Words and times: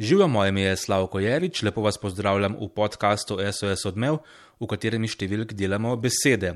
Živijo, 0.00 0.28
moje 0.28 0.48
ime 0.48 0.62
je 0.62 0.76
Slavko 0.76 1.20
Jerič, 1.20 1.62
lepo 1.62 1.82
vas 1.82 1.98
pozdravljam 1.98 2.54
v 2.60 2.68
podkastu 2.68 3.36
SOS 3.52 3.84
Odmev, 3.84 4.22
v 4.60 4.68
katerem 4.72 5.04
številk 5.04 5.52
delamo 5.52 5.92
besede. 6.00 6.54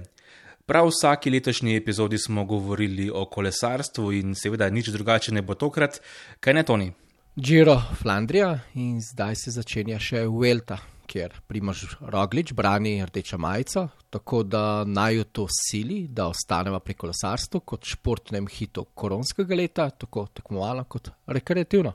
Prav 0.64 0.88
vsaki 0.88 1.28
letošnji 1.34 1.76
epizodi 1.76 2.16
smo 2.18 2.46
govorili 2.48 3.10
o 3.12 3.26
kolesarstvu 3.28 4.14
in 4.16 4.32
seveda 4.32 4.70
nič 4.72 4.88
drugače 4.96 5.36
ne 5.36 5.44
bo 5.44 5.58
tokrat, 5.60 6.00
kaj 6.40 6.56
ne 6.56 6.64
Toni. 6.64 6.88
Giro 7.36 7.76
Flandrija 8.00 8.54
in 8.80 8.96
zdaj 9.04 9.36
se 9.36 9.52
začenja 9.60 10.00
še 10.00 10.24
Vuelta 10.24 10.80
kjer 11.06 11.34
Primož 11.46 11.84
Roglič 12.00 12.52
brani 12.52 12.96
rdečo 13.06 13.38
majico, 13.38 13.88
tako 14.10 14.42
da 14.42 14.84
naj 14.84 15.16
jo 15.16 15.24
to 15.24 15.46
sili, 15.50 16.06
da 16.08 16.28
ostaneva 16.30 16.80
pri 16.80 16.94
kolesarstvu 16.94 17.60
kot 17.60 17.84
športnem 17.84 18.46
hitu 18.50 18.84
koronskega 18.94 19.56
leta, 19.58 19.88
tako 19.90 20.26
tekmovalno 20.34 20.84
kot 20.84 21.10
rekreativno. 21.26 21.94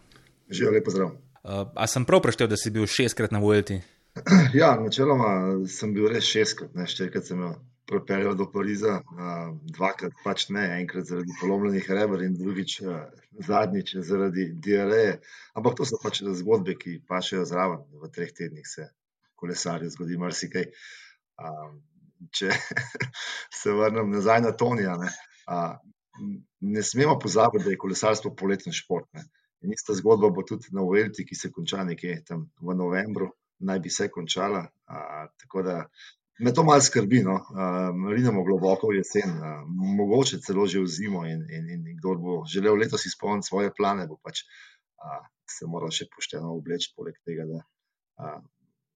Živijo, 0.50 0.75
lepo 0.77 0.91
pozdravljen. 0.91 1.25
Uh, 1.47 1.69
a 1.78 1.86
sem 1.86 2.02
prav 2.05 2.25
preštel, 2.25 2.48
da 2.50 2.56
si 2.58 2.72
bil 2.75 2.89
šestkrat 2.91 3.30
na 3.30 3.39
Vuelti? 3.39 3.78
Ja, 4.61 4.72
načeloma 4.80 5.28
sem 5.70 5.92
bil 5.94 6.08
res 6.11 6.27
šestkrat, 6.27 6.72
ne 6.75 6.88
štirikrat 6.91 7.28
sem 7.28 7.38
jo 7.38 7.53
pripeljal 7.86 8.34
do 8.34 8.48
Pariza, 8.50 8.97
uh, 8.98 9.53
dvakrat 9.77 10.16
pač 10.25 10.48
ne, 10.50 10.64
enkrat 10.80 11.06
zaradi 11.06 11.36
polomljenih 11.38 11.86
rebr 11.98 12.25
in 12.27 12.34
drugič, 12.41 12.80
uh, 12.83 13.05
zadnjič 13.47 13.94
zaradi 14.08 14.48
diareje. 14.66 15.20
Ampak 15.55 15.78
to 15.78 15.86
so 15.86 16.00
pač 16.03 16.25
zgodbe, 16.41 16.75
ki 16.80 16.97
pašejo 17.06 17.47
zraven. 17.47 17.86
V 18.03 18.10
treh 18.10 18.34
tednih 18.34 18.66
se 18.66 18.88
kolesarju 19.38 19.92
zgodi 19.94 20.19
marsikaj. 20.19 20.66
Uh, 21.38 21.70
če 22.34 22.50
se 23.60 23.78
vrnem 23.84 24.10
nazaj 24.19 24.43
na 24.49 24.56
Tonija, 24.59 24.99
ne, 24.99 25.15
uh, 25.47 25.78
ne 26.75 26.82
smemo 26.82 27.20
pozabiti, 27.22 27.69
da 27.69 27.76
je 27.76 27.84
kolesarstvo 27.87 28.34
poletni 28.34 28.75
šport. 28.75 29.06
Ne. 29.15 29.28
In 29.65 29.72
ista 29.72 29.94
zgodba 29.97 30.31
bo 30.31 30.44
tudi 30.47 30.72
na 30.77 30.83
Uvelti, 30.84 31.25
ki 31.25 31.34
se 31.34 31.50
konča 31.53 31.84
nekje 31.84 32.21
tam 32.28 32.47
v 32.61 32.77
novembru, 32.77 33.31
naj 33.65 33.81
bi 33.81 33.91
se 33.91 34.09
končala. 34.12 34.67
A, 34.87 35.27
tako 35.41 35.62
da 35.62 35.77
me 36.44 36.53
to 36.55 36.65
malo 36.65 36.81
skrbi. 36.81 37.22
No. 37.25 37.39
Rinemo 38.12 38.44
globoko 38.44 38.93
jesen, 38.93 39.39
a, 39.43 39.55
mogoče 40.00 40.43
celo 40.44 40.67
že 40.67 40.83
v 40.84 40.91
zimo. 40.99 41.25
In, 41.27 41.47
in, 41.50 41.71
in 41.72 41.97
kdo 42.00 42.19
bo 42.21 42.43
želel 42.44 42.77
letos 42.77 43.06
izpolniti 43.06 43.49
svoje 43.49 43.72
plane, 43.77 44.06
bo 44.06 44.21
pač 44.22 44.44
a, 45.00 45.22
se 45.49 45.67
moral 45.67 45.94
še 45.94 46.11
pošteno 46.12 46.53
obleči, 46.59 46.93
poleg 46.97 47.17
tega, 47.25 47.49
da 47.49 47.65
a, 48.21 48.37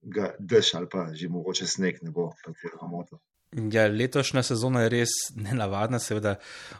ga 0.01 0.33
dež 0.39 0.75
ali 0.75 0.89
pa 0.91 1.09
že 1.13 1.29
mogoče 1.29 1.67
sneg 1.67 2.01
ne 2.01 2.11
bo 2.11 2.31
pretirano 2.43 2.89
motil. 2.89 3.21
Ja, 3.51 3.83
letošnja 3.91 4.45
sezona 4.47 4.85
je 4.85 4.89
res 4.93 5.13
nenavadna, 5.35 5.99
seveda, 5.99 6.37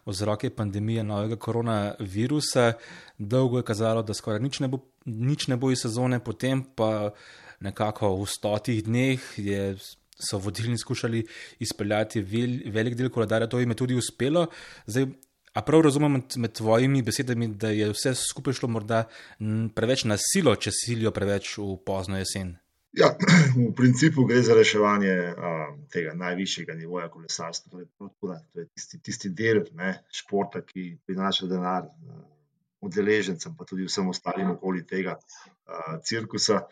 vzrok 0.08 0.46
je 0.46 0.54
pandemije 0.56 1.04
novega 1.04 1.36
koronavirusa. 1.36 2.78
Dolgo 3.18 3.60
je 3.60 3.66
kazalo, 3.68 4.04
da 4.08 4.16
skoraj 4.16 4.40
nič 4.40 4.62
ne 4.64 4.70
bo, 4.72 4.80
nič 5.04 5.50
ne 5.52 5.58
bo 5.60 5.74
iz 5.74 5.84
sezone, 5.84 6.22
potem 6.24 6.64
pa 6.64 7.12
nekako 7.60 8.14
v 8.22 8.30
stotih 8.32 8.80
dneh 8.88 9.28
je, 9.36 9.76
so 10.16 10.40
vodilni 10.40 10.80
skušali 10.80 11.26
izpeljati 11.60 12.24
vel, 12.24 12.56
velik 12.72 12.96
del 12.96 13.12
koledarja, 13.12 13.52
to 13.52 13.60
jim 13.60 13.76
je 13.76 13.80
tudi 13.84 14.00
uspelo. 14.00 14.48
Zdaj, 14.88 15.10
a 15.52 15.68
prav 15.68 15.84
razumem 15.90 16.22
med, 16.22 16.40
med 16.40 16.56
tvojimi 16.56 17.04
besedami, 17.04 17.52
da 17.52 17.76
je 17.76 17.92
vse 17.92 18.16
skupaj 18.16 18.62
šlo 18.62 18.72
morda 18.72 19.04
preveč 19.76 20.08
na 20.08 20.16
silo, 20.16 20.56
če 20.56 20.72
silijo 20.72 21.12
preveč 21.12 21.58
v 21.60 21.76
pozno 21.84 22.22
jesen. 22.22 22.56
Ja, 22.92 23.16
v 23.56 23.72
principu 23.76 24.26
gre 24.28 24.42
za 24.44 24.56
reševanje 24.56 25.14
uh, 25.32 25.62
tega 25.92 26.14
najvišjega 26.14 26.76
nivoja 26.76 27.08
kolesarstva. 27.10 27.72
To 27.72 27.80
je, 27.80 27.88
to 28.52 28.60
je 28.60 28.68
tisti, 28.68 29.00
tisti 29.00 29.30
del 29.30 29.64
ne, 29.80 29.94
športa, 30.12 30.62
ki 30.68 30.98
prinaša 31.08 31.48
denar 31.48 31.88
uh, 31.88 32.20
udeležencem, 32.84 33.56
pa 33.56 33.66
tudi 33.66 33.88
vsem 33.88 34.10
ostalim 34.12 34.52
okoli 34.58 34.84
tega 34.88 35.16
uh, 35.16 36.02
cirkusa. 36.04 36.66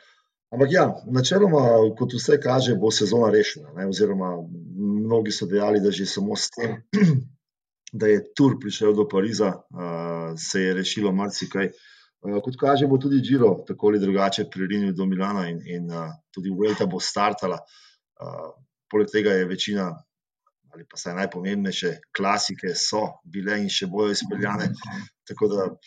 Ampak 0.52 0.72
ja, 0.74 0.86
načeloma, 1.08 1.62
kot 1.96 2.18
vse 2.18 2.40
kaže, 2.44 2.76
bo 2.76 2.92
sezona 2.92 3.30
rešena. 3.32 3.72
Ne, 3.78 3.88
oziroma, 3.88 4.34
mnogi 4.76 5.32
so 5.32 5.48
dejali, 5.48 5.80
da 5.80 5.92
že 5.92 6.10
samo 6.10 6.36
s 6.36 6.50
tem, 6.52 6.82
da 8.00 8.12
je 8.12 8.26
tur 8.36 8.58
prišel 8.60 8.92
do 8.98 9.08
Pariza, 9.08 9.54
uh, 9.56 10.36
se 10.36 10.68
je 10.68 10.76
rešilo 10.82 11.16
marsikaj. 11.16 11.72
Uh, 11.72 11.88
kot 12.20 12.58
kaže, 12.60 12.88
bo 12.88 12.98
tudi 12.98 13.22
Giro 13.24 13.64
tako 13.68 13.88
ali 13.88 14.00
drugače 14.00 14.50
pririnil 14.52 14.94
do 14.94 15.06
Milana 15.06 15.48
in, 15.50 15.62
in 15.66 15.92
uh, 15.92 16.12
tudi 16.32 16.50
Vuelta 16.50 16.86
bo 16.86 17.00
startala. 17.00 17.60
Uh, 18.20 18.52
poleg 18.92 19.08
tega 19.12 19.32
je 19.38 19.46
večina, 19.46 19.88
ali 20.74 20.86
pa 20.90 20.98
saj 20.98 21.16
najpomembnejše, 21.16 21.94
klasike 22.18 22.74
so 22.76 23.06
bile 23.24 23.60
in 23.62 23.70
še 23.72 23.88
bojo 23.88 24.12
izpeljane. 24.12 24.72
Tako 25.30 25.48
da 25.48 25.70
uh, 25.70 25.78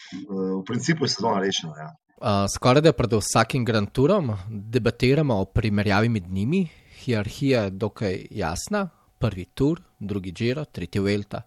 v 0.61 0.63
principu 0.67 1.05
je 1.05 1.15
sezona 1.17 1.43
rešena. 1.43 1.75
Ja. 1.79 1.91
Uh, 2.23 2.47
skoraj 2.49 2.85
da 2.87 2.95
pred 2.97 3.13
vsakim 3.19 3.65
Grand 3.65 3.91
Tourom 3.93 4.33
debatiramo 4.49 5.41
o 5.43 5.45
primerjavi 5.45 6.09
med 6.09 6.29
njimi. 6.31 6.69
Hierarhija 7.03 7.65
je 7.65 7.71
dokaj 7.71 8.27
jasna. 8.31 8.89
Prvi 9.19 9.45
tur, 9.55 9.81
drugi 9.99 10.33
Giro, 10.33 10.65
tretji 10.65 11.01
Vuelta. 11.01 11.43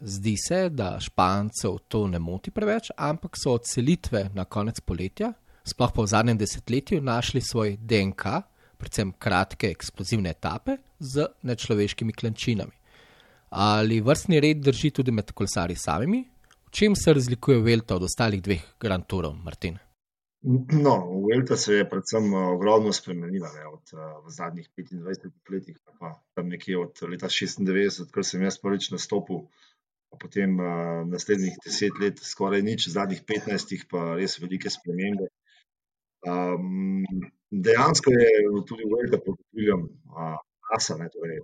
Zdi 0.00 0.34
se, 0.36 0.68
da 0.68 0.98
špancev 1.00 1.78
to 1.88 2.06
ne 2.06 2.18
moti 2.18 2.50
preveč, 2.50 2.90
ampak 2.96 3.36
so 3.36 3.54
od 3.56 3.68
selitve 3.68 4.28
na 4.34 4.44
konec 4.44 4.80
poletja, 4.80 5.32
sploh 5.64 5.92
pa 5.94 6.04
v 6.04 6.10
zadnjem 6.12 6.40
desetletju, 6.40 7.00
našli 7.02 7.40
svoj 7.40 7.76
DNK, 7.80 8.24
predvsem 8.80 9.12
kratke 9.18 9.70
eksplozivne 9.70 10.32
etape 10.36 10.76
z 10.98 11.26
nečloveškimi 11.42 12.12
klančinami. 12.12 12.72
Ali 13.50 14.00
vrstni 14.00 14.40
red 14.40 14.60
drži 14.62 14.90
tudi 14.94 15.12
med 15.12 15.32
kolesarji 15.32 15.76
samimi? 15.76 16.24
V 16.66 16.70
čem 16.70 16.94
se 16.96 17.12
razlikuje 17.12 17.58
Velta 17.60 17.96
od 17.96 18.04
ostalih 18.06 18.42
dveh 18.42 18.62
Grand 18.80 19.06
Tourov, 19.06 19.34
Martin? 19.44 19.78
No, 20.72 20.94
Velta 21.26 21.56
se 21.56 21.74
je 21.74 21.88
predvsem 21.88 22.32
uh, 22.32 22.52
ogromno 22.54 22.92
spremenila 22.92 23.50
ne, 23.56 23.66
od, 23.66 23.90
uh, 23.92 24.26
v 24.26 24.30
zadnjih 24.30 24.68
25 24.76 25.52
letih, 25.52 25.80
pa 25.98 26.14
tam 26.34 26.48
nekje 26.48 26.78
od 26.78 27.02
leta 27.10 27.28
96, 27.28 28.06
ko 28.14 28.22
sem 28.22 28.46
jaz 28.46 28.60
prvič 28.62 28.90
nastopil 28.94 29.48
potem 30.18 30.56
uh, 30.58 31.02
naslednjih 31.06 31.58
deset 31.64 32.00
let, 32.02 32.18
skoraj 32.24 32.62
nič, 32.66 32.88
zadnjih 32.90 33.22
petnajstih, 33.26 33.86
pa 33.90 34.16
res 34.18 34.38
velike 34.42 34.72
spremembe. 34.72 35.30
Um, 36.26 37.04
dejansko 37.50 38.12
je 38.12 38.30
tudi 38.68 38.88
velika 38.90 39.22
podpora 39.24 39.78
NASA, 40.70 40.98
uh, 40.98 41.06
torej 41.14 41.40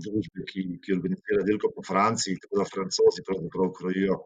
družbe, 0.00 0.44
ki, 0.48 0.64
ki 0.82 0.96
organizira 0.96 1.44
delko 1.46 1.70
po 1.74 1.84
Franciji, 1.86 2.40
tako 2.42 2.62
da 2.62 2.68
francozi 2.68 3.24
pravzaprav 3.26 3.72
krojijo 3.76 4.16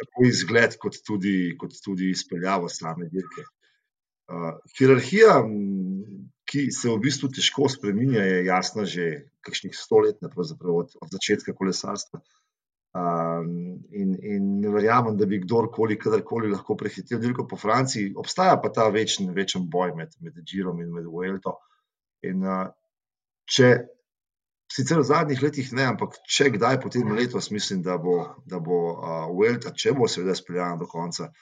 tako 0.00 0.26
izgled, 0.26 0.78
kot 0.82 0.98
tudi, 1.06 1.54
kot 1.58 1.74
tudi 1.84 2.10
izpeljavo 2.14 2.70
same 2.72 3.08
dirke. 3.12 3.46
Uh, 4.30 4.54
hierarhija, 4.78 5.36
ki 6.54 6.70
se 6.70 6.86
v 6.86 7.00
bistvu 7.02 7.32
težko 7.34 7.66
spremenja, 7.66 8.22
je 8.22 8.44
jasna 8.46 8.84
že 8.86 9.26
kakšnih 9.42 9.74
sto 9.74 9.98
let, 10.04 10.22
od, 10.22 10.90
od 11.02 11.08
začetka 11.10 11.52
kolesarstva. 11.52 12.20
Um, 12.94 13.82
in, 13.90 14.12
in 14.22 14.44
ne 14.62 14.70
verjamem, 14.70 15.16
da 15.18 15.26
bi 15.26 15.40
kdorkoli, 15.42 15.96
kadarkoli 15.98 16.52
lahko 16.52 16.76
prehitel 16.78 17.18
dirko 17.18 17.48
po 17.50 17.58
Franciji. 17.58 18.12
Obstaja 18.14 18.54
pa 18.62 18.70
ta 18.70 18.86
večen, 18.94 19.32
večen 19.34 19.64
boj 19.70 19.96
med, 19.98 20.14
med 20.22 20.38
Džirom 20.46 20.78
in 20.84 20.92
med 20.94 21.08
Vuelto. 21.10 21.56
In 22.22 22.46
uh, 22.46 22.68
če 23.50 23.72
sicer 24.70 25.02
v 25.02 25.08
zadnjih 25.08 25.42
letih 25.42 25.72
ne, 25.74 25.88
ampak 25.90 26.20
če 26.22 26.52
kdaj 26.54 26.78
potem 26.84 27.10
letos, 27.18 27.50
mislim, 27.50 27.82
da 27.82 27.98
bo, 27.98 28.20
da 28.46 28.62
bo 28.62 28.78
uh, 28.92 29.26
Vuelta, 29.34 29.74
če 29.74 29.96
bo 29.98 30.06
seveda 30.06 30.38
speljana 30.38 30.78
do 30.78 30.86
konca, 30.86 31.32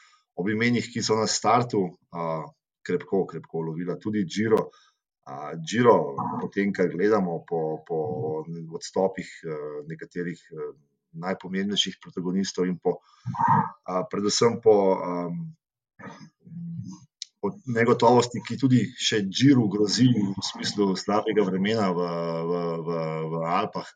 ob 0.40 0.48
imenih, 0.48 0.88
ki 0.88 1.04
so 1.04 1.20
na 1.20 1.28
startu, 1.28 1.84
uh, 2.16 2.48
krepko, 2.82 3.26
krepko 3.28 3.60
lovila, 3.68 4.00
tudi 4.00 4.24
Džiro. 4.24 4.64
Uh, 4.72 4.88
Džiro, 5.62 6.16
potem, 6.40 6.72
kar 6.74 6.88
gledamo 6.90 7.44
po, 7.46 7.82
po 7.86 7.98
odstopih 8.74 9.28
uh, 9.46 9.82
nekaterih 9.86 10.40
uh, 10.50 10.72
najpomembnejših 11.22 12.00
protagonistov 12.02 12.66
in 12.66 12.78
po, 12.82 12.96
uh, 12.98 14.02
predvsem 14.10 14.58
po, 14.64 14.74
po 17.38 17.52
negotovosti, 17.70 18.42
ki 18.42 18.58
tudi 18.58 18.82
še 18.98 19.22
Džiru 19.28 19.68
grozi 19.70 20.08
v 20.10 20.34
smislu 20.42 20.96
slabega 20.98 21.46
vremena 21.46 21.92
v, 21.94 22.08
v, 22.48 22.64
v, 22.82 22.98
v 23.30 23.44
Alpah, 23.46 23.88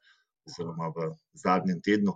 oziroma 0.47 0.93
v 0.95 1.11
zadnjem 1.35 1.83
tednu, 1.83 2.15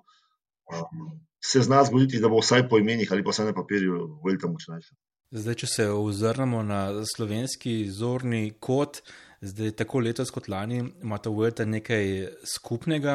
se 1.43 1.63
zna 1.63 1.83
zgoditi, 1.85 2.21
da 2.23 2.29
bo 2.29 2.39
vsaj 2.45 2.69
po 2.69 2.79
imenih 2.79 3.11
ali 3.11 3.25
pa 3.25 3.35
vsaj 3.35 3.51
na 3.51 3.55
papirju 3.56 4.21
Vuelta 4.23 4.47
močnejša. 4.47 4.95
Zdaj, 5.31 5.55
če 5.62 5.67
se 5.71 5.85
ozrnemo 5.94 6.65
na 6.67 7.05
slovenski 7.06 7.85
zorni 7.94 8.49
kot, 8.59 8.97
zdaj 9.38 9.77
tako 9.79 10.00
letos 10.03 10.32
kot 10.35 10.49
lani 10.50 10.81
ima 10.81 11.21
ta 11.23 11.31
Vuelta 11.31 11.62
nekaj 11.62 12.09
skupnega. 12.50 13.15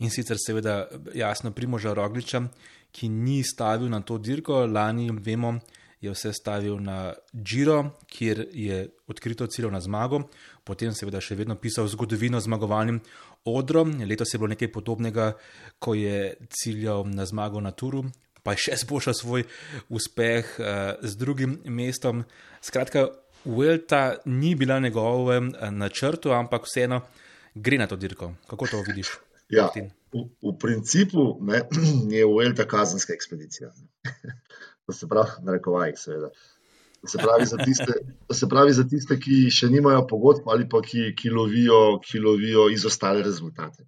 In 0.00 0.08
sicer 0.08 0.40
seveda 0.40 0.86
jasno 1.12 1.52
Primoža 1.52 1.92
Rogliča, 1.92 2.40
ki 2.88 3.10
ni 3.12 3.42
stavil 3.44 3.92
na 3.92 4.00
to 4.00 4.16
dirko, 4.16 4.62
lani 4.64 5.10
vemo, 5.12 5.52
je 6.00 6.16
vse 6.16 6.32
stavil 6.32 6.80
na 6.80 7.12
Giro, 7.34 7.98
kjer 8.08 8.46
je 8.56 8.80
odkrito 9.12 9.44
cilj 9.46 9.68
na 9.76 9.84
zmago, 9.84 10.24
potem 10.64 10.96
seveda 10.96 11.20
še 11.20 11.36
vedno 11.36 11.60
pisal 11.60 11.84
zgodovino 11.92 12.40
zmagovalnim 12.40 13.04
odrom, 13.44 13.98
letos 14.08 14.32
je 14.32 14.40
bilo 14.40 14.54
nekaj 14.56 14.72
podobnega, 14.72 15.34
ko 15.78 16.00
je 16.00 16.32
ciljal 16.48 17.04
na 17.12 17.28
zmago 17.28 17.60
na 17.60 17.76
Turu, 17.76 18.06
pa 18.42 18.54
še 18.58 18.76
zboljšal 18.82 19.14
svoj 19.16 19.44
uspeh 19.88 20.54
uh, 20.58 20.68
z 21.02 21.18
drugim 21.18 21.58
mestom. 21.64 22.24
Skratka, 22.60 23.08
Vuelta 23.44 24.22
ni 24.24 24.54
bila 24.54 24.78
njegovem 24.78 25.50
uh, 25.50 25.70
načrtu, 25.70 26.30
ampak 26.30 26.66
vseeno 26.66 27.02
gre 27.54 27.78
na 27.78 27.86
to 27.86 27.96
dirko. 27.96 28.32
Kako 28.50 28.70
to 28.70 28.82
vidiš? 28.86 29.16
Ja, 29.52 29.68
v, 29.74 30.24
v 30.42 30.54
principu 30.58 31.36
ne, 31.42 31.64
je 32.16 32.24
Vuelta 32.26 32.66
kazenska 32.68 33.14
ekspedicija. 33.14 33.72
to 34.86 34.92
se 34.92 35.08
pravi, 35.08 35.42
na 35.42 35.52
rekovajih, 35.58 35.98
seveda. 35.98 36.32
To 37.02 37.08
se, 37.08 37.18
pravi 37.18 37.46
tiste, 37.64 37.92
to 38.26 38.34
se 38.34 38.46
pravi 38.48 38.72
za 38.72 38.84
tiste, 38.86 39.16
ki 39.18 39.48
še 39.50 39.66
nimajo 39.72 40.04
pogodb 40.06 40.46
ali 40.54 40.68
pa 40.70 40.78
ki, 40.86 41.08
ki, 41.18 41.32
lovijo, 41.34 41.98
ki 41.98 42.20
lovijo 42.22 42.68
izostale 42.70 43.24
rezultate. 43.26 43.82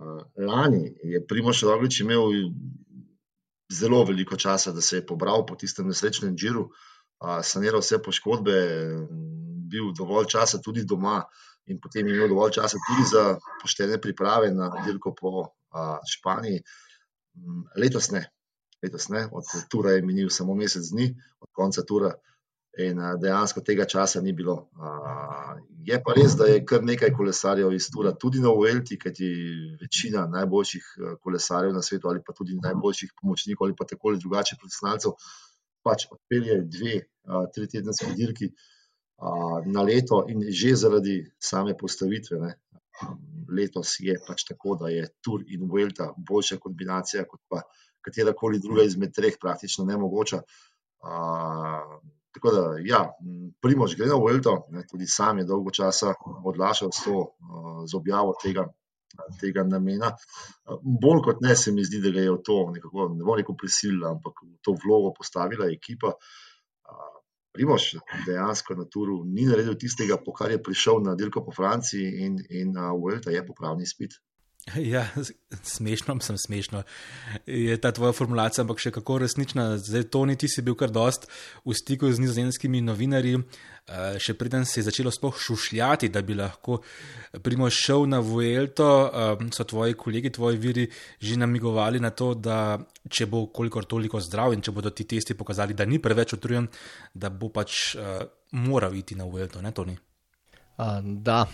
Uh, 0.00 0.22
lani 0.40 0.94
je 1.04 1.20
Primoš 1.28 1.62
Roglič 1.68 2.00
imel 2.00 2.32
zelo 3.72 4.04
veliko 4.04 4.36
časa, 4.36 4.72
da 4.72 4.80
se 4.80 4.96
je 4.96 5.06
pobral 5.06 5.46
po 5.46 5.56
tistem 5.56 5.88
nesrečnem 5.88 6.36
džiru, 6.36 6.68
saniral 7.42 7.80
vse 7.80 7.98
poškodbe, 8.02 8.54
bil 9.70 9.92
dovolj 9.98 10.28
časa 10.30 10.60
tudi 10.62 10.84
doma 10.84 11.24
in 11.66 11.80
potem 11.82 12.06
imel 12.06 12.28
dovolj 12.30 12.52
časa 12.60 12.78
tudi 12.86 13.08
za 13.10 13.38
poštene 13.62 13.98
priprave 14.00 14.52
na 14.54 14.70
dirko 14.86 15.14
po 15.14 15.48
Španiji. 16.06 16.62
Letos 17.76 18.10
ne, 18.14 18.22
letos 18.82 19.08
ne, 19.08 19.26
od 19.32 19.44
Tura 19.70 19.96
je 19.96 20.02
minil 20.02 20.30
samo 20.30 20.54
mesec 20.54 20.86
dni, 20.92 21.10
od 21.40 21.50
konca 21.52 21.82
Tura. 21.82 22.14
In 22.76 22.98
dejansko 23.20 23.62
tega 23.64 23.86
časa 23.88 24.20
ni 24.20 24.34
bilo. 24.36 24.56
Je 25.86 25.96
pa 26.04 26.12
res, 26.16 26.34
da 26.36 26.48
je 26.50 26.60
kar 26.68 26.82
nekaj 26.84 27.12
kolesarjev 27.16 27.72
iz 27.72 27.86
Tura, 27.92 28.12
tudi 28.12 28.42
na 28.42 28.50
Uelti, 28.52 28.98
kajti 29.00 29.28
večina 29.80 30.26
najboljših 30.28 30.88
kolesarjev 31.24 31.72
na 31.72 31.82
svetu, 31.82 32.10
ali 32.10 32.20
pa 32.26 32.34
tudi 32.36 32.58
najboljših 32.60 33.14
pomočnikov, 33.20 33.68
ali 33.68 33.76
pa 33.78 33.86
tako 33.88 34.12
ali 34.12 34.20
drugače 34.20 34.58
profesionalcev, 34.60 35.14
pač 35.86 36.08
odpelje 36.10 36.58
dve, 36.76 36.98
tri 37.54 37.68
tedenske 37.70 38.12
dirki 38.18 38.50
na 39.66 39.82
leto 39.86 40.24
in 40.28 40.44
že 40.50 40.74
zaradi 40.76 41.16
same 41.40 41.76
postavitve. 41.78 42.40
Ne. 42.42 42.52
Letos 43.56 43.94
je 44.00 44.18
pač 44.26 44.44
tako, 44.48 44.76
da 44.80 44.90
je 44.92 45.06
Tur 45.24 45.44
in 45.46 45.70
Uelta 45.70 46.10
boljša 46.16 46.58
kombinacija 46.60 47.24
kot 47.24 47.40
pa 47.48 47.62
katerakoli 48.04 48.60
druga 48.60 48.84
izmed 48.84 49.14
treh, 49.14 49.38
praktično 49.40 49.84
nemogoča. 49.84 50.42
Tako 52.36 52.50
da, 52.52 52.62
ja, 52.84 52.98
Primož 53.64 53.94
gre 53.96 54.10
na 54.10 54.16
Vuelto, 54.20 54.52
tudi 54.90 55.06
sam 55.08 55.38
je 55.40 55.46
dolgo 55.48 55.72
časa 55.72 56.12
odlašal 56.44 56.90
s, 56.92 57.06
to, 57.06 57.22
z 57.88 57.96
objavo 57.96 58.34
tega, 58.42 58.66
tega 59.40 59.64
namena. 59.64 60.10
Bolj 60.84 61.22
kot 61.24 61.40
ne 61.40 61.56
se 61.56 61.72
mi 61.72 61.84
zdi, 61.84 62.02
da 62.04 62.12
je 62.12 62.34
v 62.34 62.42
to 62.44 62.58
nekako, 62.74 63.08
ne 63.16 63.24
bo 63.24 63.38
neko 63.40 63.56
prisilila, 63.56 64.12
ampak 64.18 64.44
v 64.44 64.58
to 64.60 64.76
vlogo 64.84 65.14
postavila 65.16 65.70
ekipa. 65.72 66.12
Primož 67.56 67.88
dejansko 68.26 68.76
na 68.76 68.84
turu 68.84 69.22
ni 69.24 69.48
naredil 69.48 69.80
tistega, 69.80 70.20
po 70.20 70.36
kar 70.36 70.52
je 70.52 70.60
prišel 70.62 71.00
na 71.06 71.16
dirko 71.16 71.40
po 71.40 71.56
Franciji 71.56 72.26
in, 72.26 72.36
in 72.52 72.76
Vuelta 73.00 73.32
je 73.32 73.46
popravni 73.46 73.88
spit. 73.88 74.20
Ja, 74.92 75.06
smešno, 75.62 76.20
sem 76.20 76.38
smešno. 76.38 76.82
Je 77.46 77.76
ta 77.80 77.92
tvoja 77.92 78.12
formulacija, 78.12 78.64
ampak 78.64 78.80
še 78.82 78.90
kako 78.94 79.20
resnična. 79.22 79.76
Zdaj, 79.78 80.08
Toni, 80.12 80.36
ti 80.38 80.48
si 80.50 80.64
bil 80.66 80.74
kar 80.78 80.90
dost 80.90 81.28
v 81.64 81.74
stiku 81.76 82.10
z 82.10 82.22
nizozemskimi 82.22 82.82
novinarji, 82.82 83.38
eh, 83.38 84.18
še 84.18 84.34
preden 84.34 84.66
se 84.66 84.80
je 84.80 84.86
začelo 84.88 85.12
sploh 85.14 85.38
šušljati, 85.38 86.10
da 86.10 86.22
bi 86.22 86.34
lahko 86.34 86.80
primo 87.42 87.70
šel 87.70 88.08
na 88.10 88.18
Vuelto. 88.18 88.90
Eh, 89.06 89.46
so 89.54 89.64
tvoji 89.64 89.94
kolegi, 89.94 90.34
tvoji 90.34 90.58
viri 90.58 90.88
že 91.20 91.36
namigovali 91.36 92.00
na 92.00 92.10
to, 92.10 92.34
da 92.34 92.78
če 93.08 93.26
bo 93.26 93.46
kolikor 93.46 93.86
toliko 93.86 94.20
zdrav 94.20 94.52
in 94.52 94.62
če 94.62 94.72
bodo 94.72 94.90
ti 94.90 95.04
testi 95.04 95.34
pokazali, 95.34 95.74
da 95.74 95.84
ni 95.86 95.98
preveč 96.02 96.34
utrujen, 96.34 96.66
da 97.14 97.30
bo 97.30 97.48
pač 97.48 97.94
uh, 97.94 98.26
moral 98.52 98.94
iti 98.94 99.14
na 99.14 99.24
Vuelto, 99.24 99.62
ne 99.62 99.72
Toni? 99.72 99.96
Da, 100.76 101.46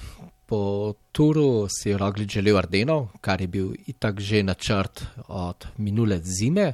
po 0.47 0.95
turu 1.13 1.67
si 1.71 1.89
je 1.89 1.99
Roglič 1.99 2.35
želel 2.35 2.59
Ardenov, 2.59 3.07
kar 3.21 3.41
je 3.41 3.47
bil 3.47 3.75
itak 3.87 4.21
že 4.21 4.43
načrt 4.43 5.05
od 5.29 5.67
minule 5.79 6.19
zime. 6.19 6.73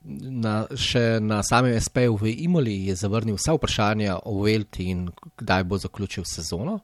Na, 0.00 0.54
še 0.72 1.20
na 1.20 1.42
samem 1.44 1.76
SP-ju 1.76 2.16
v 2.16 2.32
Imoli 2.46 2.88
je 2.88 2.96
zavrnil 2.96 3.36
vsa 3.36 3.52
vprašanja 3.52 4.22
o 4.24 4.40
Velti 4.40 4.88
in 4.88 5.10
kdaj 5.36 5.64
bo 5.68 5.76
zaključil 5.76 6.24
sezono. 6.24 6.78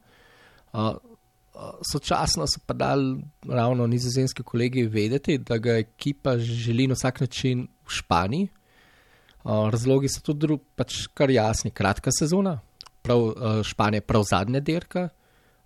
Sočasno 1.80 2.44
so 2.44 2.60
pa 2.66 2.76
dali 2.76 3.16
ravno 3.48 3.86
nizozemski 3.88 4.44
kolegi 4.44 4.84
vedeti, 4.84 5.38
da 5.38 5.56
ga 5.56 5.78
ekipa 5.80 6.36
želi 6.36 6.86
na 6.86 6.94
vsak 6.94 7.20
način 7.24 7.64
v 7.64 7.96
Španiji. 7.96 8.48
Razlogi 9.44 10.12
so 10.12 10.20
tudi 10.20 10.58
pač 10.76 11.06
kar 11.14 11.30
jasni, 11.30 11.70
kratka 11.70 12.12
sezona, 12.12 12.58
prav 13.06 13.62
Španija, 13.64 14.04
prav 14.04 14.26
zadnja 14.26 14.60
dirka, 14.60 15.08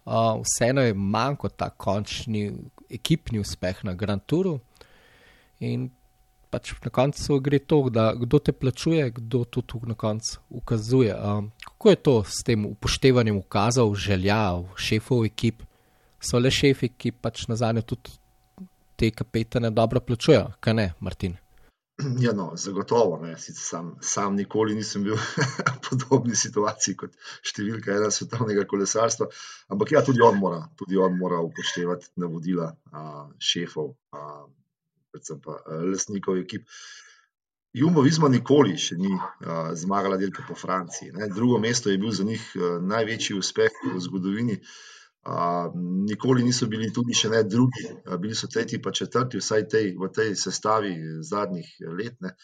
Uh, 0.05 0.41
vseeno 0.43 0.83
je 0.83 0.95
manj 0.95 1.37
kot 1.37 1.59
ta 1.61 1.69
končni 1.71 2.49
ekipni 2.91 3.39
uspeh 3.39 3.85
na 3.85 3.93
Grand 3.95 4.23
Touru. 4.27 4.57
In 5.61 5.91
pač 6.51 6.73
na 6.83 6.91
koncu 6.91 7.37
gre 7.45 7.61
to, 7.61 7.83
da 7.93 8.15
kdo 8.19 8.41
te 8.41 8.53
plačuje, 8.53 9.05
kdo 9.19 9.45
to 9.45 9.61
tu 9.61 9.81
na 9.87 9.95
koncu 9.95 10.41
ukazuje. 10.49 11.15
Um, 11.15 11.53
kako 11.65 11.91
je 11.91 11.97
to 11.97 12.15
s 12.25 12.43
tem 12.47 12.65
upoštevanjem 12.67 13.37
ukazov, 13.37 13.95
želja, 13.95 14.63
šefov 14.77 15.29
ekip? 15.29 15.63
So 16.21 16.41
le 16.41 16.51
šefi, 16.51 16.89
ki 16.89 17.13
pač 17.13 17.47
na 17.49 17.57
zadnje 17.57 17.85
tudi 17.87 18.17
te 18.97 19.13
kapetane 19.15 19.71
dobro 19.71 20.01
plačujejo, 20.01 20.57
kaj 20.61 20.75
ne, 20.75 20.93
Martin? 21.01 21.37
Ja, 22.25 22.33
no, 22.33 22.53
zagotovo. 22.57 23.21
Sam, 23.39 23.97
sam 24.01 24.37
nikoli 24.37 24.75
nisem 24.75 25.05
bil 25.05 25.17
v 25.75 25.77
podobni 25.89 26.37
situaciji 26.37 26.97
kot 26.97 27.17
številka 27.47 27.95
ena 27.97 28.11
svetovnega 28.15 28.65
kolesarstva. 28.69 29.29
Ampak 29.73 29.93
ja, 29.95 30.05
tudi 30.07 30.23
on 30.25 30.39
mora, 30.41 30.63
tudi 30.79 30.99
on 31.01 31.19
mora 31.19 31.41
upoštevati 31.45 32.15
navodila 32.23 32.71
a, 32.93 33.05
šefov, 33.39 33.95
a, 34.17 34.45
predvsem 35.13 35.41
pa 35.45 35.61
lastnikov 35.87 36.41
ekip. 36.43 36.67
Jumbo 37.77 38.03
Visma 38.03 38.29
nikoli 38.31 38.75
še 38.81 38.97
ni 38.99 39.13
a, 39.15 39.75
zmagala 39.79 40.19
dirka 40.21 40.45
po 40.49 40.57
Franciji. 40.59 41.13
Ne. 41.17 41.31
Drugo 41.35 41.61
mesto 41.63 41.91
je 41.91 42.01
bil 42.03 42.15
za 42.15 42.27
njih 42.27 42.47
a, 42.57 42.73
največji 42.83 43.39
uspeh 43.39 43.85
v 43.87 44.01
zgodovini. 44.03 44.61
Nikoli 46.09 46.43
niso 46.45 46.67
bili 46.67 46.89
tudi 46.93 47.15
še 47.15 47.29
ne 47.29 47.43
drugi, 47.45 47.85
bili 48.19 48.35
so 48.35 48.49
tretji, 48.49 48.81
pa 48.83 48.93
četrti, 48.93 49.39
vsaj 49.39 49.67
tej, 49.69 49.93
v 50.01 50.09
tej 50.17 50.35
sestavi 50.37 50.95
zadnjih 51.23 51.69
let. 51.99 52.17
Ne. 52.25 52.35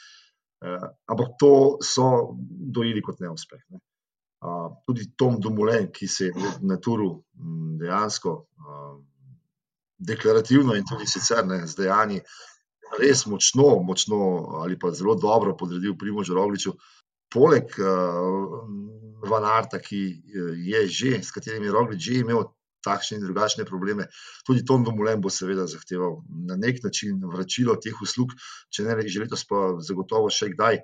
Ampak 1.08 1.36
to 1.40 1.52
so 1.84 2.36
dojeli 2.36 3.02
kot 3.02 3.20
neuspeh. 3.24 3.62
Ne. 3.70 3.80
Tudi 4.86 5.08
Tom 5.16 5.40
Dumoulin, 5.40 5.88
ki 5.92 6.08
se 6.08 6.28
je 6.28 6.52
na 6.68 6.76
turu 6.76 7.22
dejansko 7.80 8.36
deklarativno 9.98 10.76
in 10.76 10.84
tudi 10.84 11.08
sicer 11.08 11.46
ne, 11.48 11.62
z 11.66 11.80
dejanji 11.80 12.20
res 13.00 13.24
močno, 13.26 13.80
močno 13.82 14.18
ali 14.62 14.78
pa 14.78 14.92
zelo 14.92 15.14
dobro 15.14 15.56
podredil 15.56 15.96
Primožu 15.98 16.34
Rogliču. 16.34 16.76
Poleg 17.32 17.72
uh, 17.80 18.60
Van 19.26 19.44
Arta, 19.44 19.80
ki 19.82 20.02
je 20.68 20.86
že, 20.86 21.22
s 21.22 21.32
katerim 21.34 21.64
je 21.64 21.72
Roglič 21.72 22.04
že 22.04 22.20
imel 22.20 22.44
takšne 22.86 23.18
in 23.18 23.26
drugačne 23.26 23.66
probleme, 23.68 24.06
tudi 24.46 24.64
Tom 24.66 24.86
Domulen 24.86 25.20
bo 25.24 25.32
seveda 25.32 25.66
zahteval 25.70 26.20
na 26.50 26.58
nek 26.60 26.80
način 26.84 27.18
vračilo 27.34 27.76
teh 27.82 27.98
uslug, 28.06 28.34
če 28.70 28.86
ne 28.86 28.96
že 29.06 29.24
letos, 29.24 29.44
pa 29.50 29.76
zagotovo 29.82 30.30
še 30.30 30.52
kdaj, 30.54 30.80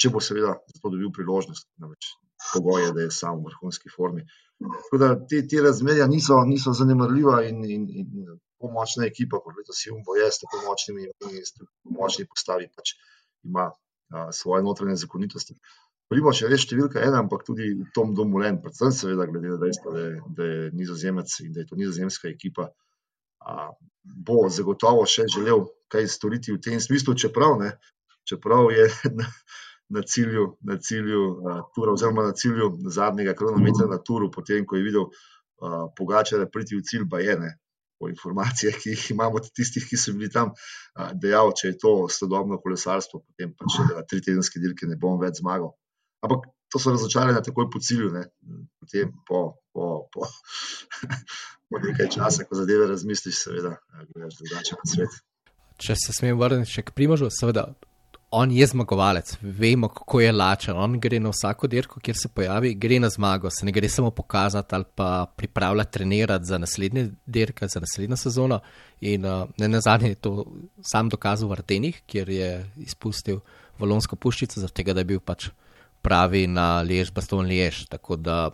če 0.00 0.10
bo 0.10 0.24
seveda 0.24 0.56
za 0.56 0.80
to 0.80 0.90
dobil 0.90 1.12
priložnost. 1.14 1.68
Namreč 1.78 2.14
pogoj 2.52 2.82
je, 2.84 2.92
da 2.92 3.00
je 3.00 3.10
sam 3.10 3.38
v 3.38 3.50
vrhunski 3.50 3.90
formi. 3.96 4.24
Tako 4.62 4.98
da 4.98 5.08
te, 5.26 5.42
te 5.48 5.60
razmerja 5.62 6.06
niso, 6.06 6.38
niso 6.46 6.72
zanemarljiva 6.72 7.42
in, 7.48 7.62
in, 7.76 7.86
in 8.02 8.26
pomočna 8.62 9.06
ekipa, 9.06 9.40
kot 9.42 9.56
letos 9.58 9.82
Jumbo 9.86 10.16
je, 10.18 10.28
s 10.30 10.42
tako 10.42 10.62
močnimi 10.66 11.06
in 11.06 11.38
močni 11.98 12.26
postavi, 12.30 12.68
pač 12.76 12.94
ima 13.46 13.70
a, 13.70 14.28
svoje 14.32 14.62
notranje 14.62 15.00
zakonitosti. 15.02 15.58
Primoš 16.10 16.42
je 16.42 16.48
res 16.50 16.64
številka 16.66 17.00
ena, 17.00 17.22
ampak 17.22 17.44
tudi 17.46 17.70
Tom 17.96 18.12
Domulen, 18.16 18.60
predvsem 18.64 18.92
seveda 18.92 19.28
glede 19.30 19.54
na 19.54 19.60
dejstvo, 19.62 19.92
da, 19.94 20.08
da 20.36 20.48
je 20.48 20.70
nizozemec 20.76 21.38
in 21.44 21.54
da 21.54 21.62
je 21.62 21.70
to 21.70 21.78
nizozemska 21.80 22.28
ekipa, 22.28 22.68
a, 23.40 23.70
bo 24.02 24.42
zagotovo 24.52 25.06
še 25.08 25.24
želel 25.32 25.64
kaj 25.92 26.08
storiti 26.12 26.52
v 26.52 26.60
tem 26.60 26.80
smislu, 26.80 27.14
čeprav, 27.18 27.56
ne, 27.60 27.72
čeprav 28.28 28.70
je 28.74 28.88
na, 29.18 29.28
na 29.92 30.02
cilju, 30.02 30.56
na 30.60 30.78
cilju 30.78 31.22
uh, 31.30 31.60
tura, 31.74 31.92
oziroma 31.92 32.22
na 32.28 32.32
cilju 32.32 32.70
zadnjega 32.88 33.34
kronometra 33.38 33.86
na 33.90 33.98
turu, 33.98 34.30
potem 34.30 34.66
ko 34.66 34.76
je 34.76 34.86
videl 34.86 35.08
uh, 35.08 35.88
Pogača, 35.96 36.40
da 36.40 36.48
priti 36.48 36.76
v 36.76 36.84
cilj, 36.86 37.08
pa 37.10 37.20
je 37.20 37.36
ne. 37.40 37.52
Po 38.00 38.08
informacijah, 38.10 38.74
ki 38.82 38.96
jih 38.96 39.10
imamo, 39.14 39.38
tistih, 39.54 39.84
ki 39.86 39.96
so 40.00 40.14
bili 40.16 40.30
tam, 40.32 40.54
uh, 40.56 41.12
dejal, 41.14 41.52
če 41.56 41.72
je 41.72 41.78
to 41.84 41.92
sodobno 42.10 42.58
kolesarstvo, 42.62 43.22
potem 43.22 43.52
pa 43.54 43.68
če 43.70 43.86
da 43.92 44.02
tri 44.08 44.22
tedenske 44.24 44.62
dirke 44.62 44.88
ne 44.90 44.98
bom 44.98 45.20
več 45.20 45.38
zmagal. 45.42 45.70
Ampak 46.22 46.46
to 46.72 46.78
so 46.78 46.94
razočaranja 46.94 47.42
takoj 47.44 47.68
po 47.70 47.80
cilju, 47.82 48.10
ne. 48.14 48.24
potem 48.80 49.12
po, 49.28 49.58
po, 49.72 50.08
po, 50.12 50.26
po 51.68 51.82
nekaj 51.82 52.08
časa, 52.14 52.46
ko 52.48 52.56
zadeve 52.56 52.86
razmisliš, 52.86 53.42
seveda, 53.44 53.76
gledaš 54.14 54.38
drugače 54.40 54.78
na 54.78 54.90
svet. 54.94 55.22
Če 55.82 55.96
se 55.98 56.14
smem 56.14 56.38
vrniti 56.38 56.70
še 56.70 56.86
k 56.86 56.94
Primožu, 56.94 57.28
seveda 57.34 57.72
on 58.32 58.52
je 58.52 58.66
zmagovalec, 58.66 59.34
vemo, 59.42 59.88
kako 59.92 60.20
je 60.20 60.32
lačen. 60.32 60.76
On 60.76 60.94
gre 61.00 61.18
na 61.20 61.28
vsako 61.28 61.68
dirko, 61.68 62.00
kjer 62.00 62.16
se 62.16 62.30
pojavi, 62.32 62.70
gre 62.80 62.96
na 63.00 63.10
zmago, 63.12 63.50
se 63.50 63.66
ne 63.68 63.72
gre 63.72 63.88
samo 63.88 64.10
pokazati 64.10 64.74
ali 64.74 64.84
pa 64.94 65.26
pripravljati, 65.36 65.92
trenirati 65.92 66.44
za 66.44 66.58
naslednje 66.58 67.10
dirke, 67.26 67.68
za 67.68 67.80
naslednjo 67.80 68.16
sezono. 68.16 68.60
In 69.00 69.24
uh, 69.24 69.48
na 69.58 69.80
zadnje 69.80 70.08
je 70.08 70.14
to 70.14 70.46
sam 70.80 71.08
dokazal 71.08 71.48
v 71.48 71.52
Artenih, 71.52 72.00
kjer 72.06 72.28
je 72.28 72.70
izpustil 72.76 73.40
valonsko 73.78 74.16
puščico, 74.16 74.60
zato 74.60 74.82
da 74.82 75.00
je 75.00 75.04
bil 75.04 75.20
pač 75.20 75.50
pravi 76.02 76.46
na 76.46 76.82
lež, 76.82 77.12
baston 77.14 77.46
lež. 77.46 77.86
Tako 77.88 78.16
da 78.16 78.50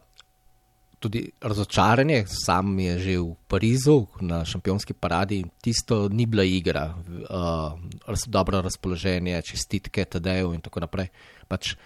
tudi 0.99 1.31
razočaranje, 1.41 2.25
sam 2.27 2.79
je 2.79 2.99
že 2.99 3.19
v 3.19 3.35
Parizu 3.49 4.07
na 4.21 4.45
šampionski 4.45 4.95
paradi 4.95 5.45
tisto 5.63 6.09
ni 6.09 6.27
bila 6.27 6.45
igra, 6.45 6.95
uh, 6.95 8.27
dobro 8.27 8.61
razpoloženje, 8.61 9.43
čestitke, 9.43 10.05
TD-ju 10.05 10.55
in 10.55 10.61
tako 10.61 10.81
naprej. 10.81 11.09
Pač 11.49 11.77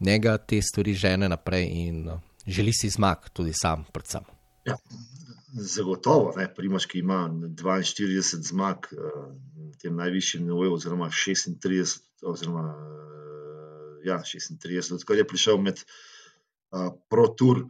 njega 0.00 0.38
te 0.38 0.62
stvari 0.62 0.94
žene 0.94 1.28
naprej 1.28 1.68
in 1.68 2.08
uh, 2.08 2.20
želi 2.46 2.72
si 2.72 2.88
zmag, 2.88 3.28
tudi 3.32 3.52
sam, 3.52 3.84
predvsem. 3.92 4.24
Ja. 4.64 4.76
Zagotovo, 5.54 6.32
ne, 6.36 6.48
Primoški 6.54 6.98
ima 6.98 7.28
42 7.30 8.42
zmag 8.42 8.88
uh, 8.90 9.30
tem 9.82 9.96
najvišjem 9.96 10.44
nivoju, 10.44 10.72
oziroma 10.74 11.10
36, 11.10 12.00
oziroma 12.26 12.64
uh, 12.74 13.03
ja, 14.04 14.20
36, 14.20 14.94
odkar 14.98 15.18
je 15.18 15.26
prišel 15.26 15.58
med 15.62 15.80
uh, 15.80 16.92
ProTour. 17.10 17.64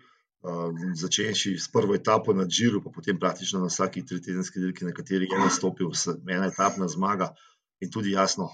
Uh, 0.45 0.75
začenši 1.01 1.55
s 1.57 1.71
prvo 1.73 1.95
etapo 1.97 2.35
na 2.37 2.45
Džiru, 2.45 2.83
pa 2.85 2.91
potem 2.93 3.17
praktično 3.17 3.63
na 3.63 3.71
vsaki 3.71 4.03
tritedenski 4.05 4.61
dirki, 4.61 4.85
na 4.85 4.93
kateri 4.93 5.25
je 5.31 5.39
nastopil, 5.41 5.89
ena 6.29 6.51
etapna 6.51 6.89
zmaga 6.89 7.31
in 7.81 7.89
tudi 7.91 8.13
jasno, 8.13 8.51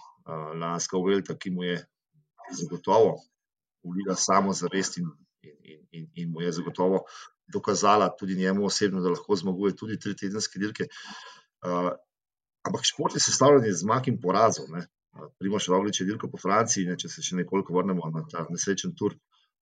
lanska 0.54 0.94
uvelta, 0.96 1.34
ki 1.34 1.50
mu 1.50 1.64
je 1.64 1.80
zagotovo 2.54 3.16
ulila 3.82 4.14
samo 4.16 4.52
zavest 4.52 4.99
in, 4.99 5.08
in, 5.42 5.87
in, 5.90 6.06
in 6.14 6.30
mu 6.30 6.42
je 6.42 6.52
zagotovo 6.52 7.04
dokazala 7.52 8.10
tudi 8.18 8.37
njemu 8.37 8.66
osebno, 8.66 9.00
da 9.00 9.08
lahko 9.08 9.37
zmaguje 9.37 9.76
tudi 9.76 9.99
tritedenske 9.99 10.58
dirke. 10.58 10.87
Uh, 11.66 11.90
ampak 12.62 12.80
šport 12.84 13.14
je 13.14 13.20
sestavljen 13.20 13.66
iz 13.66 13.80
zmag 13.80 14.08
in 14.08 14.20
porazov. 14.20 14.68
Primoš 15.38 15.68
Roglič 15.72 16.00
je 16.00 16.06
dirko 16.06 16.28
po 16.30 16.38
Franciji, 16.38 16.86
ne, 16.86 16.96
če 17.00 17.08
se 17.10 17.24
še 17.24 17.36
nekoliko 17.40 17.74
vrnemo 17.76 18.10
na 18.14 18.22
ta 18.30 18.46
nesrečen 18.50 18.94
tur. 18.98 19.16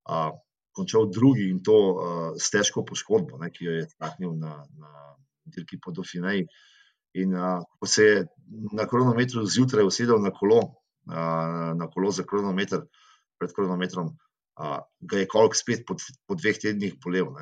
Uh, 0.09 0.31
končal 0.79 1.09
drugi 1.11 1.49
in 1.51 1.59
to 1.65 1.75
uh, 1.75 2.01
s 2.39 2.53
težko 2.55 2.85
poškodbo, 2.87 3.41
ne, 3.43 3.51
ki 3.51 3.67
jo 3.67 3.77
je 3.81 3.87
taknil 3.99 4.37
na, 4.39 4.61
na 4.79 4.93
dirki 5.51 5.81
po 5.83 5.93
Dauphineji. 5.97 6.47
In 7.19 7.35
uh, 7.35 7.65
ko 7.81 7.89
se 7.89 8.07
je 8.07 8.23
na 8.77 8.87
kronometru 8.87 9.43
zjutraj 9.49 9.89
usedel 9.89 10.23
na 10.23 10.31
kolo, 10.35 10.61
uh, 11.09 11.75
na 11.75 11.89
kolo 11.91 12.13
za 12.15 12.27
kronometer, 12.29 12.85
pred 13.41 13.55
kronometrom, 13.57 14.13
uh, 14.61 14.79
ga 15.11 15.23
je 15.23 15.31
kolk 15.31 15.57
spet 15.59 15.83
po, 15.89 15.97
po 16.29 16.37
dveh 16.39 16.61
tednih 16.63 16.95
bolel. 17.03 17.33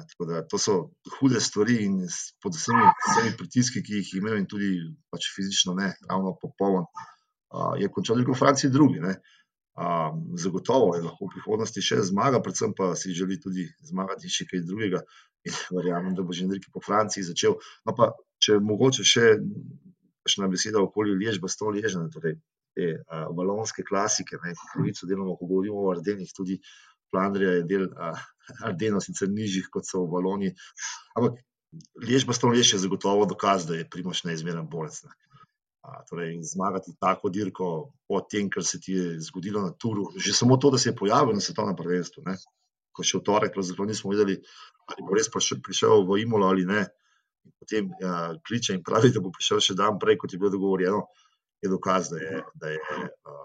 To 0.53 0.61
so 0.61 0.79
hude 1.19 1.43
stvari 1.43 1.83
in 1.85 1.99
pod 2.45 2.57
vsemi, 2.57 2.89
vsemi 3.11 3.35
pritiski, 3.37 3.85
ki 3.85 4.01
jih 4.01 4.15
imel, 4.23 4.39
in 4.41 4.49
tudi 4.49 4.71
pač 5.13 5.29
fizično 5.35 5.77
ne, 5.77 5.93
ravno 6.09 6.37
popoln. 6.41 6.89
Je 7.81 7.89
končal 7.93 8.19
tudi 8.21 8.33
v 8.33 8.39
Franciji 8.39 8.71
drugi. 8.71 9.01
Ne. 9.01 9.17
Zagotovo 10.41 10.95
je 10.97 11.05
lahko 11.05 11.29
v 11.29 11.37
prihodnosti 11.37 11.83
še 11.85 12.01
zmaga, 12.09 12.41
predvsem 12.43 12.73
pa 12.77 12.95
si 12.97 13.15
želi 13.15 13.39
tudi 13.41 13.69
zmagati 13.85 14.33
še 14.33 14.49
kaj 14.51 14.65
drugega. 14.67 15.03
In 15.47 15.55
verjamem, 15.71 16.15
da 16.19 16.25
bo 16.27 16.35
že 16.35 16.49
nekaj 16.49 16.73
po 16.75 16.83
Franciji 16.83 17.27
začel. 17.29 17.55
No, 17.87 17.95
pa 17.95 18.11
če 18.43 18.59
mogoče 18.59 19.07
še 19.07 19.27
ena 20.27 20.49
beseda 20.51 20.83
okoli 20.83 21.15
Lež, 21.15 21.39
pa 21.39 21.47
sto 21.47 21.71
ležene, 21.71 22.11
torej 22.11 22.41
te 22.77 22.89
uh, 22.99 23.29
valonske 23.37 23.85
klasike, 23.87 24.41
ne, 24.43 24.53
pravico 24.73 25.07
delamo, 25.09 25.37
ko 25.39 25.49
govorimo 25.49 25.85
o 25.87 25.93
Ardenih, 25.95 26.33
tudi 26.37 26.59
Flandrija 27.09 27.55
je 27.57 27.63
del 27.71 27.87
uh, 27.89 28.25
Ardenov, 28.67 29.05
sicer 29.07 29.31
nižjih 29.33 29.71
kot 29.73 29.89
so 29.89 30.03
v 30.05 30.13
Valoniji. 30.17 30.57
Ampak 31.17 31.39
Lež, 32.01 32.25
pa 32.25 32.33
sto 32.33 32.49
lež 32.49 32.73
je 32.73 32.79
zagotovo 32.81 33.27
dokaz, 33.29 33.67
da 33.69 33.77
je 33.77 33.89
Primoš 33.91 34.23
neizmeren 34.25 34.69
bolec. 34.71 34.97
Ne. 35.05 35.13
Torej, 36.11 36.39
zmagati 36.43 36.95
tako 37.01 37.31
dirko 37.31 37.67
po 38.09 38.21
tem, 38.31 38.51
kar 38.51 38.65
se 38.65 38.81
ti 38.81 38.93
je 38.93 39.21
zgodilo 39.29 39.63
na 39.63 39.73
Turu. 39.73 40.09
Že 40.17 40.35
samo 40.35 40.57
to, 40.57 40.71
da 40.75 40.79
se 40.79 40.91
je 40.91 40.97
pojavil 40.97 41.35
na 41.35 41.43
svetovnem 41.43 41.77
prvenstvu, 41.77 42.25
ne? 42.27 42.37
ko 42.97 43.05
še 43.05 43.21
v 43.21 43.27
torek, 43.29 43.53
pravzaprav 43.53 43.89
nismo 43.91 44.11
vedeli, 44.15 44.39
ali 44.89 45.05
bo 45.05 45.17
res 45.19 45.29
prišel 45.29 46.07
v 46.09 46.23
Imolo 46.23 46.49
ali 46.49 46.65
ne. 46.65 46.87
In 47.45 47.53
potem 47.61 47.91
ja, 48.01 48.33
kliče 48.41 48.75
in 48.75 48.83
pravi, 48.87 49.13
da 49.13 49.21
bo 49.21 49.35
prišel 49.35 49.61
še 49.61 49.77
dan 49.77 50.01
prej, 50.03 50.17
kot 50.23 50.33
je 50.33 50.41
bilo 50.41 50.51
dogovorjeno, 50.55 51.05
je 51.63 51.71
dokaz, 51.71 52.09
da 52.11 52.23
je, 52.23 52.41
da 52.57 52.73
je 52.73 52.81
uh, 52.81 53.45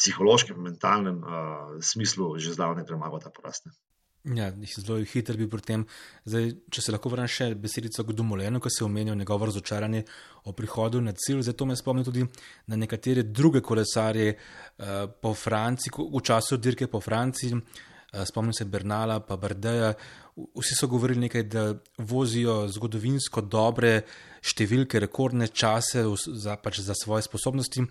psihološkem, 0.00 0.56
mentalnem 0.64 1.20
uh, 1.20 1.76
smislu 1.84 2.32
že 2.40 2.56
zdavne 2.56 2.86
premagal 2.88 3.20
ta 3.20 3.32
porast. 3.34 3.68
Ja, 4.24 4.50
zelo 4.76 4.98
hiter 5.00 5.36
bi 5.40 5.46
pri 5.48 5.62
tem. 5.64 5.84
Zdaj, 6.28 6.50
če 6.68 6.82
se 6.84 6.92
lahko 6.92 7.08
vrnem 7.08 7.28
še 7.30 7.46
besedico 7.56 8.04
k 8.04 8.12
Dumolenu, 8.12 8.60
ki 8.60 8.68
se 8.68 8.82
je 8.82 8.86
omenil 8.86 9.16
njegovo 9.16 9.48
razočaranje 9.48 10.02
o 10.44 10.52
prihodu 10.52 11.00
na 11.00 11.14
cilj. 11.16 11.40
Zato 11.48 11.64
me 11.64 11.76
spomnim 11.76 12.04
tudi 12.04 12.26
na 12.68 12.76
nekatere 12.76 13.24
druge 13.24 13.62
kolesarje 13.64 14.34
uh, 14.34 15.06
po 15.08 15.32
Franciji, 15.32 15.94
v 15.96 16.20
času 16.20 16.60
dirke 16.60 16.90
po 16.92 17.00
Franciji. 17.00 17.56
Uh, 17.56 18.20
spomnim 18.28 18.52
se 18.52 18.68
Bernala, 18.68 19.22
pa 19.24 19.40
Bardeja. 19.40 19.94
Vsi 20.54 20.74
so 20.78 20.86
govorili 20.86 21.20
nekaj, 21.20 21.42
da 21.42 21.62
vozijo 21.98 22.64
zgodovinsko 22.68 23.42
dobre 23.42 24.02
številke, 24.40 25.00
rekordne 25.02 25.48
čase 25.52 26.04
za, 26.16 26.56
pač 26.56 26.80
za 26.84 26.96
svoje 26.96 27.26
sposobnosti, 27.26 27.84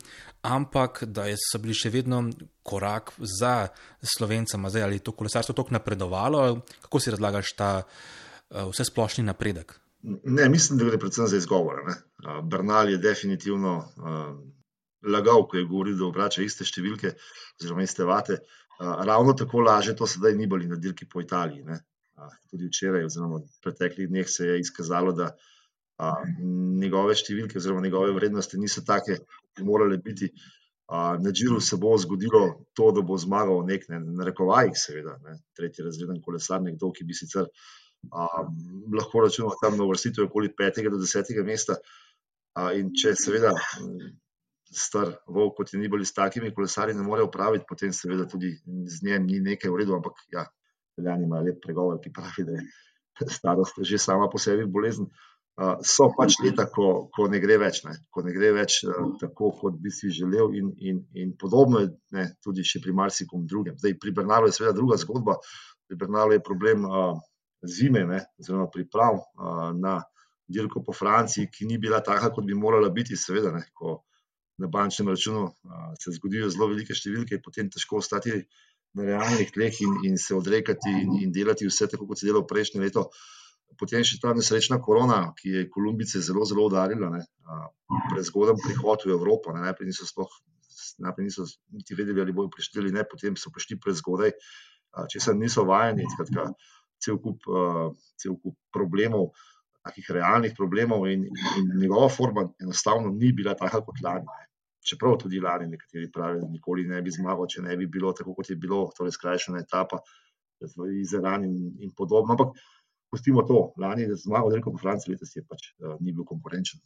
ampak 0.48 1.04
da 1.06 1.28
so 1.38 1.60
bili 1.62 1.76
še 1.78 1.92
vedno 1.94 2.24
korak 2.66 3.14
za 3.20 3.70
slovencema. 4.02 4.72
Zdaj, 4.74 4.86
ali 4.88 5.00
je 5.00 5.06
to 5.10 5.16
kolesarstvo 5.18 5.56
tako 5.58 5.78
napredovalo, 5.78 6.62
kako 6.88 7.02
si 7.02 7.14
razlagaš 7.14 7.54
ta 7.60 7.72
uh, 7.84 8.66
vse 8.72 8.88
splošni 8.90 9.28
napredek? 9.28 9.78
Ne, 10.04 10.48
mislim, 10.50 10.80
da 10.80 10.88
gre 10.88 10.98
predvsem 10.98 11.28
za 11.28 11.38
izgovore. 11.38 11.84
Bernal 12.44 12.90
je 12.90 12.98
definitivno 13.04 13.76
uh, 13.78 14.32
lagal, 15.04 15.46
ko 15.48 15.58
je 15.58 15.68
govoril, 15.68 15.98
da 16.00 16.08
obrača 16.08 16.44
iste 16.44 16.66
številke, 16.66 17.14
oziroma 17.60 17.84
iste 17.84 18.08
vate. 18.08 18.40
Uh, 18.80 19.04
ravno 19.06 19.36
tako 19.36 19.62
laže 19.68 19.96
to 19.96 20.08
sedaj 20.08 20.38
ni 20.40 20.48
bili 20.48 20.70
na 20.72 20.80
dirki 20.80 21.06
po 21.06 21.22
Italiji. 21.22 21.66
Ne? 21.68 21.82
Tudi 22.52 22.70
včeraj, 22.70 23.08
oziroma 23.08 23.42
v 23.42 23.62
preteklih 23.64 24.10
dneh, 24.12 24.30
se 24.30 24.48
je 24.48 24.60
izkazalo, 24.64 25.14
da 25.18 25.32
a, 26.00 26.14
njegove 26.80 27.16
številke, 27.20 27.60
oziroma 27.60 27.84
njegove 27.86 28.16
vrednosti 28.16 28.60
niso 28.60 28.86
take, 28.88 29.20
kot 29.20 29.60
bi 29.60 29.68
morale 29.68 30.00
biti. 30.04 30.32
A, 30.90 31.18
na 31.22 31.34
Džiru 31.36 31.60
se 31.62 31.78
bo 31.78 31.94
zgodilo 32.02 32.44
to, 32.78 32.90
da 32.96 33.04
bo 33.06 33.18
zmagal 33.22 33.62
nek, 33.68 33.86
ne, 33.92 34.00
na 34.20 34.26
rekovajih, 34.30 34.78
seveda, 34.80 35.20
ne, 35.26 35.38
tretji 35.58 35.86
razreden 35.86 36.22
kolesar, 36.26 36.64
nekdo, 36.66 36.90
ki 36.96 37.06
bi 37.06 37.18
sicer 37.18 37.46
a, 38.10 38.30
lahko 38.96 39.26
računal 39.26 39.58
tam 39.62 39.78
na 39.78 39.86
vrstitev 39.90 40.30
okoli 40.30 40.54
petega 40.56 40.92
do 40.94 41.02
desetega 41.02 41.46
mesta. 41.46 41.78
In 42.76 42.90
če 42.98 43.14
seveda 43.16 43.54
star 44.70 45.14
volk, 45.28 45.56
kot 45.58 45.74
je 45.74 45.80
ni 45.80 45.90
bolj 45.90 46.06
s 46.06 46.16
takimi 46.18 46.52
kolesarji, 46.54 46.96
ne 46.98 47.06
more 47.06 47.24
upraviti, 47.26 47.66
potem 47.70 47.94
seveda 47.94 48.26
tudi 48.30 48.52
z 48.86 49.06
njim 49.06 49.26
ni 49.26 49.40
nekaj 49.46 49.72
v 49.72 49.82
redu, 49.82 49.96
ampak 49.98 50.22
ja, 50.34 50.46
veljani 51.00 51.28
ima 51.28 51.42
lep 51.46 51.64
pregovor, 51.64 52.00
ki 52.04 52.14
pravi, 52.14 52.46
da 52.48 52.60
je 52.60 53.32
starost 53.40 53.82
že 53.84 53.98
sama 53.98 54.30
po 54.32 54.40
sebi 54.40 54.68
bolezen. 54.68 55.10
Uh, 55.60 55.76
so 55.84 56.06
pač 56.16 56.38
leta, 56.40 56.70
ko, 56.72 57.10
ko 57.12 57.26
ne 57.28 57.42
gre 57.44 57.58
več, 57.60 57.82
ne? 57.84 57.92
ko 58.16 58.22
ne 58.24 58.32
gre 58.32 58.54
več 58.56 58.78
uh, 58.88 59.10
tako, 59.20 59.50
kot 59.60 59.76
bi 59.84 59.92
si 59.92 60.08
želel, 60.08 60.54
in, 60.56 60.70
in, 60.80 61.02
in 61.20 61.34
podobno 61.36 61.82
je 61.84 61.90
ne, 62.16 62.24
tudi 62.40 62.64
pri 62.80 62.94
marsikom 62.96 63.44
drugem. 63.44 63.76
Zdaj, 63.76 63.98
pri 64.00 64.14
Bernalu 64.16 64.48
je 64.48 64.56
seveda 64.56 64.78
druga 64.78 64.96
zgodba. 65.02 65.36
Pri 65.84 65.98
Bernalu 66.00 66.38
je 66.38 66.46
problem 66.48 66.88
uh, 66.88 67.20
zime, 67.68 68.06
zelo 68.40 68.70
priprav 68.72 69.20
uh, 69.20 69.76
na 69.76 69.98
dirko 70.48 70.80
po 70.80 70.96
Franciji, 70.96 71.52
ki 71.52 71.68
ni 71.68 71.78
bila 71.78 72.00
taka, 72.00 72.32
kot 72.32 72.48
bi 72.48 72.56
morala 72.56 72.88
biti, 72.96 73.20
seveda, 73.20 73.52
ne, 73.52 73.66
ko 73.76 74.00
na 74.64 74.72
bančnem 74.72 75.12
računu 75.12 75.44
uh, 75.44 75.92
se 76.00 76.16
zgodijo 76.16 76.48
zelo 76.56 76.72
velike 76.72 76.96
številke, 76.96 77.44
potem 77.44 77.68
težko 77.68 78.00
ostati 78.00 78.40
na 78.98 79.06
realnih 79.06 79.52
tleh 79.54 79.82
in, 79.86 79.98
in 80.10 80.18
se 80.18 80.36
odrekati 80.36 80.92
in, 81.04 81.18
in 81.24 81.34
delati 81.36 81.68
vse 81.68 81.90
tako, 81.92 82.08
kot 82.10 82.20
se 82.20 82.26
je 82.26 82.32
delalo 82.32 82.48
prejšnje 82.50 82.82
leto. 82.82 83.10
Potem 83.80 84.04
še 84.04 84.18
ta 84.22 84.34
nesrečna 84.34 84.80
korona, 84.82 85.20
ki 85.38 85.52
je 85.54 85.68
Kolumbice 85.70 86.24
zelo, 86.26 86.42
zelo 86.50 86.66
udarila, 86.68 87.12
uh, 87.14 87.68
prezgoden 88.10 88.58
prihod 88.60 89.06
v 89.06 89.14
Evropo. 89.14 89.54
Ne, 89.54 89.62
najprej 89.68 89.92
niso 89.92 90.08
sploh, 90.10 90.32
najprej 91.06 91.30
niso 91.30 91.46
niti 91.76 91.96
vedeli, 91.96 92.20
ali 92.24 92.34
bodo 92.36 92.50
prišli 92.56 92.82
ali 92.82 92.96
ne, 92.96 93.06
potem 93.08 93.38
so 93.38 93.54
prišli 93.54 93.78
prezgodaj, 93.80 94.34
če 95.14 95.22
se 95.22 95.38
niso 95.38 95.68
vajeni, 95.70 96.10
skratka, 96.16 96.50
cel 97.00 97.22
kup, 97.22 97.46
cel 98.20 98.36
kup 98.42 98.58
problemov 98.74 99.30
takih 99.86 100.12
realnih 100.12 100.54
problemov, 100.58 101.08
in, 101.08 101.26
in 101.30 101.70
njegova 101.80 102.10
forma 102.10 102.48
enostavno 102.62 103.10
ni 103.16 103.32
bila 103.34 103.56
taka 103.56 103.82
kot 103.86 104.02
lani. 104.04 104.28
Čeprav 104.86 105.18
tudi 105.20 105.42
lani 105.44 105.68
nekateri 105.68 106.12
pravijo, 106.12 106.46
da 106.46 106.50
nikoli 106.52 106.88
ne 106.88 107.02
bi 107.04 107.12
zmagal, 107.12 107.48
če 107.52 107.64
ne 107.66 107.76
bi 107.78 107.88
bilo 107.92 108.14
tako, 108.16 108.34
kot 108.38 108.50
je 108.50 108.56
bilo, 108.56 108.86
torej 108.98 109.16
skrajšana 109.18 109.64
etapa 109.66 110.00
z 110.62 110.88
Izraelom 111.02 111.48
in, 111.48 111.58
in 111.84 111.92
podobno. 111.98 112.36
Ampak 112.36 112.56
pustimo 113.12 113.44
to, 113.48 113.74
lani 113.78 114.08
je 114.08 114.16
zmagal, 114.24 114.50
da 114.50 114.60
je 114.60 114.66
kot 114.66 114.80
Francij, 114.82 115.14
letos 115.14 115.36
je 115.36 115.44
pač 115.44 115.72
uh, 115.80 115.98
ni 116.00 116.16
bil 116.16 116.28
konkurenčen. 116.28 116.80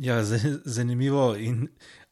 Ja, 0.00 0.22
zanimivo 0.76 1.34
in 1.36 1.66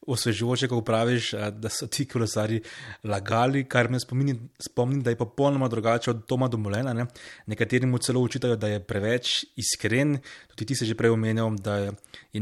osvežujoče, 0.07 0.67
ko 0.69 0.81
praviš, 0.85 1.31
da 1.57 1.69
so 1.73 1.87
ti 1.89 2.05
kolesari 2.05 2.59
lagali, 3.03 3.63
kar 3.69 3.89
me 3.89 3.99
spomni, 3.99 4.35
spomni, 4.61 5.01
da 5.03 5.09
je 5.09 5.17
popolnoma 5.17 5.67
drugače 5.67 6.11
od 6.11 6.21
Toma 6.29 6.47
Domolena. 6.47 6.93
Ne? 6.93 7.05
Nekateri 7.49 7.89
mu 7.89 7.97
celo 7.97 8.21
učitajo, 8.21 8.55
da 8.55 8.67
je 8.67 8.79
preveč 8.79 9.33
iskren. 9.57 10.17
Tudi 10.53 10.69
ti 10.69 10.75
si 10.75 10.85
že 10.85 10.97
prej 10.97 11.13
omenil, 11.17 11.57
da 11.57 11.77
je 11.77 11.91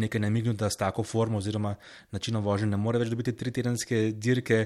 nekaj 0.03 0.21
namignil, 0.21 0.53
da 0.53 0.69
s 0.69 0.79
tako 0.79 1.03
formo 1.03 1.39
oziroma 1.39 1.75
načinom 2.11 2.43
vožnje 2.43 2.67
ne 2.67 2.77
more 2.77 2.99
več 2.99 3.11
dobiti 3.11 3.35
tri 3.35 3.51
tedenske 3.51 4.11
dirke. 4.11 4.65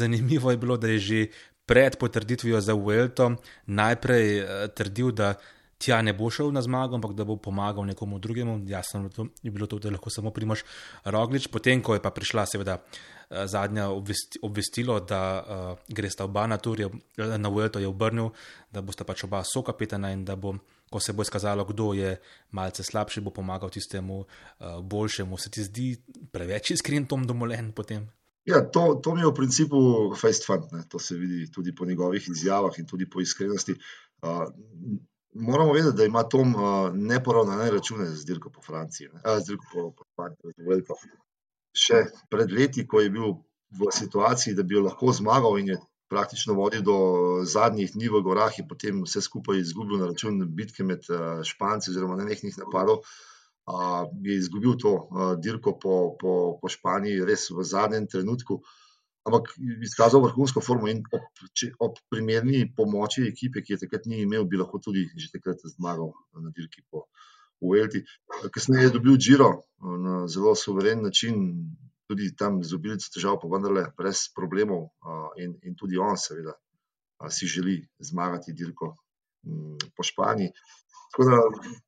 Zanimivo 0.00 0.50
je 0.50 0.56
bilo, 0.56 0.76
da 0.76 0.88
je 0.88 0.98
že 0.98 1.26
pred 1.68 1.96
potrditvijo 1.96 2.60
za 2.60 2.72
Vuelto 2.72 3.36
najprej 3.66 4.44
trdil, 4.76 5.12
da 5.12 5.34
tja 5.78 6.02
ne 6.02 6.12
bo 6.12 6.30
šel 6.30 6.50
na 6.52 6.62
zmago, 6.62 6.98
ampak 6.98 7.14
da 7.14 7.24
bo 7.24 7.36
pomagal 7.36 7.86
nekomu 7.86 8.18
drugemu. 8.18 8.58
Jasno 8.66 9.10
je 9.42 9.50
bilo 9.50 9.66
to, 9.66 9.78
da 9.78 9.90
lahko 9.90 10.10
samo 10.10 10.30
primaš 10.30 10.64
roglič. 11.04 11.46
Potem, 11.48 11.82
ko 11.82 11.94
je 11.94 12.02
pa 12.02 12.10
prišla, 12.10 12.46
seveda, 12.46 12.78
eh, 13.30 13.46
zadnja 13.46 13.88
obvestilo, 14.42 15.00
da 15.00 15.20
uh, 15.38 15.94
gre 15.94 16.10
sta 16.10 16.24
oba 16.24 16.46
na 16.46 16.58
tur, 16.58 16.82
na 17.16 17.48
Vuelto 17.48 17.78
je 17.78 17.86
obrnil, 17.86 18.30
da 18.72 18.82
bosta 18.82 19.04
pač 19.04 19.24
oba 19.24 19.44
sokapetana 19.44 20.10
in 20.12 20.24
da 20.24 20.36
bo, 20.36 20.56
ko 20.90 21.00
se 21.00 21.12
bo 21.12 21.22
izkazalo, 21.22 21.64
kdo 21.64 21.92
je 21.94 22.16
malce 22.50 22.82
slabši, 22.82 23.20
bo 23.20 23.30
pomagal 23.30 23.70
tistemu 23.70 24.20
uh, 24.20 24.80
boljšemu. 24.82 25.38
Se 25.38 25.50
ti 25.50 25.64
zdi 25.64 25.88
preveč 26.32 26.74
iskren 26.74 27.06
tom 27.06 27.26
domolen 27.26 27.72
potem? 27.72 28.08
Ja, 28.48 28.62
to, 28.64 28.96
to 29.04 29.12
mi 29.14 29.20
je 29.20 29.28
v 29.28 29.36
principu 29.36 29.78
fajn 30.16 30.38
fant, 30.46 30.70
to 30.88 30.98
se 30.98 31.14
vidi 31.20 31.50
tudi 31.52 31.74
po 31.76 31.84
njegovih 31.84 32.30
izjavah 32.32 32.78
in 32.80 32.86
tudi 32.88 33.04
po 33.04 33.20
iskrenosti. 33.20 33.74
Uh, 34.24 34.48
Moramo 35.34 35.72
vedeti, 35.72 35.96
da 35.96 36.04
ima 36.04 36.22
Tom 36.22 36.54
uh, 36.54 36.94
neporavnane 36.94 37.70
račune 37.70 38.06
z 38.06 38.24
dirko 38.24 38.50
po 38.50 38.62
Franciji, 38.62 39.08
z 39.40 39.46
dirko 39.46 39.64
po, 39.72 39.90
po 39.90 40.04
Španiji. 40.12 40.86
Še 41.78 42.00
pred 42.32 42.52
leti, 42.52 42.86
ko 42.88 43.02
je 43.04 43.10
bil 43.12 43.36
v 43.78 43.92
situaciji, 43.92 44.56
da 44.56 44.64
bi 44.64 44.74
jo 44.74 44.86
lahko 44.86 45.12
zmagal 45.12 45.58
in 45.60 45.74
je 45.74 45.78
praktično 46.08 46.56
vodil 46.56 46.82
do 46.82 46.96
zadnjih 47.44 47.92
dni 47.92 48.08
v 48.08 48.22
gorah, 48.24 48.56
in 48.58 48.66
potem 48.68 49.02
vse 49.04 49.20
skupaj 49.20 49.60
izgubil 49.60 50.00
na 50.00 50.08
račun 50.08 50.40
bitke 50.56 50.86
med 50.88 51.04
uh, 51.12 51.44
Španci 51.44 51.92
oziroma 51.92 52.16
nenehnih 52.16 52.56
napadov, 52.64 53.04
uh, 53.68 54.08
je 54.24 54.40
izgubil 54.40 54.78
to 54.80 54.94
uh, 54.96 55.34
dirko 55.36 55.76
po, 55.78 56.16
po, 56.20 56.34
po 56.62 56.72
Španiji 56.72 57.26
res 57.28 57.50
v 57.52 57.68
zadnjem 57.68 58.08
trenutku 58.08 58.62
ampak 59.28 59.52
izkazal 59.84 60.22
vrhunsko 60.24 60.62
formo 60.64 60.88
in 60.90 61.02
ob, 61.14 61.26
če, 61.54 61.70
ob 61.84 61.98
primerni 62.10 62.64
pomoči 62.76 63.26
ekipe, 63.28 63.62
ki 63.64 63.76
je 63.76 63.82
takrat 63.84 64.08
ni 64.10 64.22
imel, 64.24 64.46
bi 64.48 64.60
lahko 64.60 64.80
tudi 64.82 65.06
že 65.16 65.30
takrat 65.36 65.62
zmagal 65.76 66.12
na 66.42 66.52
dirki 66.54 66.84
po 66.90 67.06
Uelti. 67.60 68.04
Kasneje 68.54 68.88
je 68.88 68.94
dobil 68.94 69.16
Giro 69.18 69.50
na 69.82 70.26
zelo 70.30 70.54
suveren 70.54 71.02
način, 71.02 71.40
tudi 72.08 72.30
tam 72.36 72.62
z 72.64 72.74
obilico 72.74 73.10
težav, 73.14 73.40
pa 73.42 73.50
vendarle 73.50 73.88
brez 73.98 74.28
problemov 74.34 74.88
in, 75.36 75.58
in 75.62 75.74
tudi 75.76 75.98
on 75.98 76.16
seveda 76.16 76.54
si 77.30 77.46
želi 77.46 77.80
zmagati 77.98 78.54
dirko 78.54 78.94
po 79.96 80.02
Španiji. 80.02 80.52
Tako 81.10 81.24
da 81.30 81.38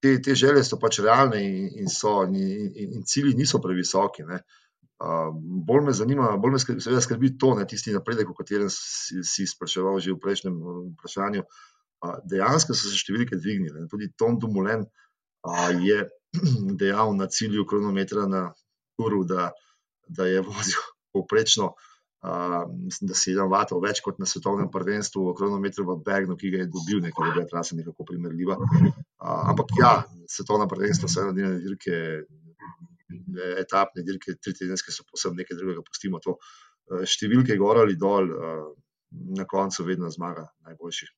te, 0.01 0.23
te 0.23 0.35
želje 0.35 0.65
so 0.65 0.79
pač 0.81 0.99
realne 1.05 1.43
in, 1.45 1.69
in, 1.85 1.89
so, 1.93 2.23
in, 2.25 2.35
in, 2.37 2.95
in 2.99 3.05
cilji 3.07 3.37
niso 3.37 3.61
previsoki. 3.63 4.25
Ne. 5.01 5.33
bolj 5.67 5.85
me 5.85 5.93
zanima, 5.93 6.37
bolj 6.37 6.53
me 6.53 6.59
skrbi, 6.59 6.81
seveda 6.85 7.01
skrbi 7.01 7.39
to, 7.39 7.55
ne 7.57 7.67
tisti 7.67 7.93
napredek, 7.93 8.31
o 8.31 8.35
katerem 8.37 8.69
si, 8.71 9.23
si 9.25 9.47
spraševal 9.49 10.01
že 10.01 10.13
v 10.13 10.21
prejšnjem 10.21 10.57
vprašanju. 10.97 11.45
Uh, 12.01 12.17
dejansko 12.25 12.73
so 12.73 12.89
se 12.89 12.97
številke 12.97 13.37
dvignile. 13.37 13.85
Tudi 13.89 14.09
Tom 14.17 14.39
Dumoulin 14.41 14.85
uh, 14.85 15.69
je 15.85 16.05
dejal 16.81 17.15
na 17.17 17.29
cilju 17.29 17.67
kronometra 17.69 18.27
na 18.29 18.51
Kuru, 18.97 19.25
da, 19.25 19.51
da 20.09 20.29
je 20.29 20.41
vozil 20.45 20.81
poprečno, 21.17 21.75
uh, 22.25 22.63
mislim, 22.69 23.11
da 23.11 23.17
7 23.17 23.51
vatov 23.53 23.81
več 23.85 24.01
kot 24.05 24.21
na 24.21 24.29
svetovnem 24.29 24.71
prvenstvu 24.73 25.27
v 25.29 25.37
kronometru 25.37 25.85
v 25.89 25.99
Bergnu, 26.05 26.37
ki 26.41 26.53
ga 26.53 26.65
je 26.65 26.71
dobil, 26.73 27.01
nekaj 27.05 27.29
je 27.29 27.37
bila 27.37 27.49
trasa 27.49 27.77
nekako 27.77 28.09
primerljiva. 28.09 28.57
Uh, 28.61 29.43
ampak 29.53 29.77
ja, 29.81 29.93
svetovna 30.29 30.69
prvenstva, 30.69 31.09
vse 31.09 31.29
na 31.29 31.37
dirke, 31.37 31.97
etapne 33.61 34.05
dirke, 34.07 34.37
tri 34.43 34.55
tedenske 34.57 34.93
so 34.95 35.07
posebno 35.09 35.43
nekaj 35.43 35.59
drugega, 35.59 35.85
pustimo 35.87 36.21
to. 36.23 36.37
Eh, 36.91 37.07
številke 37.07 37.57
gor 37.61 37.83
ali 37.85 37.97
dol, 37.99 38.31
eh, 38.31 38.69
na 39.39 39.47
koncu 39.47 39.87
vedno 39.87 40.11
zmaga 40.11 40.47
najboljši. 40.67 41.09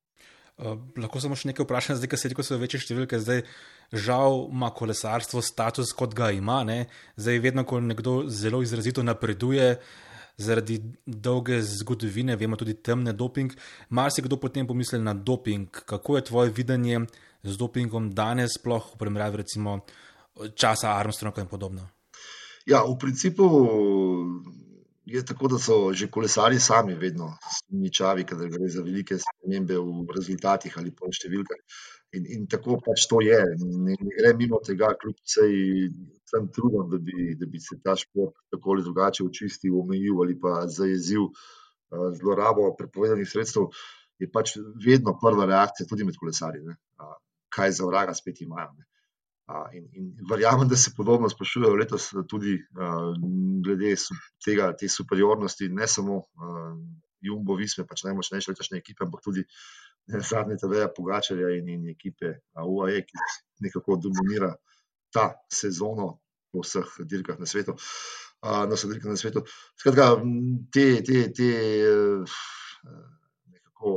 Uh, 0.63 0.77
lahko 1.01 1.21
samo 1.21 1.37
še 1.37 1.49
nekaj 1.49 1.65
vprašam, 1.65 1.97
zdaj, 1.97 2.11
ker 2.13 2.21
se 2.21 2.29
reko, 2.29 2.45
so 2.45 2.59
večje 2.61 2.83
številke, 2.85 3.19
zdaj 3.25 3.41
žal 3.93 4.51
ima 4.53 4.69
kolesarstvo 4.77 5.41
status, 5.45 5.95
kot 5.97 6.13
ga 6.17 6.29
ima. 6.37 6.61
Ne? 6.69 6.93
Zdaj, 7.17 7.41
vedno, 7.41 7.65
ko 7.65 7.81
nekdo 7.81 8.29
zelo 8.29 8.61
izrazito 8.65 9.05
napreduje 9.05 9.79
zaradi 10.41 10.79
dolge 11.07 11.59
zgodovine, 11.65 12.37
vemo 12.37 12.57
tudi 12.61 12.77
temne 12.85 13.17
doping, 13.17 13.53
mar 13.91 14.13
se 14.13 14.25
kdo 14.25 14.37
potem 14.41 14.69
pomisli 14.69 15.01
na 15.01 15.17
doping. 15.17 15.69
Kako 15.89 16.17
je 16.17 16.27
tvoje 16.29 16.53
videnje 16.53 17.07
z 17.43 17.57
dopingom 17.57 18.13
danes, 18.13 18.57
sploh 18.61 18.93
v 18.93 19.01
primerjavi 19.01 19.43
recimo 19.43 19.81
časa 20.55 20.97
Armstronga 20.99 21.41
in 21.41 21.49
podobno? 21.49 21.89
Ja, 22.67 22.85
v 22.87 22.95
principu 22.99 23.47
je 25.05 25.25
tako, 25.27 25.49
da 25.49 25.59
so 25.59 25.93
že 25.93 26.11
kolesari 26.11 26.61
sami 26.61 26.95
vedno 26.95 27.33
sumničavi, 27.59 28.25
kadar 28.25 28.49
gre 28.49 28.69
za 28.69 28.83
velike 28.83 29.19
spremembe 29.19 29.79
v 29.79 30.07
rezultatih 30.15 30.79
ali 30.79 30.93
pa 30.95 31.11
številkah. 31.11 31.59
In, 32.13 32.27
in 32.29 32.45
tako 32.47 32.77
pač 32.85 33.07
to 33.11 33.23
je. 33.25 33.41
Ne, 33.59 33.97
ne 33.97 34.15
gre 34.19 34.35
mimo 34.37 34.61
tega, 34.65 34.93
kljub 35.01 35.17
vsem 35.25 36.49
trudom, 36.55 36.91
da 36.93 37.01
bi, 37.01 37.33
da 37.41 37.49
bi 37.49 37.61
se 37.61 37.81
ta 37.83 37.97
šport 37.97 38.37
tako 38.53 38.77
ali 38.77 38.87
drugače 38.87 39.25
očistil, 39.25 39.79
omejil 39.81 40.23
ali 40.23 40.39
pa 40.39 40.67
zajezil 40.69 41.27
uh, 41.29 42.09
zlorabo 42.21 42.71
prepovedanih 42.79 43.29
sredstev, 43.29 43.73
je 44.21 44.29
pač 44.31 44.55
vedno 44.87 45.17
prva 45.19 45.49
reakcija, 45.49 45.89
tudi 45.89 46.07
med 46.07 46.21
kolesarji, 46.21 46.63
uh, 46.69 47.17
kaj 47.53 47.79
za 47.81 47.89
vraga 47.89 48.15
spet 48.15 48.45
imajo. 48.45 48.71
Ne. 48.77 48.92
In, 49.73 49.89
in 49.93 50.11
verjamem, 50.31 50.69
da 50.69 50.77
se 50.77 50.93
podobno 50.97 51.29
sprašujejo 51.29 51.77
letos 51.77 52.09
tudi 52.29 52.55
uh, 52.57 53.13
glede 53.65 53.95
tega, 54.45 54.73
te 54.77 54.89
superiornosti, 54.89 55.69
ne 55.69 55.89
samo 55.89 56.17
uh, 56.17 56.77
Jumbo, 57.23 57.55
Visme, 57.57 57.87
pač 57.87 58.03
najmočnejše 58.07 58.51
letošnje 58.51 58.81
ekipe, 58.81 59.05
ampak 59.05 59.23
tudi 59.25 59.45
zadnje 60.09 60.59
TV-ja, 60.63 60.89
Pogačarja 60.97 61.53
in, 61.59 61.69
in 61.71 61.91
ekipe 61.93 62.35
UAE, 62.59 63.05
ki 63.07 63.21
nekako 63.67 64.01
dominira 64.03 64.51
ta 65.15 65.29
sezono 65.53 66.17
po 66.53 66.65
vseh 66.67 66.97
dirkah 67.09 67.39
na 67.39 67.47
svetu. 67.47 67.77
Uh, 68.43 68.65
na 68.67 68.75
vseh 68.75 68.91
dirkah 68.91 69.13
na 69.13 69.21
svetu. 69.21 69.45
Skratka, 69.79 70.17
te, 70.75 70.87
te, 71.07 71.23
te 71.37 71.51
nekako 73.53 73.93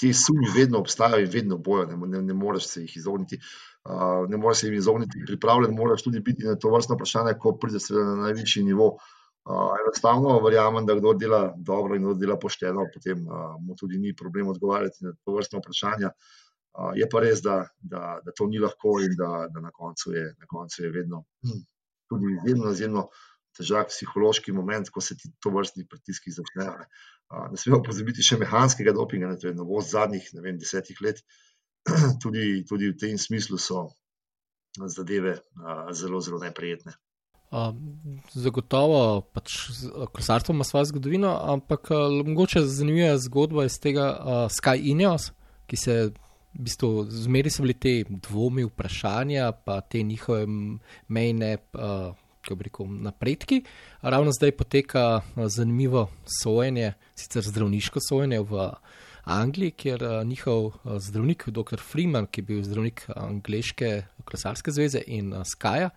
ti 0.00 0.12
sumi 0.12 0.50
vedno 0.56 0.80
obstajajo 0.80 1.24
in 1.24 1.30
vedno 1.32 1.58
bojo, 1.58 1.86
ne, 1.86 1.96
ne, 1.96 2.22
ne 2.22 2.34
moreš 2.34 2.66
se 2.72 2.82
jih 2.82 2.96
izogniti. 2.96 3.38
Uh, 3.84 4.24
ne 4.28 4.36
moreš 4.40 4.62
se 4.62 4.66
jim 4.66 4.78
izogniti, 4.78 5.24
pripravljen 5.26 5.74
moraš 5.76 6.02
tudi 6.02 6.20
biti 6.20 6.46
na 6.46 6.54
to 6.56 6.70
vrstno 6.72 6.96
vprašanje, 6.96 7.34
ko 7.40 7.52
prideš 7.60 7.90
na 7.90 8.14
najvišji 8.22 8.62
nivo. 8.64 8.96
Uh, 9.44 9.74
enostavno 9.82 10.38
verjamem, 10.40 10.86
da 10.86 10.94
kdo 10.96 11.12
dela 11.20 11.40
dobro 11.56 11.96
in 11.96 12.02
kdo 12.02 12.14
dela 12.16 12.38
pošteno, 12.40 12.86
potem 12.94 13.26
uh, 13.28 13.58
mu 13.60 13.76
tudi 13.76 13.98
ni 14.00 14.14
problem 14.16 14.48
odgovarjati 14.48 15.04
na 15.04 15.12
to 15.24 15.34
vrstno 15.36 15.60
vprašanje. 15.60 16.08
Uh, 16.08 16.94
je 16.96 17.08
pa 17.12 17.20
res, 17.20 17.42
da, 17.44 17.58
da, 17.78 18.18
da 18.24 18.32
to 18.32 18.48
ni 18.48 18.58
lahko 18.58 18.96
in 19.04 19.12
da, 19.20 19.46
da 19.52 19.60
na, 19.60 19.70
koncu 19.70 20.14
je, 20.16 20.24
na 20.40 20.48
koncu 20.48 20.82
je 20.82 20.90
vedno 20.90 21.24
tudi 22.08 22.32
izjemno, 22.40 22.72
izjemno 22.72 23.08
težak 23.56 23.92
psihološki 23.92 24.52
moment, 24.52 24.88
ko 24.90 25.00
se 25.04 25.16
ti 25.16 25.30
to 25.40 25.52
vrstni 25.54 25.86
pritiski 25.86 26.32
začnejo. 26.34 26.74
Ne, 26.80 26.86
ne 27.52 27.60
smemo 27.60 27.82
pozabiti 27.84 28.24
še 28.24 28.40
mehanskega 28.40 28.94
dopinga, 28.96 29.30
ne, 29.30 29.38
to 29.40 29.50
je 29.50 29.58
novost 29.58 29.92
zadnjih 29.94 30.26
vem, 30.40 30.58
desetih 30.58 31.04
let. 31.04 31.20
Tudi, 32.22 32.64
tudi 32.64 32.88
v 32.88 32.96
tem 32.96 33.18
smislu 33.20 33.58
so 33.60 33.90
zadeve 34.88 35.38
a, 35.60 35.92
zelo, 35.92 36.20
zelo 36.20 36.38
neprijetne. 36.40 36.96
Zagotovo, 38.34 39.20
pač 39.30 39.52
kolesarstvo 40.12 40.54
ima 40.54 40.64
svojo 40.64 40.88
zgodovino, 40.90 41.30
ampak 41.52 41.92
mogoče 42.24 42.64
zanimiva 42.66 43.18
zgodba 43.18 43.68
iz 43.68 43.76
tega 43.78 44.08
uh, 44.10 44.40
Sky 44.50 44.80
Ineos, 44.90 45.28
ki 45.70 45.78
se 45.78 45.94
v 46.54 46.64
bistvu 46.66 47.04
zmeri 47.10 47.52
so 47.52 47.62
bili 47.62 47.76
te 47.78 47.92
dvomi, 48.08 48.64
vprašanja, 48.66 49.52
pa 49.52 49.80
te 49.80 50.02
njihove 50.02 50.46
mejne. 51.08 51.56
Uh, 51.74 52.14
rekel, 52.44 52.86
napredki. 52.88 53.62
Ravno 54.02 54.32
zdaj 54.32 54.52
poteka 54.52 55.20
eh, 55.24 55.48
zanimivo 55.48 56.10
sojenje, 56.42 56.92
sicer 57.16 57.42
zdravniško 57.42 57.98
sojenje 58.08 58.40
v 58.40 58.68
Angliji, 59.24 59.70
kjer 59.70 60.02
eh, 60.02 60.24
njihov 60.24 60.66
eh, 60.66 60.98
zdravnik, 61.00 61.48
dr. 61.48 61.80
Freeman, 61.80 62.26
ki 62.26 62.40
je 62.40 62.44
bil 62.44 62.62
zdravnik 62.62 63.06
Angliške 63.16 64.02
kolesarske 64.24 64.72
zveze 64.72 65.00
in 65.06 65.32
Skaja, 65.44 65.90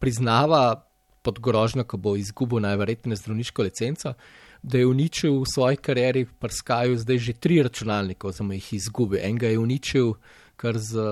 priznava 0.00 0.82
pod 1.22 1.38
grožnjo, 1.40 1.84
ko 1.84 1.96
bo 1.96 2.16
izgubil 2.16 2.60
najverjetneje 2.62 3.16
zdravniško 3.22 3.62
licenco. 3.62 4.14
Da 4.62 4.78
je 4.78 4.86
uničil 4.86 5.40
v 5.40 5.50
svoji 5.52 5.76
karieri, 5.76 6.24
pa 6.38 6.48
skaju 6.50 6.98
zdaj 6.98 7.18
že 7.18 7.32
tri 7.32 7.60
računalnike, 7.62 8.26
oziroma 8.26 8.54
jih 8.54 8.72
izgubil. 8.80 9.20
Enega 9.22 9.50
je 9.50 9.58
uničil 9.58 10.12
kar 10.56 10.78
z 10.78 11.02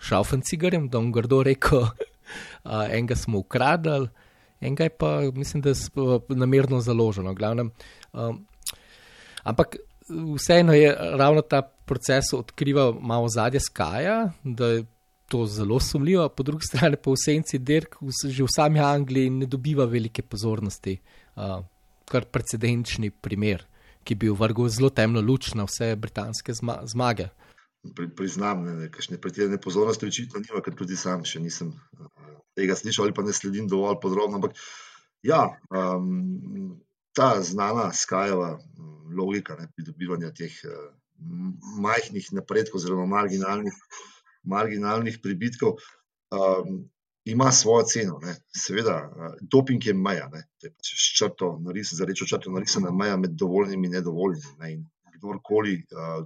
šaufen 0.00 0.40
cigarjem, 0.44 0.88
da 0.88 0.98
bom 0.98 1.12
grdo 1.12 1.42
rekel, 1.44 1.84
uh, 1.84 2.86
enega 2.96 3.16
smo 3.16 3.42
ukradli, 3.44 4.08
enega 4.60 4.88
je 4.88 4.96
pa, 4.96 5.10
mislim, 5.34 5.62
da 5.62 5.74
je 5.74 5.76
namerno 6.28 6.80
založeno. 6.80 7.34
Glavnem, 7.34 7.72
um, 8.12 8.46
ampak 9.42 9.76
vseeno 10.36 10.74
je 10.74 10.94
ravno 11.18 11.42
ta 11.42 11.62
proces 11.62 12.32
odkrival 12.32 12.94
malo 13.00 13.28
zadje 13.28 13.60
skaja, 13.60 14.32
da 14.44 14.66
je 14.66 14.84
to 15.28 15.46
zelo 15.46 15.80
sumljivo, 15.80 16.28
po 16.28 16.42
drugi 16.42 16.66
strani 16.66 16.96
pa 16.96 17.10
v 17.10 17.18
senci 17.24 17.58
Dirk, 17.58 17.96
že 18.28 18.42
v 18.42 18.50
sami 18.50 18.80
Angliji 18.80 19.30
ne 19.30 19.46
dobiva 19.46 19.84
velike 19.84 20.22
pozornosti, 20.22 20.98
uh, 21.36 21.60
kar 22.10 22.26
precedenčni 22.26 23.10
primer. 23.10 23.66
Ki 24.04 24.14
bi 24.16 24.30
vrgel 24.32 24.68
zelo 24.68 24.88
temno 24.90 25.20
luč 25.20 25.52
na 25.54 25.66
vse 25.68 25.92
britanske 25.96 26.54
zma 26.56 26.80
zmage 26.88 27.28
priznam, 28.16 28.64
da 28.64 28.74
nekakšne 28.74 29.18
pretirane 29.20 29.58
pozornosti 29.60 30.06
očitno 30.06 30.40
nima, 30.40 30.60
ker 30.64 30.74
tudi 30.76 30.96
sam 30.96 31.24
še 31.24 31.40
nisem 31.40 31.72
uh, 31.72 32.08
tega 32.58 32.76
slišal 32.76 33.08
ali 33.08 33.16
pa 33.16 33.24
ne 33.24 33.32
sledim 33.32 33.68
dovolj 33.68 34.00
podrobno. 34.02 34.36
Ampak 34.40 34.58
ja, 35.24 35.46
um, 35.72 36.76
ta 37.12 37.42
znana 37.42 37.92
skajeva 37.92 38.58
logika 39.16 39.56
ne, 39.58 39.68
pridobivanja 39.76 40.30
teh 40.36 40.54
uh, 40.64 40.94
majhnih 41.80 42.30
napredkov, 42.32 42.80
zelo 42.80 43.06
marginalnih, 43.06 43.74
marginalnih 44.42 45.20
pribitkov. 45.22 45.78
Um, 46.30 46.88
Ima 47.28 47.50
svojo 47.52 47.84
ceno, 47.84 48.14
ne. 48.22 48.32
seveda, 48.56 48.94
doping 49.52 49.86
je 49.86 49.92
meja, 49.94 50.30
ne. 50.32 50.40
to 50.58 50.66
je 50.66 50.70
pač 50.72 50.92
črto, 51.18 51.50
naris, 51.60 51.90
za 51.92 52.06
rečo 52.08 52.24
črto 52.26 52.50
narisana 52.50 52.90
meja 52.96 53.18
med 53.20 53.34
dovoljnimi 53.36 53.90
in 53.90 53.92
nedovoljnimi. 53.92 54.54
Ne. 54.58 54.70
In 54.72 54.86
kdorkoli 55.18 55.74
uh, 55.92 56.24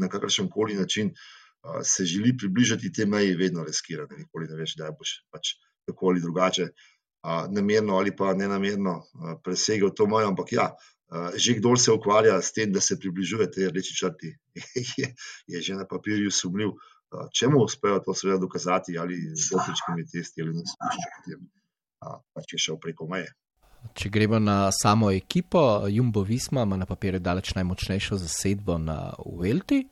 na 0.00 0.08
kakršen 0.08 0.48
koli 0.50 0.78
način 0.78 1.12
uh, 1.12 1.82
se 1.84 2.06
želi 2.08 2.32
približati 2.40 2.92
tej 2.92 3.06
meji, 3.06 3.36
vedno 3.36 3.64
riskira, 3.68 4.06
da 4.08 4.16
nikoli 4.16 4.48
ne 4.48 4.56
veš, 4.62 4.78
da 4.80 4.88
boš 4.96 5.12
pač 5.30 5.52
tako 5.86 6.08
ali 6.14 6.24
drugače, 6.24 6.70
namerno 7.22 7.96
ali 7.96 8.14
pa 8.16 8.34
ne 8.34 8.48
namerno 8.48 9.02
presegel 9.44 9.90
to 9.96 10.06
mejo. 10.06 10.28
Ampak 10.28 10.52
ja, 10.52 10.70
že 11.36 11.54
kdo 11.58 11.76
se 11.76 11.92
ukvarja 11.92 12.42
s 12.42 12.52
tem, 12.52 12.72
da 12.72 12.80
se 12.80 12.98
približuje 12.98 13.50
tej 13.50 13.70
reči 13.74 13.96
črti, 13.98 14.30
je, 15.00 15.14
je 15.46 15.62
že 15.62 15.74
na 15.74 15.86
papirju 15.86 16.30
sumljiv. 16.30 16.76
Če 17.34 17.48
mu 17.50 17.64
uspejo 17.66 17.98
to 18.04 18.14
seveda 18.14 18.38
dokazati 18.38 18.98
ali 18.98 19.16
z 19.34 19.54
opičkimi 19.58 20.06
testi 20.06 20.42
ali 20.42 20.54
na 20.54 20.62
sodišču, 20.62 21.08
potem 21.16 21.40
uh, 22.06 22.20
pač 22.34 22.54
šel 22.54 22.78
preko 22.78 23.08
meje. 23.10 23.32
Če 23.96 24.12
gremo 24.12 24.38
na 24.38 24.70
samo 24.70 25.10
ekipo, 25.10 25.88
Jumbo 25.88 26.22
Visma 26.22 26.62
ima 26.62 26.76
na 26.76 26.86
papirju 26.86 27.18
daleč 27.18 27.54
najmočnejšo 27.56 28.20
zasedbo 28.20 28.78
na 28.78 29.14
Uvelti. 29.26 29.82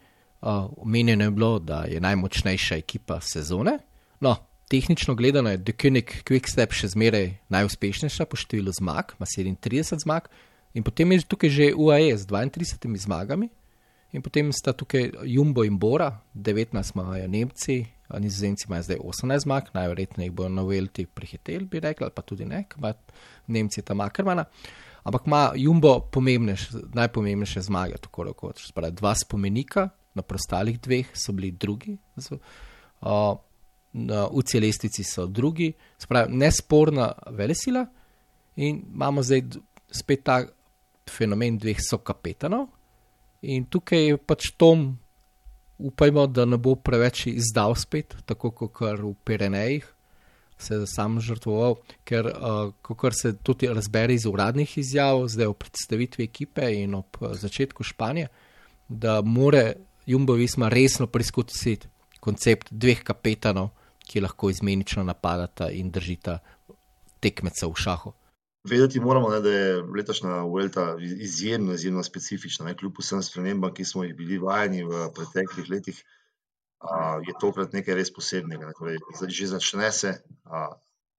Omenjeno 0.40 1.24
uh, 1.24 1.26
je 1.26 1.34
bilo, 1.34 1.58
da 1.58 1.82
je 1.90 2.00
najmočnejša 2.00 2.78
ekipa 2.78 3.18
sezone. 3.20 3.78
No, 4.20 4.36
tehnično 4.68 5.14
gledano 5.14 5.50
je 5.50 5.56
Dekonik 5.56 6.22
Quickstep 6.28 6.72
še 6.76 6.92
zmeraj 6.92 7.30
najuspešnejša 7.52 8.26
po 8.28 8.36
številu 8.36 8.72
zmag, 8.76 9.14
ima 9.18 9.26
37 9.28 10.04
zmag, 10.04 10.28
in 10.76 10.84
potem 10.84 11.12
je 11.12 11.24
tukaj 11.24 11.50
že 11.50 11.70
UAE 11.74 12.16
z 12.16 12.28
32 12.28 13.00
zmagami, 13.08 13.48
in 14.12 14.24
potem 14.24 14.52
sta 14.52 14.72
tukaj 14.72 15.10
Jumbo 15.24 15.64
in 15.64 15.78
Bora, 15.80 16.12
19 16.34 16.94
imajo 16.94 17.28
Nemci, 17.28 17.86
Nizozemci 18.08 18.64
imajo 18.68 18.82
zdaj 18.82 19.00
18 19.04 19.44
zmag, 19.44 19.72
najverjetneje 19.74 20.28
jih 20.28 20.36
bodo 20.36 20.48
na 20.48 20.62
Velti 20.64 21.04
prihiteli, 21.06 21.64
bi 21.64 21.80
rekli, 21.80 22.04
ali 22.04 22.14
pa 22.14 22.22
tudi 22.22 22.44
ne, 22.48 22.64
ima 22.78 22.94
Nemci 23.46 23.82
tam 23.82 24.00
Akrmana. 24.00 24.44
Ampak 25.04 25.26
ima 25.26 25.52
Jumbo 25.56 26.08
najpomembnejše 26.94 27.60
zmage, 27.68 28.00
tako 28.00 28.24
rekoč. 28.28 28.72
Dva 28.72 29.14
spomenika, 29.14 29.88
na 30.14 30.22
prostalih 30.22 30.80
dveh 30.80 31.12
so 31.14 31.32
bili 31.32 31.50
drugi, 31.52 31.98
z, 32.16 32.40
o, 33.98 34.04
na 34.06 34.28
UC 34.28 34.54
lestvici 34.60 35.04
so 35.04 35.26
drugi, 35.26 35.72
spravi, 35.98 36.36
nesporna 36.36 37.12
velesila. 37.30 37.86
In 38.56 38.82
imamo 38.94 39.22
zdaj 39.22 39.42
spet 39.90 40.24
ta 40.24 40.42
fenomen 41.10 41.58
dveh 41.58 41.78
sokapetanov. 41.90 42.66
In 43.42 43.66
tukaj 43.70 44.06
je 44.08 44.16
pač 44.18 44.50
Tom 44.56 44.98
upajmo, 45.78 46.26
da 46.26 46.44
ne 46.44 46.58
bo 46.58 46.74
preveč 46.74 47.26
izdal 47.30 47.76
spet, 47.78 48.16
tako 48.26 48.50
kot 48.50 48.80
v 48.98 49.14
Pirenejih, 49.24 49.86
se 50.58 50.74
je 50.74 50.86
sam 50.90 51.20
žrtvoval, 51.22 51.76
ker 52.04 52.26
uh, 52.26 52.72
kot 52.82 53.14
se 53.14 53.36
tudi 53.36 53.68
razbere 53.70 54.14
iz 54.14 54.26
uradnih 54.26 54.78
izjav, 54.78 55.22
zdaj 55.30 55.52
v 55.52 55.54
predstavitvi 55.54 56.24
ekipe 56.24 56.66
in 56.74 56.96
ob 56.98 57.20
začetku 57.30 57.86
Španije, 57.86 58.28
da 58.88 59.20
more 59.22 59.76
Jumbo 60.06 60.34
Visma 60.34 60.68
resno 60.68 61.06
preizkusiti 61.06 61.86
koncept 62.20 62.72
dveh 62.74 63.04
kapetanov, 63.06 63.70
ki 64.08 64.24
lahko 64.24 64.50
izmenično 64.50 65.04
napadata 65.04 65.68
in 65.70 65.92
držita 65.92 66.38
tekmeca 67.20 67.68
v 67.68 67.76
šahu. 67.84 68.14
Vedeti 68.68 69.00
moramo, 69.00 69.30
ne, 69.30 69.40
da 69.40 69.50
je 69.50 69.82
letošnja 69.82 70.40
Vuelta 70.42 70.96
izjemno, 71.00 71.72
izjemno 71.72 72.02
specifična. 72.02 72.66
Ne, 72.66 72.76
kljub 72.76 72.98
vsem 73.00 73.22
spremembam, 73.22 73.72
ki 73.74 73.84
smo 73.84 74.04
jih 74.04 74.16
bili 74.16 74.38
vajeni 74.38 74.82
v 74.84 75.06
preteklih 75.14 75.70
letih, 75.70 76.02
a, 76.78 77.20
je 77.26 77.34
tokrat 77.40 77.72
nekaj 77.72 77.96
res 78.00 78.12
posebnega. 78.14 78.68
Ne, 78.68 78.74
torej, 78.78 78.98
že 79.28 79.52
začne 79.54 79.92
se, 79.94 80.14
a, 80.44 80.66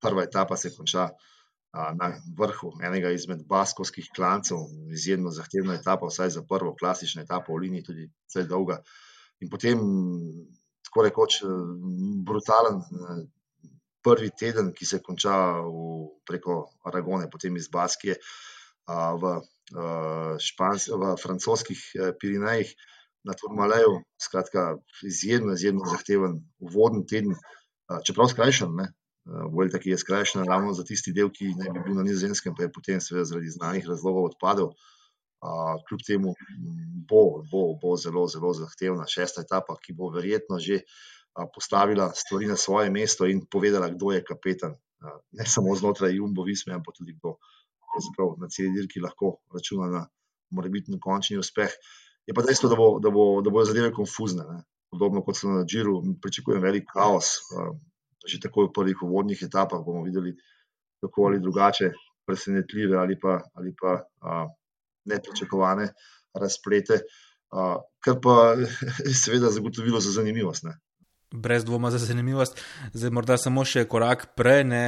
prva 0.03 0.27
etapa 0.27 0.57
se 0.57 0.73
konča 0.75 1.09
a, 1.09 1.89
na 1.95 2.11
vrhu 2.37 2.73
enega 2.83 3.11
izmed 3.15 3.45
baskovskih 3.47 4.11
klancev, 4.15 4.67
izjemno 4.93 5.31
zahtevna 5.31 5.79
etapa, 5.79 6.11
vsaj 6.11 6.35
za 6.37 6.45
prvo, 6.49 6.75
klasična 6.75 7.25
etapa 7.25 7.53
v 7.53 7.63
liniji, 7.65 7.87
tudi 7.87 8.09
zelo 8.33 8.51
dolga. 8.51 8.81
In 9.39 9.49
potem, 9.49 9.79
tako 10.89 11.05
rekoč, 11.05 11.41
brutalen 12.25 12.81
prvi 14.03 14.29
teden, 14.33 14.71
ki 14.73 14.87
se 14.89 15.01
konča 15.05 15.35
v, 15.61 16.09
preko 16.27 16.63
Aragone, 16.89 17.29
potem 17.29 17.55
iz 17.59 17.67
Baskije 17.69 18.17
v, 18.89 19.33
špans, 20.41 20.89
v 20.89 21.13
francoskih 21.21 21.81
Pirinejih 22.17 22.73
na 23.27 23.35
Turmaleju. 23.37 23.99
Skratka, 24.17 24.79
izjemno, 25.05 25.53
izjemno 25.53 25.85
zahteven 25.91 26.39
uvoden 26.63 27.05
teden, 27.05 27.35
čeprav 28.07 28.31
skrajšan. 28.33 28.73
Ne? 28.79 28.89
Vuelta, 29.53 29.77
ki 29.77 29.93
je 29.93 29.99
skrajšana 30.01 30.47
ravno 30.49 30.73
za 30.73 30.87
tisti 30.87 31.13
del, 31.13 31.29
ki 31.29 31.53
naj 31.59 31.69
bi 31.75 31.83
bil 31.85 31.99
na 31.99 32.07
nizozemskem, 32.07 32.55
pa 32.57 32.65
je 32.65 32.73
potem 32.73 33.03
seveda 33.03 33.27
zaradi 33.29 33.53
znanih 33.53 33.85
razlogov 33.85 34.31
odpadel. 34.31 34.71
Uh, 34.71 34.98
kljub 35.87 36.01
temu 36.07 36.33
bo, 37.09 37.43
bo, 37.51 37.61
bo 37.81 37.95
zelo, 37.95 38.27
zelo 38.27 38.53
zahtevna 38.53 39.07
šesta 39.07 39.45
etapa, 39.47 39.77
ki 39.79 39.95
bo 39.95 40.09
verjetno 40.11 40.59
že 40.59 40.81
uh, 40.83 41.19
postavila 41.53 42.11
stvari 42.15 42.47
na 42.47 42.55
svoje 42.55 42.89
mesto 42.89 43.25
in 43.25 43.45
povedala, 43.45 43.89
kdo 43.89 44.11
je 44.11 44.23
kapetan. 44.23 44.75
Ne 45.31 45.45
samo 45.45 45.75
znotraj 45.75 46.15
Jumbo 46.15 46.43
Visme, 46.43 46.73
ampak 46.73 46.95
tudi 46.97 47.15
kdo 47.15 47.37
na 48.37 48.47
celi 48.47 48.71
dirki 48.75 48.99
lahko 48.99 49.39
računa 49.53 49.87
na 49.87 50.07
morebitni 50.51 50.99
končni 50.99 51.37
uspeh. 51.37 51.71
Je 52.27 52.33
pa 52.33 52.41
dejstvo, 52.41 52.69
da 52.69 52.75
bo, 52.75 52.99
da 52.99 53.09
bo, 53.09 53.41
da 53.41 53.49
bo 53.49 53.63
zadeve 53.65 53.93
konfuzne. 53.93 54.43
Ne. 54.43 54.63
Podobno 54.91 55.21
kot 55.23 55.37
so 55.37 55.49
na 55.49 55.63
Džiru, 55.65 56.01
pričakujem 56.21 56.61
velik 56.61 56.89
kaos. 56.93 57.39
Že 58.25 58.41
takoj 58.49 58.69
v 58.69 58.73
prvih 58.75 59.01
uvodnih 59.01 59.39
etapah 59.41 59.81
bomo 59.85 60.03
videli, 60.03 60.35
kako 61.01 61.29
ali 61.29 61.39
drugače, 61.39 61.93
presenetljive 62.27 62.97
ali 62.97 63.15
pa, 63.19 63.39
ali 63.55 63.73
pa 63.73 64.03
nepričakovane 65.05 65.91
razplete, 66.33 67.01
a, 67.51 67.75
kar 68.03 68.19
pa 68.23 68.55
seveda 69.23 69.51
zagotovilo 69.51 69.99
za 69.99 70.11
zanimivost. 70.11 70.63
Ne 70.63 70.79
brez 71.31 71.65
dvoma 71.65 71.91
za 71.91 71.97
zanimivost. 71.97 72.57
Zdaj, 72.93 73.11
morda 73.13 73.37
samo 73.37 73.63
še 73.65 73.85
korak 73.89 74.31
prej, 74.37 74.63
ne, 74.65 74.83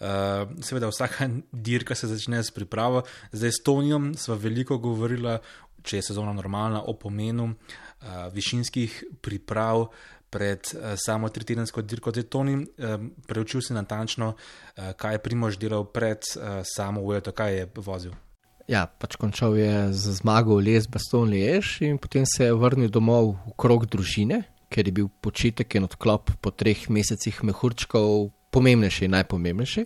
uh, 0.00 0.48
seveda, 0.64 0.88
vsaka 0.88 1.28
dirka 1.68 1.94
se 1.94 2.08
začne 2.08 2.42
s 2.44 2.54
pripravo. 2.54 3.04
Zdaj, 3.32 3.52
s 3.52 3.64
Tonijem 3.64 4.14
smo 4.18 4.38
veliko 4.40 4.78
govorili, 4.78 5.38
če 5.84 6.00
je 6.00 6.08
sezona 6.10 6.32
normalna, 6.32 6.82
o 6.88 6.96
pomenu 6.96 7.52
uh, 7.52 8.26
višinskih 8.32 9.02
priprav. 9.20 9.88
Pred 10.34 10.72
uh, 10.74 10.96
samo 10.98 11.28
tritedensko 11.30 11.84
dirko, 11.86 12.10
zdaj 12.10 12.24
Toni, 12.32 12.56
uh, 12.58 12.96
preučil 13.28 13.62
si 13.62 13.76
natančno, 13.76 14.32
uh, 14.34 14.90
kaj 14.98 15.14
je 15.14 15.22
Primož 15.22 15.60
delal 15.62 15.86
pred 15.86 16.26
uh, 16.34 16.64
samo 16.66 17.04
Ujeto, 17.06 17.30
kaj 17.36 17.60
je 17.60 17.68
vozil. 17.76 18.16
Ja, 18.64 18.86
pač 18.88 19.18
končal 19.20 19.58
je 19.60 19.92
z 19.92 20.12
zmago 20.24 20.56
v 20.56 20.72
Les, 20.72 20.86
Baston, 20.88 21.28
Lieš 21.28 21.82
in 21.84 21.98
potem 22.00 22.24
se 22.24 22.48
je 22.48 22.54
vrnil 22.56 22.88
domov 22.88 23.36
v 23.44 23.52
krog 23.60 23.84
družine, 23.84 24.40
ker 24.72 24.88
je 24.88 24.94
bil 24.96 25.10
počitek 25.20 25.76
in 25.76 25.84
odklop 25.84 26.32
po 26.40 26.48
treh 26.48 26.88
mesecih 26.88 27.42
mehurčkov 27.44 28.32
pomembnejši 28.48 29.04
in 29.04 29.12
najpomembnejši. 29.18 29.84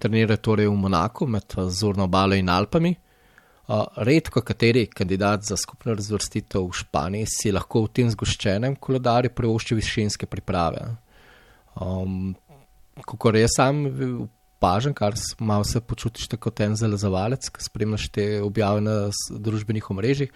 Trenira 0.00 0.40
torej 0.40 0.68
v 0.68 0.78
Monaku 0.80 1.28
med 1.28 1.44
Zorno 1.68 2.08
obalo 2.08 2.32
in 2.32 2.48
Alpami. 2.48 2.94
Redko 3.68 4.40
kateri 4.40 4.86
kandidat 4.86 5.44
za 5.44 5.56
skupno 5.60 5.92
razvrstitev 5.92 6.64
v 6.64 6.72
Španiji 6.72 7.28
si 7.28 7.52
lahko 7.52 7.84
v 7.84 7.92
tem 8.00 8.08
zgoščenem 8.08 8.78
koledarju 8.80 9.34
privošči 9.36 9.76
višinske 9.76 10.24
priprave. 10.30 10.88
Um, 11.76 12.32
Kako 12.96 13.28
res 13.34 13.52
sam 13.58 13.82
opažam, 14.56 14.94
kar 14.94 15.14
malo 15.38 15.64
se 15.64 15.80
počutiš 15.80 16.28
kot 16.40 16.60
en 16.60 16.76
zalezovalec, 16.76 17.48
ki 17.48 17.64
spremljaš 17.64 18.08
te 18.08 18.26
objave 18.42 18.80
na 18.80 18.96
družbenih 19.30 19.90
omrežjih, 19.90 20.32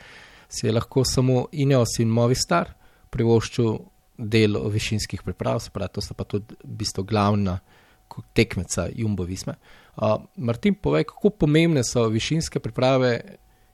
si 0.48 0.66
je 0.66 0.72
lahko 0.72 1.04
samo 1.04 1.46
Ineos 1.52 1.98
in 1.98 2.11
Movistar 2.12 2.74
privoščil 3.11 3.78
del 4.20 4.59
višinskih 4.70 5.22
priprav, 5.24 5.61
se 5.61 5.70
pravi, 5.72 5.94
to 5.94 6.04
sta 6.04 6.14
pa 6.14 6.26
tudi 6.28 6.56
v 6.61 6.76
bistvu 6.83 7.04
glavna 7.09 7.59
tekmeca 8.35 8.88
Jumbo 8.94 9.24
Visme. 9.24 9.54
Uh, 9.96 10.18
Martin, 10.37 10.74
povej, 10.74 11.06
kako 11.09 11.30
pomembne 11.30 11.85
so 11.87 12.06
višinske 12.11 12.61
priprave 12.61 13.12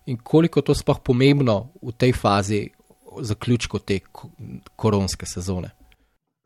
in 0.07 0.19
koliko 0.23 0.63
to 0.63 0.75
sploh 0.75 1.01
pomembno 1.03 1.73
v 1.83 1.93
tej 1.99 2.13
fazi 2.13 2.61
zaključku 3.21 3.79
te 3.79 3.99
koronske 4.77 5.27
sezone. 5.27 5.73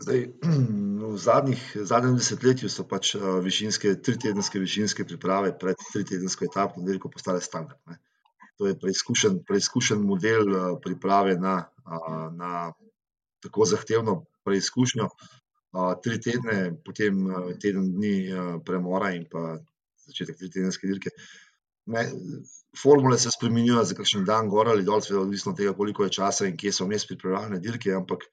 Zdaj, 0.00 0.20
v 1.12 1.16
zadnjih, 1.18 1.64
zadnjem 1.88 2.16
desetletju 2.16 2.70
so 2.72 2.86
pač 2.88 3.14
višinske, 3.44 3.96
tritedenske 4.04 4.62
višinske 4.62 5.04
priprave 5.04 5.52
pred 5.58 5.80
tritedensko 5.92 6.46
etapno 6.48 6.84
dirko 6.86 7.10
postale 7.12 7.40
standard. 7.44 7.80
Ne. 7.86 8.00
To 8.60 8.68
je 8.68 8.76
preizkušen, 8.76 9.42
preizkušen 9.48 10.02
model 10.04 10.76
priprave 10.84 11.36
na 11.40 11.70
na 12.32 12.72
tako 13.40 13.64
zahtevno 13.64 14.24
preizkušnjo. 14.44 15.08
Tri 16.02 16.20
tedne, 16.20 16.74
potem 16.84 17.26
teden 17.62 17.92
dni 17.94 18.14
premora 18.66 19.12
in 19.14 19.24
pa 19.30 19.58
začetek 20.06 20.38
tri 20.38 20.50
tedenske 20.50 20.86
dirke. 20.90 21.10
Ne, 21.90 22.04
formule 22.82 23.18
se 23.18 23.30
spremenjujejo 23.30 23.84
za 23.84 23.94
kakšen 23.94 24.24
dan, 24.24 24.48
gor 24.50 24.68
ali 24.68 24.84
dol, 24.84 25.00
seveda 25.00 25.22
odvisno 25.22 25.52
od 25.52 25.58
tega, 25.58 25.72
koliko 25.74 26.04
je 26.04 26.16
časa 26.18 26.46
in 26.46 26.56
kje 26.56 26.72
so 26.72 26.86
vmes 26.86 27.06
pripravljene 27.06 27.58
dirke, 27.62 27.94
ampak, 27.94 28.26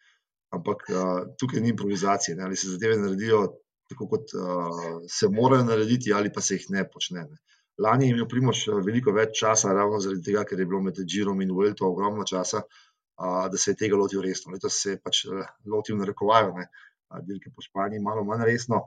ampak 0.53 0.85
tukaj 1.39 1.61
ni 1.61 1.73
improvizacije. 1.73 2.35
Ne, 2.37 2.43
ali 2.43 2.55
se 2.55 2.69
zadeve 2.73 2.97
naredijo 2.97 3.41
tako, 3.89 4.07
kot 4.11 4.33
se 5.09 5.29
morajo 5.31 5.63
narediti, 5.63 6.13
ali 6.13 6.31
pa 6.33 6.41
se 6.41 6.55
jih 6.55 6.65
ne 6.75 6.83
počne. 6.91 7.25
Ne. 7.27 7.37
Lani 7.77 8.07
je 8.07 8.15
imel 8.15 8.27
Primoš 8.29 8.63
veliko 8.85 9.13
več 9.13 9.37
časa, 9.39 9.73
ravno 9.73 9.99
zaradi 10.01 10.23
tega, 10.25 10.43
ker 10.49 10.59
je 10.59 10.65
bilo 10.65 10.81
med 10.81 10.97
Džirom 10.97 11.41
in 11.45 11.53
Vuelto 11.53 11.85
ogromno 11.85 12.25
časa, 12.25 12.63
da 13.17 13.57
se 13.57 13.71
je 13.71 13.79
tega 13.83 13.97
lotil 13.97 14.21
resno. 14.25 14.53
Letos 14.53 14.79
se 14.81 14.95
je 14.95 15.01
pač 15.01 15.25
eh, 15.25 15.45
lotil, 15.65 15.97
narekovajo, 15.97 16.53
da 16.57 17.21
dirke 17.25 17.51
po 17.53 17.61
Španiji 17.65 18.03
malo 18.03 18.23
manj 18.25 18.45
resno. 18.49 18.81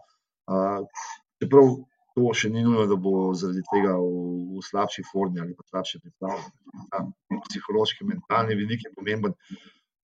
Čeprav 1.40 1.70
to 2.14 2.33
še 2.35 2.51
ni 2.51 2.64
nujno, 2.66 2.87
da 2.90 2.99
bo 2.99 3.31
zaradi 3.38 3.62
tega 3.70 3.94
v, 3.99 4.57
v 4.57 4.64
slabši 4.66 5.07
formi 5.07 5.42
ali 5.42 5.55
pa 5.55 5.66
slabše 5.68 6.03
pripravljen. 6.03 7.12
Psihološki, 7.46 8.07
mentalni 8.11 8.59
vidik 8.59 8.87
je 8.87 8.94
pomemben. 8.96 9.37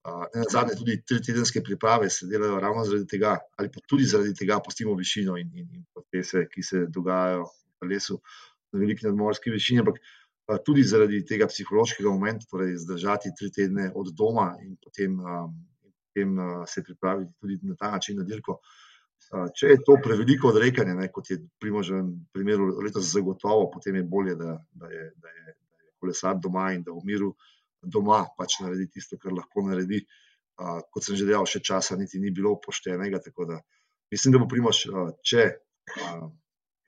Ne 0.06 0.40
na 0.40 0.46
zadnje, 0.50 0.76
tudi 0.78 0.94
tri 1.02 1.18
tedenske 1.22 1.62
priprave 1.66 2.10
se 2.10 2.26
delajo 2.30 2.60
ravno 2.60 2.84
zaradi 2.84 3.06
tega, 3.10 3.36
ali 3.58 3.70
pa 3.74 3.80
tudi 3.90 4.04
zaradi 4.06 4.34
tega, 4.38 4.60
pustimo 4.64 4.94
višino 4.94 5.34
in, 5.40 5.50
in, 5.54 5.66
in 5.74 5.82
procese, 5.94 6.44
ki 6.52 6.62
se 6.62 6.84
dogajajo 6.94 7.42
v 7.42 7.80
telesu 7.82 8.18
na 8.72 8.80
veliki 8.82 9.06
nadmorski 9.06 9.50
višini. 9.50 9.82
Ampak 9.82 9.98
tudi 10.66 10.84
zaradi 10.86 11.24
tega 11.26 11.48
psihološkega 11.50 12.10
momenta, 12.10 12.46
torej 12.50 12.76
zdržati 12.84 13.34
tri 13.38 13.50
tedne 13.50 13.88
od 13.94 14.12
doma 14.14 14.52
in 14.62 14.76
potem, 14.82 15.18
um, 15.18 15.56
potem 16.06 16.38
uh, 16.38 16.62
se 16.70 16.84
pripraviti 16.86 17.32
tudi 17.40 17.58
na 17.62 17.74
ta 17.74 17.90
način 17.96 18.20
na 18.20 18.28
dirko. 18.28 18.60
Uh, 19.32 19.48
če 19.58 19.72
je 19.74 19.82
to 19.82 19.98
preveliko 20.04 20.52
odrekanje, 20.54 20.94
ne, 20.94 21.10
kot 21.10 21.32
je 21.34 21.40
pri 21.58 21.74
možem 21.74 22.14
primeru 22.32 22.76
letos 22.78 23.10
zagotovo, 23.10 23.72
potem 23.74 23.98
je 23.98 24.06
bolje, 24.06 24.38
da, 24.38 24.54
da, 24.70 24.86
je, 24.86 25.10
da, 25.18 25.34
je, 25.34 25.44
da 25.50 25.50
je 25.50 25.90
kolesar 25.98 26.38
doma 26.38 26.70
in 26.76 26.86
da 26.86 26.94
v 26.94 27.02
miru 27.10 27.34
doma 27.86 28.24
pač 28.38 28.60
naredi 28.62 28.88
tisto, 28.98 29.18
kar 29.22 29.34
lahko 29.34 29.64
naredi. 29.66 30.02
Uh, 30.56 30.80
kot 30.88 31.04
sem 31.04 31.18
že 31.18 31.26
dejal, 31.28 31.44
še 31.44 31.60
časa 31.60 31.98
niti 32.00 32.16
ni 32.18 32.30
bilo 32.32 32.54
poštenega, 32.62 33.20
da 33.20 33.58
mislim, 34.12 34.32
da 34.32 34.40
bo 34.40 34.46
primoš, 34.48 34.86
uh, 34.88 35.10
če 35.20 35.42
uh, 35.52 36.22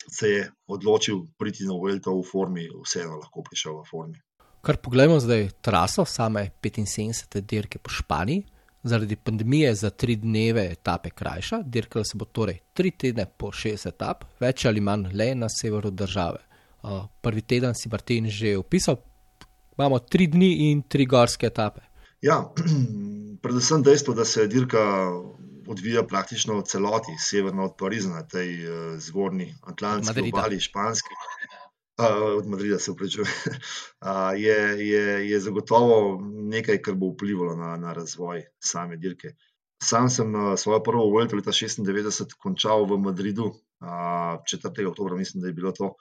se 0.09 0.31
je 0.31 0.47
odločil 0.73 1.27
priti 1.37 1.67
na 1.69 1.77
Vuelto 1.77 2.15
v 2.17 2.25
formi, 2.25 2.65
vseeno 2.85 3.19
lahko 3.21 3.45
prišel 3.45 3.83
v 3.83 3.85
formi. 3.91 4.19
Kar 4.65 4.81
pogledamo 4.83 5.21
zdaj 5.21 5.51
traso, 5.61 6.05
same 6.09 6.49
75 6.65 7.45
dirke 7.45 7.79
po 7.79 7.93
Španiji, 7.93 8.47
zaradi 8.83 9.17
pandemije 9.17 9.75
za 9.75 9.91
tri 9.91 10.17
dneve 10.17 10.65
etape 10.73 11.11
krajša, 11.11 11.63
dirkala 11.65 12.05
se 12.05 12.19
bo 12.19 12.25
torej 12.25 12.59
tri 12.75 12.91
tedne 12.91 13.27
po 13.27 13.53
šest 13.53 13.87
etap, 13.87 14.25
več 14.41 14.65
ali 14.67 14.81
manj 14.81 15.13
le 15.13 15.35
na 15.35 15.49
severu 15.53 15.91
države. 15.91 16.41
Prvi 17.21 17.43
teden 17.43 17.75
si 17.75 17.89
Martin 17.89 18.31
že 18.31 18.57
opisal, 18.59 18.97
imamo 19.79 19.99
tri 19.99 20.27
dni 20.27 20.71
in 20.71 20.83
tri 20.89 21.07
gorske 21.07 21.47
etape. 21.47 21.81
Ja, 22.21 22.43
predvsem 23.43 23.83
dejstvo, 23.83 24.15
da 24.15 24.25
se 24.25 24.47
dirka 24.47 24.83
odvija 25.69 26.03
praktično 26.07 26.59
v 26.59 26.65
celoti, 26.65 27.15
severno 27.21 27.65
od 27.65 27.77
Pariza, 27.79 28.11
na 28.11 28.25
tej 28.27 28.55
uh, 28.65 28.97
zgornji 28.99 29.55
Atlantski 29.63 30.31
obali, 30.33 30.61
španski. 30.61 31.15
Uh, 31.99 32.39
od 32.39 32.47
Madrida 32.47 32.79
se 32.79 32.91
upravičuje. 32.91 33.27
Uh, 33.27 34.33
je, 34.45 34.89
je, 34.89 35.31
je 35.31 35.41
zagotovo 35.41 36.21
nekaj, 36.23 36.83
kar 36.83 36.95
bo 36.95 37.13
vplivalo 37.13 37.57
na, 37.57 37.77
na 37.77 37.93
razvoj 37.93 38.45
same 38.59 38.97
dirke. 38.97 39.35
Sam 39.83 40.11
sem 40.11 40.35
uh, 40.35 40.55
svojo 40.59 40.83
prvo 40.83 41.05
voljo 41.11 41.37
leta 41.37 41.51
96 41.51 42.35
končal 42.39 42.87
v 42.87 42.99
Madridu, 42.99 43.45
uh, 43.45 44.39
4. 44.47 44.89
oktober, 44.89 45.15
mislim, 45.19 45.43
da 45.43 45.49
je 45.49 45.53
bilo 45.53 45.73
to. 45.73 45.95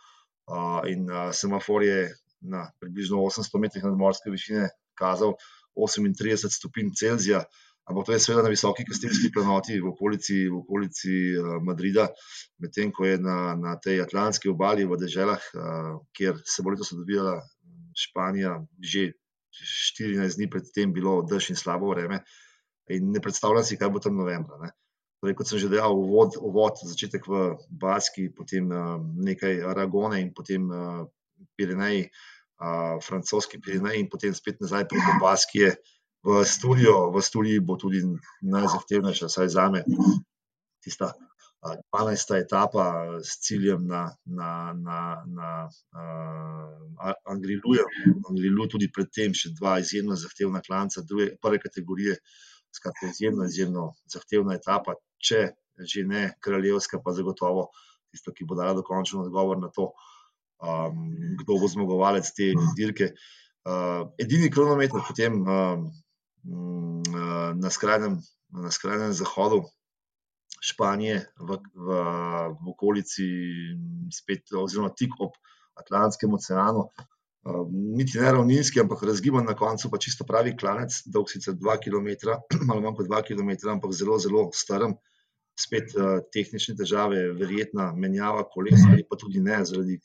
Uh, 0.48 0.82
in 0.90 1.12
uh, 1.12 1.30
semafor 1.34 1.84
je 1.84 2.16
na 2.42 2.68
približno 2.82 3.22
800 3.24 3.62
metrih 3.62 3.86
nadmorske 3.88 4.32
višine 4.34 4.70
kazal 4.98 5.36
38 5.78 6.54
stopinj 6.54 6.94
Celzija. 6.98 7.44
Ampak 7.88 8.06
to 8.06 8.12
je 8.12 8.20
seveda 8.20 8.44
na 8.44 8.52
visoki 8.52 8.84
kastilski 8.84 9.30
planoti 9.32 9.78
v 9.80 9.88
okolici, 9.94 10.42
v 10.52 10.58
okolici 10.60 11.14
uh, 11.40 11.56
Madrida, 11.64 12.10
medtem 12.60 12.92
ko 12.92 13.06
je 13.08 13.16
na, 13.16 13.56
na 13.56 13.78
tej 13.80 14.02
atlantski 14.04 14.52
obali 14.52 14.84
v 14.84 14.98
deželah, 15.00 15.40
uh, 15.56 15.94
kjer 16.12 16.42
se 16.44 16.66
bo 16.66 16.74
letos 16.74 16.92
odvijala 16.92 17.40
Španija, 17.96 18.58
že 18.84 19.14
14 19.96 20.36
dni 20.36 20.50
predtem 20.52 20.92
bilo 20.92 21.22
dež 21.24 21.54
in 21.56 21.60
slabo 21.60 21.94
vreme. 21.94 22.20
In 22.92 23.08
ne 23.16 23.24
predstavljam 23.24 23.64
si, 23.64 23.80
kaj 23.80 23.90
bo 23.90 24.04
tam 24.04 24.20
novembra. 24.20 24.68
Torej, 25.24 25.38
kot 25.40 25.48
sem 25.48 25.64
že 25.64 25.72
dejal, 25.72 25.96
uvod, 25.96 26.36
uvod 26.44 26.84
začetek 26.84 27.24
v 27.24 27.56
Baski, 27.72 28.28
potem 28.36 28.68
uh, 28.68 29.00
nekaj 29.00 29.64
Aragone 29.64 30.20
in 30.20 30.36
potem 30.36 30.68
uh, 30.68 31.08
Pirineji, 31.58 32.08
uh, 32.62 32.98
francoski 33.04 33.62
Pirineji 33.62 34.04
in 34.04 34.10
potem 34.10 34.34
spet 34.36 34.62
nazaj 34.62 34.88
proti 34.88 35.20
Baski. 35.22 35.70
V 36.28 36.42
studiu, 36.44 37.14
v 37.14 37.22
studiu 37.24 37.62
bo 37.64 37.78
tudi 37.80 38.02
najzahtevnejša, 38.42 39.30
vsaj 39.30 39.50
za 39.54 39.70
me, 39.72 39.84
tista 40.84 41.14
12. 41.94 42.36
etapa 42.46 42.86
s 43.24 43.40
ciljem 43.42 43.88
na, 43.88 44.16
na, 44.26 44.74
na, 44.74 45.24
na 45.26 45.70
uh, 45.94 47.14
Angriluju. 47.26 47.86
Angriluju 48.30 48.70
tudi 48.70 48.92
predtem 48.94 49.34
še 49.34 49.54
dva 49.58 49.78
izjemno 49.80 50.16
zahtevna 50.16 50.62
klanca, 50.62 51.02
druge, 51.02 51.32
prve 51.42 51.60
kategorije, 51.64 52.18
skratka, 52.76 53.10
izjemno, 53.10 53.48
izjemno 53.50 53.88
zahtevna 54.14 54.58
etapa, 54.58 54.98
če 55.18 55.50
že 55.78 56.04
ne 56.10 56.24
kraljevska, 56.42 56.98
pa 57.06 57.14
zagotovo 57.14 57.68
tisto, 58.10 58.32
ki 58.34 58.48
bo 58.50 58.56
dala 58.58 58.74
dokončen 58.78 59.20
odgovor 59.22 59.60
na 59.62 59.70
to, 59.74 59.92
um, 60.62 61.10
kdo 61.42 61.60
bo 61.62 61.68
zmagovalec 61.68 62.30
te 62.36 62.52
dirke. 62.78 63.14
Uh, 63.68 64.08
edini 64.22 64.50
kronometer 64.50 65.04
potem 65.04 65.42
uh, 65.44 65.82
na, 67.56 67.70
skrajnem, 67.70 68.22
na 68.56 68.72
skrajnem 68.72 69.12
zahodu 69.14 69.66
Španije, 70.64 71.20
v, 71.38 71.58
v, 71.76 71.98
v 72.58 72.72
okolici, 72.72 73.28
spet, 74.10 74.50
oziroma 74.58 74.90
tik 74.90 75.14
ob 75.22 75.36
Atlantskem 75.78 76.34
oceanu, 76.34 76.88
uh, 76.88 77.68
niti 77.70 78.18
ne 78.18 78.32
ravninski, 78.34 78.82
ampak 78.82 79.04
razgiban 79.06 79.46
na 79.46 79.54
koncu, 79.54 79.92
pa 79.92 80.00
čisto 80.02 80.26
pravi 80.26 80.56
klanec, 80.58 81.04
dolg 81.14 81.30
sicer 81.30 81.54
2 81.54 81.78
km, 81.84 82.34
malo 82.70 82.82
manj 82.82 82.98
kot 82.98 83.12
2 83.12 83.22
km, 83.30 83.54
ampak 83.76 83.94
zelo, 83.94 84.18
zelo 84.24 84.48
strm. 84.56 84.98
Spet 85.58 85.94
uh, 85.98 86.20
tehnične 86.34 86.76
težave, 86.78 87.22
verjetna 87.38 87.92
menjava 87.98 88.44
koles, 88.50 88.82
ali 88.90 89.06
pa 89.06 89.18
tudi 89.18 89.42
ne, 89.42 89.62
zaradi 89.66 89.98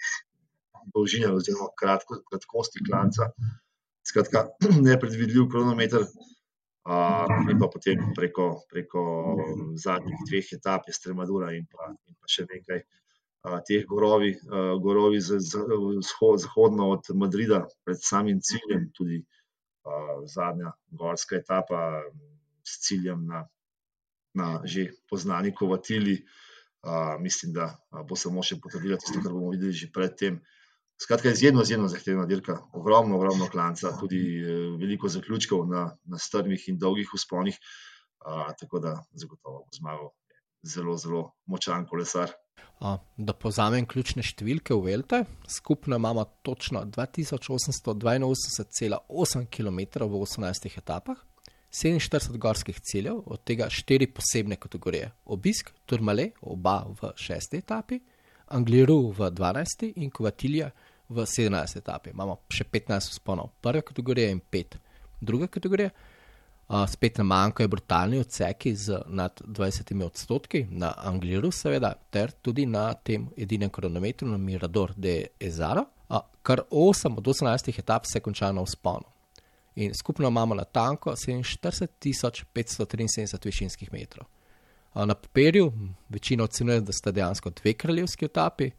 dolžine 0.95 1.31
oziroma 1.33 1.71
kratko, 1.79 2.21
kratkosti 2.31 2.85
klanca. 2.89 3.31
Skratka, 4.07 4.49
nepredvidljiv 4.89 5.47
kronometer, 5.51 6.03
uh, 6.03 7.37
in 7.51 7.61
pa 7.61 7.69
potem 7.71 8.11
preko, 8.17 8.49
preko 8.71 9.05
zadnjih 9.79 10.27
dveh 10.31 10.51
etap, 10.59 10.89
Estremadura 10.91 11.53
in 11.55 11.69
pa, 11.71 11.93
in 12.09 12.19
pa 12.19 12.31
še 12.31 12.49
nekaj 12.51 12.83
teh 13.67 13.87
gorovi, 13.87 14.37
gorovi 14.83 15.21
z, 15.21 15.39
z, 15.41 15.59
z, 15.99 16.11
zahodno 16.39 16.91
od 16.95 17.11
Madrida, 17.15 17.67
pred 17.85 17.99
samim 17.99 18.39
ciljem, 18.41 18.91
tudi 18.95 19.19
zadnja 20.31 20.73
gorska 20.91 21.37
etapa 21.37 22.03
s 22.63 22.79
ciljem 22.87 23.27
na, 23.27 23.49
na 24.35 24.61
že 24.65 24.93
poznani 25.11 25.55
Kovatili. 25.55 26.23
Mislim, 27.19 27.53
da 27.53 27.79
bo 28.07 28.17
samo 28.17 28.43
še 28.43 28.61
potrdila 28.63 28.99
tisto, 28.99 29.19
kar 29.23 29.33
bomo 29.33 29.51
videli 29.51 29.75
že 29.75 29.91
predtem. 29.91 30.41
Skratka, 31.03 31.31
izjemno, 31.31 31.63
izjemno 31.63 31.89
zahtevna 31.89 32.27
dirka, 32.27 32.59
ogromno, 32.73 33.17
ogromno 33.17 33.49
klanca, 33.51 33.97
tudi 34.01 34.39
e, 34.39 34.43
veliko 34.79 35.09
zaključkov 35.09 35.67
na, 35.67 35.97
na 36.05 36.19
strmih 36.19 36.69
in 36.69 36.79
dolgih 36.79 37.15
usponih. 37.15 37.59
Tako 38.59 38.79
da 38.79 39.05
zagotovo 39.19 39.65
bo 39.65 39.69
zmagal 39.75 40.11
zelo, 40.63 40.97
zelo 40.97 41.33
močan 41.47 41.87
kolesar. 41.87 42.31
Da 43.17 43.33
povzamem 43.35 43.87
ključne 43.87 44.23
številke 44.27 44.75
v 44.75 44.83
Velte, 44.87 45.25
skupno 45.51 45.97
imamo 45.99 46.25
točno 46.47 46.85
2882,8 46.87 49.47
km 49.51 49.79
v 50.07 50.23
18 50.23 50.79
etapah, 50.79 51.17
47 51.73 52.37
gorskih 52.39 52.81
ciljev, 52.81 53.23
od 53.27 53.45
tega 53.49 53.69
4 53.71 54.07
posebne 54.13 54.57
kategorije: 54.57 55.13
obisk, 55.25 55.73
Turmale, 55.87 56.31
oba 56.43 56.87
v 56.91 57.13
6 57.17 57.55
etapi, 57.59 58.01
Angliru 58.53 59.13
v 59.17 59.31
12 59.31 59.93
in 59.97 60.11
Kovatilja 60.11 60.71
v 61.09 61.27
17 61.27 61.79
etapi. 61.79 62.11
Imamo 62.11 62.39
še 62.51 62.65
15 62.65 63.19
sponov 63.19 63.51
prve 63.61 63.83
kategorije 63.83 64.31
in 64.31 64.41
5 64.41 64.77
druge 65.21 65.47
kategorije. 65.47 65.91
Uh, 66.69 66.89
spet 66.89 67.19
nam 67.19 67.27
manjkajo 67.27 67.69
brutalni 67.69 68.21
odseki 68.21 68.77
z 68.77 68.99
nad 69.07 69.41
20 69.45 70.05
odstotki 70.05 70.67
na 70.71 70.95
Angliru, 70.97 71.51
seveda, 71.51 71.95
ter 72.11 72.31
tudi 72.31 72.67
na 72.67 72.95
tem 72.95 73.29
edinem 73.37 73.71
kronometru, 73.71 74.29
na 74.29 74.39
Mirador 74.39 74.93
de 74.97 75.27
Ezara, 75.41 75.85
uh, 76.09 76.21
kar 76.43 76.63
8 76.71 77.19
od 77.19 77.27
18 77.27 77.79
etap 77.79 78.07
se 78.07 78.21
konča 78.21 78.53
na 78.53 78.63
vzponu. 78.63 79.05
In 79.75 79.95
skupno 79.95 80.29
imamo 80.29 80.55
na 80.55 80.65
tanko 80.65 81.11
47.573 81.11 83.45
višinskih 83.45 83.93
metrov. 83.93 84.27
Uh, 84.95 85.05
na 85.05 85.15
papirju 85.15 85.73
večina 86.09 86.45
ocenjuje, 86.45 86.81
da 86.81 86.93
sta 86.93 87.11
dejansko 87.11 87.51
dve 87.51 87.73
kraljevski 87.73 88.25
etapi, 88.25 88.71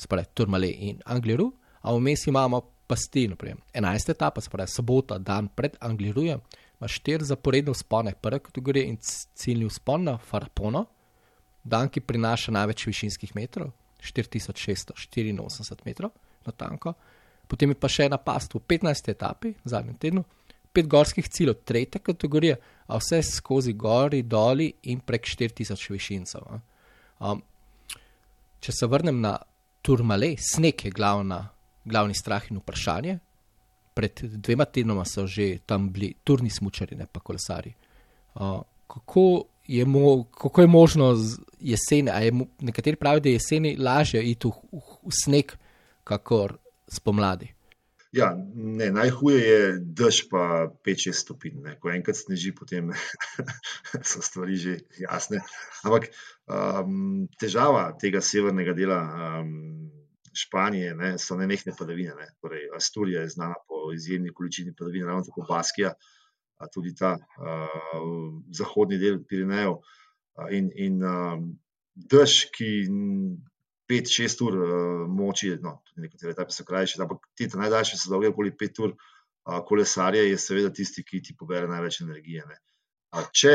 spravi 0.00 0.34
Turmale 0.34 0.68
in 0.68 1.00
Angliru, 1.04 1.50
a 1.80 1.92
vmes 1.94 2.26
imamo 2.26 2.60
pasti, 2.86 3.28
naprimer 3.28 3.62
11 3.74 4.10
etapa, 4.10 4.40
spravi 4.40 4.68
sobota, 4.70 5.18
dan 5.18 5.48
pred 5.48 5.76
Anglirujem 5.80 6.40
ima 6.80 6.88
štiri 6.88 7.24
zaporedne 7.24 7.72
vzpone, 7.72 8.14
prve 8.20 8.38
kategorije 8.38 8.86
in 8.88 8.96
ciljni 9.34 9.66
vzpon 9.68 10.04
na 10.04 10.18
Farapono, 10.18 10.86
dan, 11.64 11.88
ki 11.88 12.00
prinaša 12.00 12.52
največ 12.56 12.86
višinskih 12.86 13.36
metrov, 13.36 13.70
4684 14.00 15.84
metrov 15.84 16.10
na 16.46 16.52
tanko. 16.52 16.94
Potem 17.48 17.70
je 17.70 17.76
pa 17.76 17.88
še 17.90 18.06
ena 18.08 18.16
past 18.16 18.54
v 18.54 18.62
15. 18.64 19.10
etapi, 19.12 19.52
v 19.60 19.68
zadnjem 19.68 19.98
tednu, 20.00 20.24
pet 20.72 20.86
gorskih 20.88 21.28
ciljev, 21.28 21.60
tretje 21.66 22.00
kategorije, 22.00 22.56
a 22.86 22.96
vse 22.96 23.22
skozi 23.26 23.72
gori, 23.74 24.22
doli 24.22 24.72
in 24.88 25.00
prek 25.04 25.26
4000 25.28 25.92
višincev. 25.92 26.46
Um, 27.20 27.42
če 28.60 28.72
se 28.72 28.86
vrnem 28.88 29.20
na 29.20 29.36
Turmale, 29.82 30.34
sneg 30.38 30.84
je 30.84 30.90
glavna, 30.90 31.40
glavni 31.84 32.14
strah 32.14 32.50
in 32.50 32.60
vprašanje, 32.60 33.18
pred 33.94 34.20
dvema 34.22 34.64
tednoma 34.64 35.04
so 35.04 35.26
že 35.26 35.58
tam 35.66 35.90
bili 35.92 36.14
turni 36.24 36.50
smočari, 36.50 36.96
ne 36.96 37.06
pa 37.06 37.20
kolesari. 37.20 37.72
Uh, 38.34 38.60
kako, 38.86 39.44
je 39.66 39.84
mo, 39.84 40.24
kako 40.24 40.60
je 40.60 40.66
možno 40.66 41.14
jeseni, 41.60 42.10
je 42.24 42.32
mo, 42.32 42.46
nekateri 42.60 42.96
pravijo, 42.96 43.20
da 43.20 43.28
je 43.28 43.38
jeseni 43.38 43.76
lažje 43.76 44.22
iti 44.22 44.48
v, 44.48 44.52
v, 44.72 44.82
v 45.06 45.16
sneg, 45.24 45.56
kakor 46.04 46.56
spomladi. 46.88 47.52
Ja, 48.12 48.34
ne, 48.54 48.88
najhuje 48.90 49.38
je 49.38 49.58
dež, 49.78 50.24
pa 50.30 50.66
5-6 50.82 51.14
stopinj. 51.14 51.68
Ko 51.78 51.92
enkrat 51.94 52.18
sneži, 52.18 52.50
potem 52.50 52.90
so 54.10 54.18
stvari 54.18 54.58
že 54.58 54.80
jasne. 54.98 55.44
Ampak 55.86 56.10
um, 56.50 57.26
težava 57.40 57.90
tega 58.00 58.22
severnega 58.24 58.74
dela 58.76 59.00
um, 59.40 59.54
Španije 60.36 60.94
ne, 60.94 61.14
so 61.18 61.36
nenehne 61.38 61.74
padavine. 61.78 62.14
Ne. 62.18 62.28
Torej, 62.42 62.68
Asturija 62.76 63.24
je 63.24 63.32
znana 63.34 63.56
po 63.68 63.90
izjemni 63.94 64.32
količini 64.34 64.74
padavin, 64.78 65.06
ravno 65.06 65.24
tako 65.26 65.46
Baskija, 65.48 65.94
tudi 66.74 66.94
ta 66.94 67.16
uh, 67.16 67.72
zahodni 68.54 68.98
del 68.98 69.22
Pirinejev. 69.28 69.80
In, 70.54 70.70
in 70.74 71.02
uh, 71.04 71.40
dež, 71.94 72.44
ki 72.54 72.70
5-6 73.90 74.44
ur 74.46 74.58
uh, 74.60 74.72
moči, 75.10 75.50
no, 75.62 75.80
tudi 75.88 76.06
nekatere 76.06 76.36
etape 76.36 76.54
so 76.54 76.64
krajše, 76.64 77.00
ampak 77.02 77.26
ti 77.34 77.50
najdaljši 77.50 77.98
so 77.98 78.12
dolge 78.12 78.30
okoli 78.30 78.54
5 78.54 78.82
ur, 78.86 78.94
uh, 78.94 79.58
kolesarje 79.66 80.28
je 80.28 80.38
seveda 80.38 80.70
tisti, 80.72 81.04
ki 81.04 81.22
ti 81.26 81.36
pobere 81.36 81.68
največ 81.68 82.00
energije. 82.06 82.46
Ne. 82.46 82.60
Če 83.10 83.52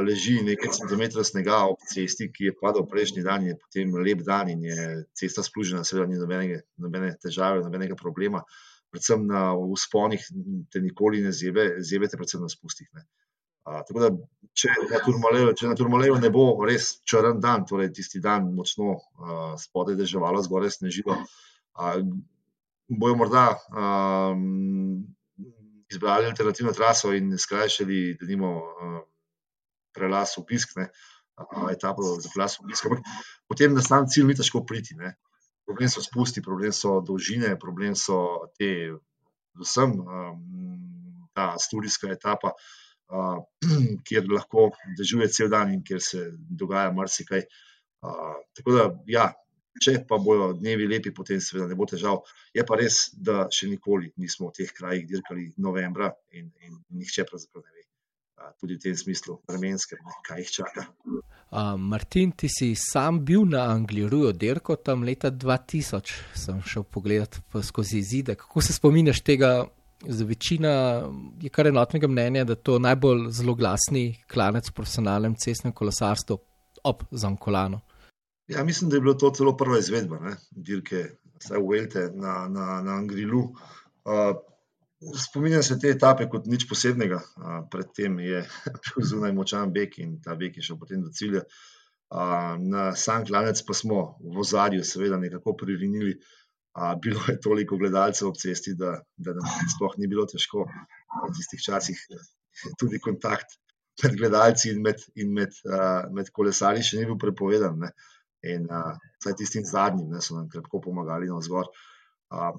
leži 0.00 0.38
nekaj 0.46 0.70
centimetrov 0.78 1.26
snega 1.28 1.58
ob 1.68 1.82
cesti, 1.90 2.30
ki 2.32 2.46
je 2.48 2.54
padal 2.56 2.86
prejšnji 2.88 3.22
dan, 3.26 3.44
je 3.44 3.56
potem 3.60 3.92
lep 4.00 4.22
dan 4.24 4.48
in 4.48 4.62
je 4.64 4.86
cesta 5.12 5.44
splužena, 5.44 5.84
seveda 5.84 6.06
ni 6.08 6.16
nobene, 6.16 6.62
nobene 6.80 7.12
težave, 7.20 7.60
nobenega 7.60 7.98
problema. 8.00 8.40
Predvsem 8.88 9.26
na 9.28 9.52
usponih 9.52 10.24
te 10.72 10.80
nikoli 10.80 11.20
ne 11.20 11.34
zebe, 11.36 11.74
zebe 11.84 12.08
te 12.08 12.16
predvsem 12.16 12.40
na 12.40 12.48
spustih. 12.48 12.88
Ne. 12.96 13.04
Tako 13.68 14.00
da, 14.00 14.08
če 14.56 14.72
na 15.68 15.76
Turmaleju 15.76 16.16
ne 16.22 16.30
bo 16.32 16.46
res 16.64 16.94
črn 17.04 17.44
dan, 17.44 17.66
torej 17.68 17.92
tisti 17.92 18.22
dan 18.24 18.48
močno 18.56 18.96
spodaj 19.60 19.98
deževalo, 20.00 20.40
zgoraj 20.48 20.78
snežilo, 20.78 21.18
bojo 22.88 23.20
morda. 23.20 23.44
Izbrali 25.88 26.28
alternativno 26.28 26.72
traso 26.76 27.12
in 27.16 27.32
skrajšali, 27.38 28.16
da 28.20 28.26
nimo 28.28 28.50
uh, 28.58 28.98
prelas 29.94 30.36
v 30.36 30.44
pisk, 30.48 30.76
ne, 30.76 30.88
uh, 31.40 31.70
etapo 31.72 32.04
za 32.20 32.28
prelas 32.34 32.58
v 32.60 32.68
pisk. 32.68 32.90
Potem 33.48 33.74
na 33.74 33.84
sam 33.84 34.08
cilj 34.08 34.28
ni 34.28 34.36
težko 34.36 34.64
priti. 34.68 34.98
Ne. 34.98 35.14
Problem 35.68 35.88
so 35.92 36.04
spusti, 36.04 36.44
problem 36.44 36.72
so 36.72 36.98
dolžine, 37.04 37.54
problem 37.60 37.96
so 37.96 38.18
te, 38.56 38.70
vsem 39.60 39.96
um, 40.00 41.24
ta 41.36 41.50
studijska 41.60 42.12
etapa, 42.12 42.52
uh, 43.12 43.40
kjer 44.08 44.28
lahko 44.32 44.70
dežuje 44.98 45.28
cel 45.32 45.50
dan 45.52 45.72
in 45.72 45.82
kjer 45.84 46.04
se 46.04 46.24
dogaja 46.62 46.92
marsikaj. 46.96 47.44
Uh, 48.04 48.38
tako 48.56 48.76
da, 48.76 48.88
ja, 49.10 49.28
Če 49.78 50.00
pa 50.08 50.18
bodo 50.18 50.52
dnevi 50.58 50.88
lepi, 50.90 51.12
potem 51.14 51.40
seveda 51.42 51.68
ne 51.70 51.76
bo 51.78 51.86
težav. 51.86 52.24
Je 52.56 52.64
pa 52.66 52.78
res, 52.80 53.08
da 53.14 53.46
še 53.52 53.68
nikoli 53.70 54.10
nismo 54.18 54.50
v 54.50 54.60
teh 54.60 54.72
krajih 54.74 55.06
dirkali 55.06 55.52
novembra 55.62 56.10
in, 56.34 56.50
in 56.66 56.80
nihče 56.98 57.26
pravzaprav 57.28 57.62
ne 57.62 57.76
ve. 57.76 57.84
Tudi 58.58 58.78
v 58.78 58.80
tem 58.80 58.94
smislu, 58.96 59.36
vremenske, 59.50 59.98
kaj 60.26 60.40
jih 60.40 60.50
čaka. 60.60 60.84
Uh, 61.04 61.74
Martin, 61.76 62.32
ti 62.32 62.48
si 62.50 62.70
sam 62.78 63.20
bil 63.24 63.44
na 63.50 63.66
Angliji, 63.70 64.32
dirko 64.34 64.76
tam 64.76 65.02
leta 65.06 65.30
2000, 65.30 66.14
sem 66.38 66.62
šel 66.62 66.86
pogledat 66.86 67.40
skozi 67.66 68.02
zide. 68.02 68.38
Kako 68.38 68.62
se 68.62 68.72
spominjaš 68.72 69.20
tega? 69.20 69.66
Za 69.98 70.24
večino 70.24 70.70
je 71.42 71.50
kar 71.50 71.66
enotnega 71.66 72.06
mnenja, 72.06 72.44
da 72.46 72.54
je 72.54 72.62
to 72.62 72.76
najbolj 72.78 73.32
zelo 73.34 73.56
glasni 73.58 74.20
klanec 74.30 74.68
v 74.70 74.74
profesionalnem 74.76 75.34
cestnem 75.34 75.74
kolesarstvu 75.74 76.36
ob 76.86 77.02
Zankolanu. 77.10 77.80
Ja, 78.48 78.64
mislim, 78.64 78.90
da 78.90 78.96
je 78.96 79.00
bila 79.04 79.14
to 79.18 79.30
celo 79.36 79.56
prva 79.56 79.78
izvedba, 79.78 80.18
ne, 80.24 80.36
dirke, 80.50 81.02
vsaj 81.42 81.60
v 81.60 81.72
Velte 81.72 82.04
na, 82.14 82.36
na, 82.48 82.80
na 82.84 82.94
Angrilu. 82.96 83.42
Uh, 84.08 84.38
spominjam 85.20 85.62
se 85.62 85.76
te 85.78 85.92
etape 85.92 86.28
kot 86.32 86.48
nič 86.48 86.64
posebnega. 86.68 87.20
Uh, 87.36 87.58
predtem 87.70 88.18
je 88.24 88.40
bil 88.88 89.08
zunaj 89.10 89.36
močan 89.36 89.72
beg 89.72 89.98
in 90.00 90.16
ta 90.24 90.34
beg 90.34 90.56
je 90.56 90.64
šel 90.64 90.80
potem 90.80 91.04
do 91.04 91.12
cilja. 91.12 91.44
Uh, 92.08 92.56
na 92.64 92.90
sam 92.96 93.26
klanec 93.28 93.60
pa 93.68 93.76
smo 93.76 94.16
v 94.24 94.40
ozadju, 94.40 94.84
seveda, 94.84 95.20
nekako 95.20 95.56
pririnili 95.60 96.16
A, 96.78 96.94
bilo 96.94 97.20
je 97.28 97.40
toliko 97.40 97.76
gledalcev 97.76 98.28
ob 98.28 98.36
cesti, 98.38 98.74
da, 98.78 99.00
da 99.16 99.32
nam 99.34 99.46
sploh 99.74 99.96
ni 99.98 100.06
bilo 100.06 100.26
težko. 100.30 100.66
V 101.24 101.30
tistih 101.34 101.62
časih 101.64 101.98
tudi 102.78 103.00
kontakt 103.02 103.56
med 104.02 104.14
gledalci 104.20 104.70
in 104.70 104.82
med, 104.84 105.02
in 105.18 105.32
med, 105.34 105.56
uh, 105.66 106.06
med 106.14 106.30
kolesarji 106.34 106.84
še 106.86 107.00
ni 107.00 107.08
bil 107.08 107.18
prepovedan. 107.18 107.80
Ne. 107.82 107.90
In 108.46 108.68
uh, 108.70 108.94
tistim 109.36 109.64
zadnjim 109.66 110.12
ne, 110.12 110.20
so 110.22 110.36
nam 110.36 110.48
krepko 110.50 110.80
pomagali 110.80 111.26
na 111.26 111.40
vzgor. 111.40 111.70
Uh, 112.30 112.52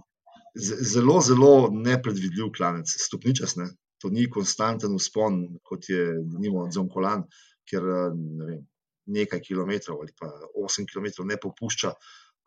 zelo, 0.60 1.20
zelo 1.22 1.70
nepredvidljiv 1.72 2.52
klanec, 2.58 2.92
stopničas. 3.06 3.56
Ne. 3.56 3.70
To 4.04 4.10
ni 4.10 4.30
konstanten 4.32 4.96
uspon, 4.96 5.42
kot 5.64 5.90
je 5.90 6.04
Nimo 6.40 6.68
Zonkolan, 6.72 7.26
ker 7.70 7.84
ne 7.84 8.46
vem, 8.46 8.62
nekaj 9.10 9.42
kilometrov 9.42 10.04
ali 10.04 10.14
pa 10.18 10.30
8 10.56 10.86
km 10.90 11.26
ne 11.28 11.38
popušča. 11.42 11.94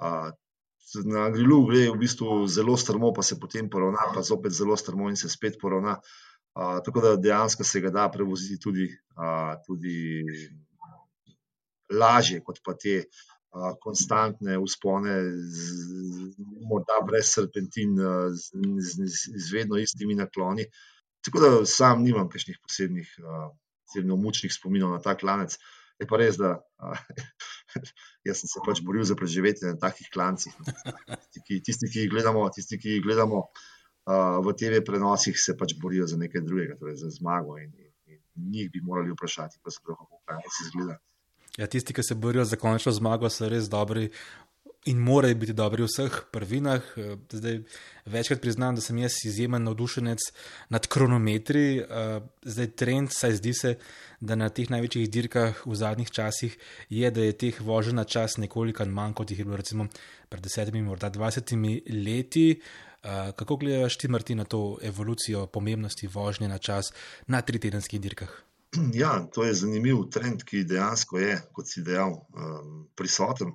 Uh, 0.02 0.30
na 1.08 1.28
grilu 1.30 1.62
gre 1.66 1.86
v 1.90 1.98
bistvu 2.00 2.42
zelo 2.50 2.76
strmo, 2.76 3.12
pa 3.16 3.22
se 3.22 3.38
potem 3.40 3.70
poravna, 3.70 4.10
pa 4.14 4.22
zopet 4.22 4.52
zelo 4.52 4.76
strmo 4.76 5.08
in 5.08 5.16
se 5.16 5.30
spet 5.30 5.58
poravna. 5.60 5.96
Uh, 6.52 6.78
tako 6.84 7.00
da 7.00 7.16
dejansko 7.16 7.64
se 7.64 7.80
ga 7.80 7.90
da 7.90 8.08
prevoziti 8.12 8.60
tudi, 8.60 8.88
uh, 9.16 9.54
tudi 9.66 10.24
lažje, 11.90 12.40
kot 12.44 12.60
pa 12.64 12.74
te 12.78 13.02
uh, 13.02 13.72
konstantne 13.82 14.58
uspone, 14.58 15.16
z, 15.56 15.66
morda 16.68 17.00
brez 17.06 17.32
serpentin, 17.34 17.98
uh, 17.98 18.30
z, 18.32 18.62
z, 18.78 19.06
z, 19.06 19.36
z 19.36 19.52
vedno 19.52 19.80
istimi 19.80 20.16
nakloni. 20.18 20.66
Tako 21.22 21.42
da 21.42 21.50
sam 21.68 22.02
nimam 22.02 22.30
kakšnih 22.30 22.58
posebnih, 22.62 23.14
uh, 23.22 23.52
mučnih 24.18 24.52
spominov 24.52 24.94
na 24.94 25.00
ta 25.02 25.14
klanec. 25.18 25.58
Je 26.00 26.06
pa 26.08 26.18
res, 26.18 26.38
da 26.40 26.56
jaz 28.26 28.40
sem 28.40 28.50
se 28.50 28.62
pač 28.66 28.80
boril 28.82 29.04
za 29.06 29.14
preživetje 29.18 29.74
na 29.74 29.78
takih 29.78 30.08
klancih. 30.10 30.54
Ki, 31.46 31.60
tisti, 31.62 31.90
ki 31.92 32.06
jih 32.06 32.10
gledamo, 32.10 32.42
tisti, 32.54 32.78
ki 32.80 32.96
jih 32.96 33.04
gledamo 33.04 33.44
uh, 33.44 34.40
v 34.42 34.56
TV 34.58 34.82
prenosih, 34.86 35.38
se 35.38 35.54
pač 35.58 35.76
borijo 35.78 36.08
za 36.10 36.18
nekaj 36.18 36.42
drugega, 36.48 36.78
torej 36.80 36.98
za 37.04 37.12
zmago. 37.12 37.60
In, 37.62 37.70
in, 37.76 38.18
in 38.34 38.50
njih 38.56 38.72
bi 38.72 38.82
morali 38.82 39.14
vprašati, 39.14 39.60
kako 39.62 40.50
se 40.50 40.66
izgleda. 40.66 40.98
Ja, 41.58 41.66
tisti, 41.66 41.92
ki 41.92 42.02
se 42.02 42.14
borijo 42.14 42.44
za 42.44 42.56
končno 42.56 42.92
zmago, 42.92 43.28
so 43.28 43.48
res 43.48 43.68
dobri 43.68 44.08
in 44.84 44.98
morajo 44.98 45.34
biti 45.38 45.52
dobri 45.52 45.84
v 45.84 45.86
vseh 45.86 46.14
prvinah. 46.32 46.82
Eh, 46.96 47.16
zdaj, 47.30 47.58
večkrat 48.06 48.40
priznam, 48.40 48.74
da 48.74 48.80
sem 48.80 48.98
jaz 48.98 49.18
izjemen 49.24 49.62
navdušenec 49.62 50.18
nad 50.68 50.86
kronometri. 50.86 51.78
Eh, 51.78 52.20
zdaj, 52.42 52.70
trend, 52.76 53.12
saj 53.12 53.36
zdi 53.38 53.54
se, 53.54 53.74
da 54.20 54.34
na 54.34 54.48
teh 54.48 54.70
največjih 54.70 55.10
dirkah 55.10 55.66
v 55.66 55.74
zadnjih 55.74 56.10
časih 56.10 56.56
je, 56.88 57.10
da 57.10 57.20
je 57.20 57.32
teh 57.32 57.60
voženj 57.60 58.00
na 58.00 58.04
čas 58.04 58.36
nekoliko 58.36 58.86
manj, 58.86 59.14
kot 59.14 59.30
jih 59.30 59.38
je 59.38 59.44
bilo 59.44 59.56
recimo 59.56 59.86
pred 60.28 60.42
desetimi, 60.42 60.82
morda 60.82 61.10
dvajsetimi 61.10 61.82
leti. 62.04 62.60
Eh, 63.02 63.32
kako 63.36 63.56
gledaš 63.56 63.98
ti, 63.98 64.08
Martin, 64.08 64.38
na 64.38 64.44
to 64.44 64.78
evolucijo 64.82 65.46
pomembnosti 65.46 66.06
vožnje 66.06 66.48
na 66.48 66.58
čas 66.58 66.92
na 67.26 67.42
tritedenskih 67.42 68.00
dirkah? 68.00 68.51
Ja, 69.02 69.28
to 69.34 69.44
je 69.44 69.54
zanimiv 69.54 70.06
trend, 70.10 70.44
ki 70.48 70.64
dejansko 70.64 71.20
je, 71.20 71.36
kot 71.52 71.68
si 71.68 71.84
dejal, 71.84 72.16
prisoten. 72.96 73.52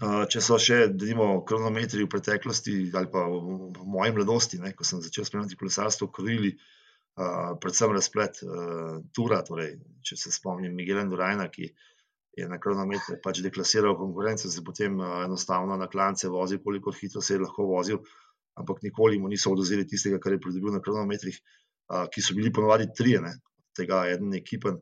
Če 0.00 0.40
so 0.40 0.56
še, 0.62 0.86
denimo, 0.96 1.42
kronometri 1.44 2.04
v 2.06 2.10
preteklosti 2.12 2.74
ali 2.96 3.10
pa 3.12 3.26
v, 3.28 3.72
moji 3.84 4.14
mladosti, 4.16 4.60
ne, 4.62 4.72
ko 4.72 4.86
sem 4.86 5.02
začel 5.04 5.26
spremljati 5.28 5.58
kolesarstvo, 5.60 6.08
krili 6.14 6.54
uh, 6.54 7.58
predvsem 7.60 7.92
razplet 7.92 8.40
uh, 8.46 9.02
Tura. 9.12 9.42
Torej, 9.44 9.74
če 10.06 10.16
se 10.16 10.32
spomnim 10.32 10.72
Miguela 10.78 11.04
Durajna, 11.10 11.50
ki 11.52 11.68
je 12.38 12.48
na 12.48 12.56
kronometre 12.62 13.18
pač 13.20 13.42
deklasiral 13.44 13.98
konkurence, 13.98 14.48
se 14.48 14.64
potem 14.64 14.96
enostavno 15.02 15.76
na 15.76 15.90
klance 15.90 16.30
vozil, 16.32 16.62
koliko 16.64 16.94
hitro 16.96 17.20
se 17.20 17.34
je 17.34 17.42
lahko 17.42 17.66
vozil, 17.68 18.00
ampak 18.56 18.80
nikoli 18.86 19.18
mu 19.18 19.28
niso 19.28 19.52
oduzeli 19.52 19.84
tistega, 19.90 20.22
kar 20.22 20.38
je 20.38 20.40
pridobil 20.46 20.72
na 20.72 20.80
kronometrih, 20.80 21.36
ki 22.14 22.22
so 22.22 22.38
bili 22.38 22.54
ponovadi 22.54 22.86
trije, 22.96 23.20
ne, 23.26 23.34
tega 23.76 24.04
eden 24.10 24.34
ekipen 24.34 24.80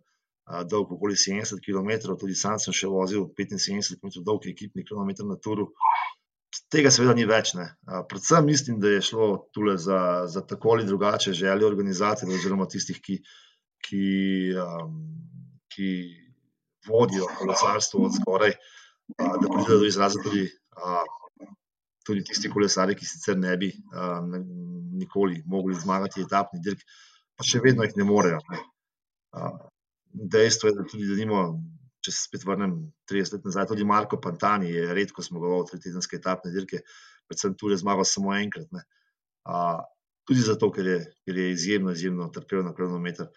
dolg 0.69 0.93
okoli 0.93 1.15
70 1.15 1.61
km, 1.65 1.91
tudi 2.17 2.35
sam 2.35 2.59
sem 2.63 2.75
še 2.75 2.89
vozil 2.89 3.27
75 3.37 3.99
km 4.01 4.23
dolg 4.25 4.47
ekipni 4.49 4.85
km 4.87 5.13
na 5.29 5.37
turu. 5.37 5.69
Tega 6.73 6.91
seveda 6.93 7.15
ni 7.17 7.27
več. 7.29 7.53
Ne. 7.59 7.67
Predvsem 8.09 8.47
mislim, 8.49 8.79
da 8.81 8.95
je 8.95 9.03
šlo 9.11 9.29
tukaj 9.53 9.77
za, 9.85 10.01
za 10.33 10.41
tako 10.49 10.77
ali 10.77 10.87
drugače 10.89 11.37
želje 11.37 11.67
organizatorjev, 11.67 12.39
oziroma 12.39 12.69
tistih, 12.73 13.01
ki, 13.05 13.19
ki, 13.85 14.07
um, 14.65 14.97
ki 15.69 15.91
vodijo 16.89 17.29
kolesarstvo 17.37 18.07
od 18.09 18.17
zgoraj, 18.17 18.57
uh, 18.57 19.37
da 19.37 19.45
pridejo 19.45 19.83
do 19.85 19.91
izraza 19.91 20.25
tudi, 20.25 20.47
uh, 20.81 21.53
tudi 22.09 22.25
tisti 22.25 22.49
kolesari, 22.49 22.97
ki 22.97 23.09
sicer 23.09 23.37
ne 23.37 23.53
bi 23.61 23.69
uh, 23.69 24.25
nikoli 24.99 25.43
mogli 25.47 25.77
zmagati 25.77 26.25
etapni 26.25 26.65
dirk, 26.65 26.81
pa 27.37 27.45
še 27.45 27.61
vedno 27.65 27.85
jih 27.85 28.01
ne 28.01 28.09
morejo. 28.09 28.41
Ne. 28.49 28.65
Dejstvo 30.13 30.69
je, 30.69 30.75
da 30.79 30.87
tudi, 30.89 31.07
da 31.09 31.17
nimo, 31.19 31.43
če 32.05 32.15
se 32.15 32.25
spet 32.29 32.47
vrnem 32.49 32.79
30 33.11 33.37
let 33.37 33.49
nazaj, 33.49 33.69
tudi 33.73 33.87
Marko 33.87 34.19
Pantani 34.23 34.71
je 34.73 34.95
redko 34.97 35.23
zmagoval 35.23 35.67
tri 35.69 35.81
tedenske 35.83 36.17
etapne 36.19 36.53
dirke, 36.55 36.81
predvsem 37.29 37.55
tu 37.59 37.71
je 37.73 37.79
zmagal 37.83 38.09
samo 38.09 38.33
enkrat. 38.37 38.73
Uh, 38.73 39.83
tudi 40.29 40.45
zato, 40.45 40.71
ker 40.73 40.89
je, 40.89 40.99
ker 41.27 41.39
je 41.41 41.53
izjemno, 41.53 41.93
izjemno 41.97 42.29
trpel 42.35 42.65
na 42.65 42.75
kronometer. 42.77 43.31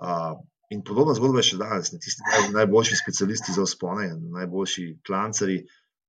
Uh, 0.00 0.34
in 0.72 0.82
podobna 0.84 1.14
zgodba 1.16 1.42
je 1.42 1.50
še 1.52 1.60
danes. 1.60 1.92
Ne, 1.92 2.00
tisti 2.02 2.24
naj, 2.26 2.50
najboljši 2.58 3.00
specialisti 3.00 3.54
za 3.56 3.64
ospone, 3.64 4.10
najboljši 4.38 4.90
klancari. 5.06 5.62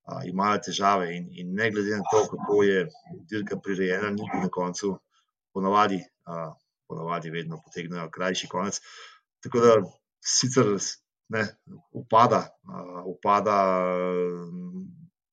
Uh, 0.05 0.21
imajo 0.29 0.59
težave, 0.67 1.09
in, 1.17 1.31
in 1.33 1.55
ne 1.57 1.71
glede 1.73 1.95
na 1.97 2.03
to, 2.11 2.19
kako 2.29 2.59
je 2.61 2.83
dirka 3.31 3.57
prirejena, 3.57 4.11
niti 4.13 4.37
na 4.37 4.51
koncu, 4.53 4.91
ponavadi, 5.55 5.97
uh, 6.29 6.51
ponavadi 6.85 7.31
vedno 7.33 7.57
potegnejo 7.63 8.11
krajši 8.13 8.49
konec. 8.51 8.77
Tako 9.45 9.61
da 9.61 9.73
sicer 10.25 10.71
ne, 11.29 11.45
upada, 11.93 12.41
uh, 12.65 13.03
upada 13.05 13.57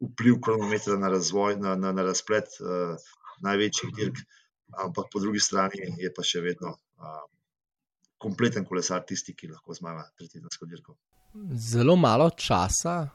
vpliv 0.03 0.41
kronometra 0.45 0.99
na 1.01 1.09
razvoj, 1.09 1.57
na, 1.57 1.75
na, 1.77 1.93
na 1.97 2.05
razplet 2.05 2.45
uh, 2.61 2.97
največjih 3.41 3.95
dirk, 3.97 4.21
ampak 4.85 5.09
po 5.13 5.21
drugi 5.21 5.41
strani 5.41 5.81
je 5.99 6.13
pa 6.13 6.25
še 6.27 6.43
vedno 6.45 6.75
uh, 6.75 7.25
kompleten 8.21 8.69
kolesar 8.69 9.03
tisti, 9.09 9.35
ki 9.35 9.51
lahko 9.55 9.75
zmaga 9.75 10.05
tretjinsko 10.19 10.69
dirko. 10.69 10.97
Zelo 11.57 11.97
malo 11.97 12.29
časa 12.37 13.09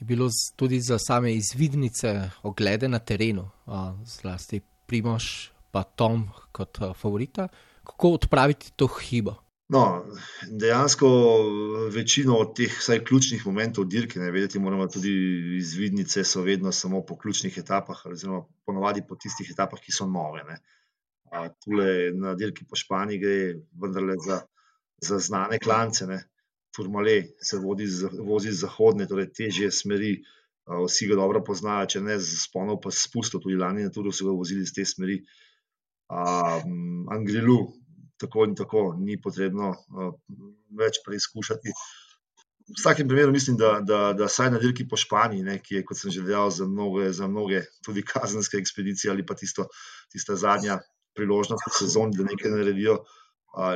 je 0.00 0.06
bilo 0.08 0.30
tudi 0.56 0.80
za 0.80 0.98
same 0.98 1.34
izvidnice, 1.36 2.30
oglede 2.42 2.88
na 2.88 2.98
terenu, 2.98 3.44
uh, 3.66 3.92
zlasti 4.08 4.62
Primoš, 4.88 5.52
pa 5.70 5.84
Tom 5.84 6.30
kot 6.52 6.80
uh, 6.80 6.96
favorita. 6.96 7.48
Kako 7.84 8.16
odpraviti 8.16 8.72
to 8.76 8.88
hibo? 8.88 9.36
No, 9.70 10.04
dejansko 10.50 11.08
večino 11.94 12.34
od 12.42 12.56
teh 12.58 12.72
vsaj 12.74 13.04
ključnih 13.06 13.44
momentov 13.46 13.84
dirke, 13.86 14.18
ne 14.18 14.32
vedeti, 14.34 14.58
moramo 14.58 14.88
tudi 14.90 15.12
izvidnice, 15.58 16.24
so 16.24 16.42
vedno 16.42 16.72
samo 16.72 17.04
po 17.06 17.14
ključnih 17.18 17.58
etapah, 17.58 18.00
oziroma 18.10 18.40
ponovadi 18.66 19.04
po 19.08 19.14
tistih 19.14 19.52
etapah, 19.52 19.78
ki 19.78 19.94
so 19.94 20.08
nove. 20.10 20.42
Ne. 20.48 20.56
Tule 21.62 22.10
na 22.18 22.34
dirki 22.34 22.66
po 22.66 22.76
Španiji 22.76 23.22
gre 23.22 23.36
vendarle 23.82 24.16
za, 24.26 24.40
za 25.06 25.18
znane 25.18 25.60
klance. 25.62 26.06
Ne. 26.06 26.18
Turmale 26.74 27.14
se 27.38 27.58
vodi, 27.62 27.86
vozi 28.26 28.50
z 28.50 28.64
zahodne, 28.64 29.06
torej 29.06 29.30
težje 29.38 29.70
smeri, 29.70 30.16
vsi 30.66 31.06
ga 31.12 31.20
dobro 31.22 31.44
poznajo, 31.46 31.86
če 31.94 32.02
ne 32.08 32.18
z 32.18 32.42
sponov, 32.42 32.80
pa 32.82 32.90
spustov, 32.90 33.46
tudi 33.46 33.58
lani 33.58 33.86
na 33.86 33.94
Turu 33.94 34.10
so 34.10 34.26
ga 34.26 34.34
vozili 34.34 34.66
z 34.66 34.80
te 34.80 34.86
smeri. 34.86 35.20
Um, 36.10 37.06
Angrilu, 37.14 37.60
tako 38.20 38.44
in 38.48 38.54
tako, 38.58 38.84
ni 38.98 39.16
potrebno 39.22 39.72
uh, 39.72 40.12
več 40.78 41.00
preizkušati. 41.06 41.72
V 42.70 42.76
vsakem 42.78 43.08
primeru 43.08 43.32
mislim, 43.34 43.56
da, 43.58 43.80
da, 43.82 44.00
da 44.14 44.28
saj 44.30 44.52
na 44.54 44.60
dirki 44.62 44.86
po 44.88 44.98
Španiji, 45.00 45.42
ne, 45.42 45.56
ki 45.58 45.80
je, 45.80 45.84
kot 45.88 45.98
sem 45.98 46.12
že 46.14 46.22
dejal, 46.26 46.52
za 46.54 46.68
mnoge, 46.70 47.08
za 47.16 47.26
mnoge 47.26 47.64
tudi 47.86 48.04
kazenske 48.06 48.60
ekspedicije 48.60 49.10
ali 49.10 49.26
pa 49.26 49.34
tisto, 49.34 49.66
tista 50.12 50.36
zadnja 50.38 50.78
priložnost 51.18 51.66
v 51.66 51.74
sezoni, 51.78 52.18
da 52.18 52.28
nekaj 52.28 52.54
naredijo. 52.54 53.00
Uh, 53.56 53.74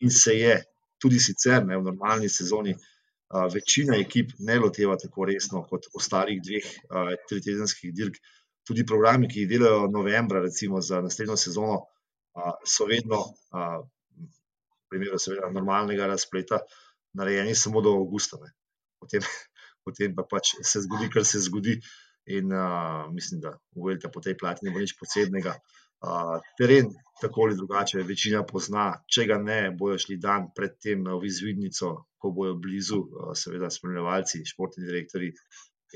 in 0.00 0.10
se 0.10 0.38
je 0.38 0.56
tudi 1.02 1.20
sicer 1.20 1.64
ne, 1.66 1.76
v 1.76 1.84
normalni 1.84 2.30
sezoni. 2.32 2.76
Uh, 3.26 3.48
večina 3.50 3.98
ekip 3.98 4.32
ne 4.38 4.60
loteva 4.62 4.94
tako 5.02 5.26
resno 5.26 5.64
kot 5.66 5.88
ostalih 5.98 6.38
dveh 6.42 6.66
uh, 6.86 7.12
tritedenskih 7.28 7.92
dirk. 7.94 8.20
Tudi 8.66 8.86
programi, 8.86 9.28
ki 9.30 9.42
jih 9.42 9.50
delajo 9.50 9.90
novembra, 9.90 10.40
recimo 10.42 10.80
za 10.82 11.00
naslednjo 11.02 11.36
sezono, 11.38 11.82
so 12.64 12.86
vedno, 12.90 13.22
v 13.52 14.88
primeru 14.90 15.18
seveda 15.20 15.50
normalnega 15.52 16.08
razpleta, 16.10 16.60
narejeni 17.16 17.54
samo 17.54 17.82
do 17.82 17.94
avgusta. 18.00 18.38
Potem, 19.00 19.24
potem 19.86 20.14
pa 20.16 20.26
pač 20.28 20.56
se 20.62 20.84
zgodi, 20.84 21.10
kar 21.12 21.24
se 21.24 21.42
zgodi. 21.48 21.80
In 22.26 22.50
uh, 22.50 23.06
mislim, 23.14 23.40
da 23.40 23.52
v 23.76 23.84
Velika 23.86 24.10
po 24.10 24.18
tej 24.20 24.34
plati 24.34 24.66
ne 24.66 24.72
bo 24.74 24.82
nič 24.82 24.96
posebnega. 24.98 25.52
Teren, 26.58 26.90
tako 27.22 27.46
ali 27.46 27.56
drugače, 27.56 28.02
večina 28.02 28.42
pozna, 28.46 28.88
če 29.08 29.24
ga 29.30 29.38
ne, 29.42 29.60
bojo 29.78 29.96
šli 29.98 30.18
dan 30.20 30.50
predtem 30.54 31.06
v 31.06 31.22
izvidnico, 31.26 31.92
ko 32.18 32.32
bojo 32.34 32.56
blizu, 32.60 32.98
uh, 32.98 33.30
seveda, 33.38 33.70
spremljevalci, 33.70 34.42
športni 34.44 34.84
direktori, 34.86 35.30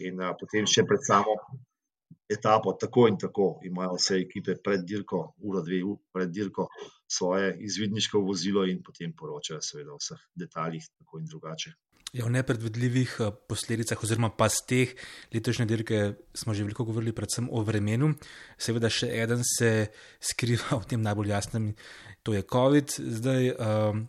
in 0.07 0.23
uh, 0.23 0.33
potem 0.39 0.71
še 0.71 0.87
pred 0.89 1.03
samo 1.05 1.35
etapo, 2.31 2.73
tako 2.81 3.09
in 3.09 3.19
tako 3.19 3.51
imajo 3.67 3.99
vse 3.99 4.21
ekipe 4.23 4.57
pred 4.65 4.85
dirko, 4.87 5.23
uro, 5.43 5.63
dve, 5.67 5.83
pred 6.13 6.31
dirko, 6.31 6.69
svoje 7.11 7.57
izvidniško 7.67 8.21
vozilo 8.23 8.65
in 8.67 8.83
potem 8.87 9.13
poročajo, 9.13 9.61
seveda, 9.63 9.95
o 9.95 10.01
vseh 10.01 10.27
detaljih, 10.35 10.87
tako 10.99 11.19
in 11.19 11.27
drugače. 11.27 11.73
Ja, 12.13 12.25
o 12.27 12.31
nepredvidljivih 12.31 13.17
eh, 13.21 13.31
posledicah, 13.49 13.99
oziroma 14.03 14.33
pa 14.35 14.49
z 14.51 14.63
teh 14.67 14.95
letošnje 15.35 15.67
dirke, 15.71 15.99
smo 16.35 16.55
že 16.55 16.67
veliko 16.67 16.85
govorili, 16.85 17.15
predvsem 17.15 17.47
o 17.51 17.63
vremenu. 17.63 18.15
Seveda, 18.59 18.91
še 18.91 19.11
en 19.23 19.45
se 19.47 19.91
skriva 20.19 20.81
v 20.81 20.89
tem 20.91 21.03
najbolj 21.03 21.31
jasnem, 21.31 21.69
to 22.27 22.35
je 22.35 22.43
COVID. 22.43 22.97
Zdaj, 22.99 23.55
um, 23.55 24.09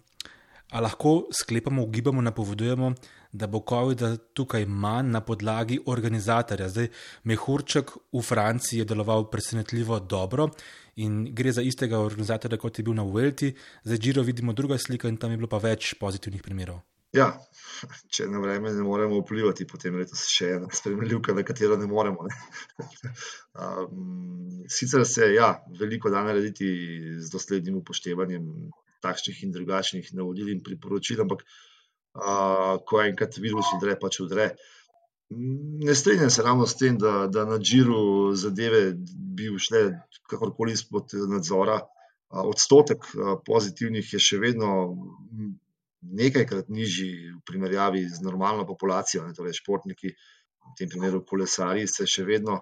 a 0.71 0.81
lahko 0.81 1.27
sklepamo, 1.29 1.85
ugibamo, 1.85 2.25
napovedujemo, 2.25 2.93
da 3.31 3.47
bo 3.47 3.63
COVID 3.69 4.03
tukaj 4.33 4.65
manj 4.65 5.11
na 5.11 5.21
podlagi 5.21 5.79
organizatorja. 5.85 6.69
Zdaj, 6.69 6.87
Mehurček 7.23 7.95
v 8.13 8.21
Franciji 8.21 8.79
je 8.79 8.85
deloval 8.85 9.29
presenetljivo 9.31 9.99
dobro 9.99 10.49
in 10.95 11.25
gre 11.35 11.51
za 11.51 11.61
istega 11.61 11.99
organizatorja, 11.99 12.59
kot 12.59 12.79
je 12.79 12.83
bil 12.83 12.93
na 12.93 13.03
Vuelti. 13.03 13.53
Zdaj, 13.83 13.97
Džiro 13.97 14.23
vidimo 14.23 14.53
druga 14.53 14.77
slika 14.77 15.09
in 15.09 15.17
tam 15.17 15.31
je 15.31 15.37
bilo 15.37 15.49
pa 15.49 15.61
več 15.63 15.93
pozitivnih 15.99 16.43
primerov. 16.43 16.81
Ja, 17.11 17.27
če 18.07 18.29
na 18.31 18.39
vreme 18.39 18.71
ne 18.71 18.83
moremo 18.87 19.17
vplivati, 19.19 19.65
potem 19.67 19.97
je 19.99 20.05
to 20.13 20.19
še 20.19 20.53
ena 20.55 20.69
spremljivka, 20.71 21.33
na 21.35 21.43
katero 21.43 21.75
ne 21.79 21.87
moremo. 21.87 22.27
Ne. 22.27 22.35
Um, 23.51 24.61
sicer 24.71 25.01
se 25.03 25.25
ja, 25.33 25.49
veliko 25.75 26.07
da 26.09 26.21
narediti 26.23 26.69
z 27.19 27.27
doslednim 27.33 27.81
upoštevanjem 27.81 28.45
takšnih 29.03 29.41
in 29.43 29.51
drugačnih 29.51 30.07
navodil 30.15 30.53
in 30.53 30.61
priporočil, 30.63 31.19
ampak 31.25 31.43
uh, 31.43 31.70
ko 32.11 33.01
enkrat 33.01 33.37
virus 33.39 33.71
udre, 33.77 33.95
pač 33.99 34.19
udre. 34.23 34.51
Ne 35.31 35.95
strinjam 35.95 36.29
se 36.29 36.43
ravno 36.43 36.67
s 36.67 36.75
tem, 36.75 36.97
da, 36.99 37.27
da 37.31 37.45
na 37.47 37.57
džiru 37.59 38.35
zadeve 38.35 38.91
bi 39.37 39.47
šle 39.59 39.85
kakorkoli 40.29 40.75
izpod 40.75 41.15
nadzora. 41.31 41.79
Odstotek 42.31 43.07
pozitivnih 43.47 44.13
je 44.13 44.19
še 44.19 44.39
vedno 44.39 44.73
nekajkrat 46.01 46.69
nižji 46.71 47.11
v 47.37 47.39
primerjavi 47.47 48.03
z 48.09 48.23
normalno 48.25 48.65
populacijo, 48.67 49.25
ne, 49.27 49.35
torej 49.37 49.59
športniki, 49.59 50.11
v 50.11 50.77
tem 50.79 50.89
primeru 50.89 51.21
kolesari, 51.27 51.87
se 51.87 52.07
še 52.07 52.25
vedno 52.27 52.61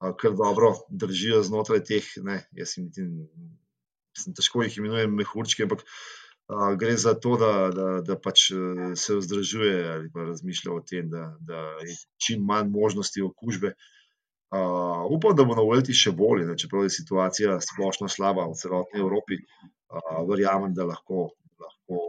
kar 0.00 0.34
dobro 0.34 0.72
držijo 0.88 1.42
znotraj 1.46 1.82
teh. 1.84 2.06
Ne, 2.24 2.40
jaz 2.56 2.76
jim 2.78 2.88
sem 4.16 4.34
težko 4.36 4.64
jih 4.64 4.78
imenujem 4.80 5.12
mehurčki, 5.14 5.66
ampak 5.66 5.84
a, 6.50 6.74
gre 6.74 6.96
za 6.96 7.14
to, 7.14 7.36
da, 7.40 7.52
da, 7.74 7.86
da 8.06 8.16
pač 8.18 8.50
e, 8.50 8.58
se 8.96 9.16
vzdržuje 9.16 9.76
ali 9.92 10.10
pa 10.12 10.26
razmišlja 10.28 10.72
o 10.72 10.80
tem, 10.86 11.10
da, 11.10 11.30
da 11.40 11.62
je 11.86 11.96
čim 12.18 12.44
manj 12.44 12.70
možnosti 12.74 13.22
okužbe. 13.22 13.74
Uh, 14.50 15.06
upam, 15.14 15.36
da 15.38 15.44
bo 15.46 15.54
na 15.54 15.62
Uvelti 15.62 15.94
še 15.94 16.10
bolje, 16.10 16.42
ne, 16.48 16.56
čeprav 16.58 16.82
je 16.82 16.90
situacija 16.90 17.60
splošno 17.62 18.08
slaba 18.10 18.48
v 18.50 18.56
celotni 18.58 18.98
Evropi. 18.98 19.38
Uh, 19.38 20.24
verjamem, 20.26 20.74
da 20.74 20.88
lahko, 20.88 21.28
lahko 21.54 22.00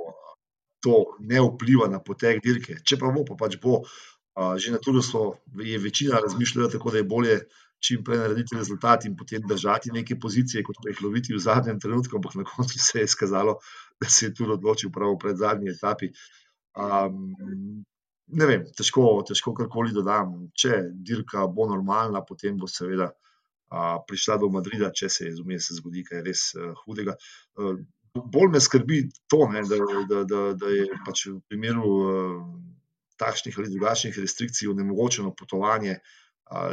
to 0.82 0.96
ne 1.20 1.42
vpliva 1.46 1.88
na 1.88 2.00
potek 2.02 2.42
dirke. 2.42 2.80
Če 2.82 2.98
pa 2.98 3.14
bo, 3.14 3.26
pa 3.28 3.38
pač 3.38 3.60
bo. 3.62 3.84
Že 4.32 4.72
na 4.72 4.80
Tulusu 4.80 5.36
je 5.60 5.78
večina 5.78 6.22
razmišljala 6.24 6.72
tako, 6.72 6.94
da 6.94 7.02
je 7.02 7.06
bolje 7.06 7.36
čim 7.84 8.04
prej 8.06 8.22
narediti 8.22 8.56
rezultat 8.56 9.06
in 9.06 9.16
potem 9.18 9.44
držati 9.48 9.92
neke 9.92 10.16
pozicije, 10.20 10.64
kot 10.64 10.80
pa 10.82 10.90
jih 10.90 11.02
loviti 11.04 11.34
v 11.34 11.42
zadnjem 11.42 11.80
trenutku, 11.82 12.18
ampak 12.18 12.38
na 12.40 12.46
koncu 12.48 12.80
se 12.80 13.04
je 13.04 13.10
skazalo, 13.12 13.58
da 14.02 14.10
se 14.10 14.26
je 14.26 14.34
tudi 14.34 14.52
odločil 14.52 14.92
prav 14.92 15.18
pred 15.20 15.38
zadnji 15.38 15.70
etapi. 15.70 16.10
Um, 16.76 17.34
ne 18.28 18.48
vem, 18.48 18.66
težko, 18.78 19.22
težko 19.28 19.54
karkoli 19.54 19.94
dodam. 19.94 20.34
Če 20.58 20.82
dirka 21.06 21.46
bo 21.48 21.68
normalna, 21.70 22.24
potem 22.26 22.58
bo 22.58 22.70
seveda 22.72 23.12
uh, 23.12 24.00
prišla 24.08 24.40
do 24.42 24.50
Madrida, 24.54 24.92
če 24.96 25.10
se 25.10 25.28
je 25.28 25.36
zumej 25.38 25.62
se 25.62 25.78
zgodi 25.78 26.06
kaj 26.08 26.24
res 26.26 26.48
uh, 26.58 26.72
hudega. 26.86 27.18
Uh, 27.60 27.78
bolj 28.16 28.52
me 28.56 28.60
skrbi 28.64 29.04
to, 29.32 29.46
ne, 29.52 29.62
da, 29.70 29.80
da, 30.10 30.24
da, 30.28 30.42
da 30.58 30.74
je 30.74 30.90
pač 31.06 31.28
v 31.30 31.38
primeru 31.48 31.94
uh, 32.02 32.42
takšnih 33.22 33.58
ali 33.60 33.70
drugačnih 33.70 34.18
restrikcij 34.18 34.72
onemogočeno 34.72 35.36
potovanje 35.38 36.00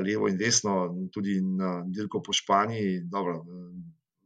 levo 0.02 0.26
in 0.26 0.34
desno, 0.34 0.88
tudi 1.14 1.36
na 1.38 1.84
dirko 1.86 2.18
po 2.24 2.32
Španiji. 2.34 3.02
Dobro, 3.12 3.44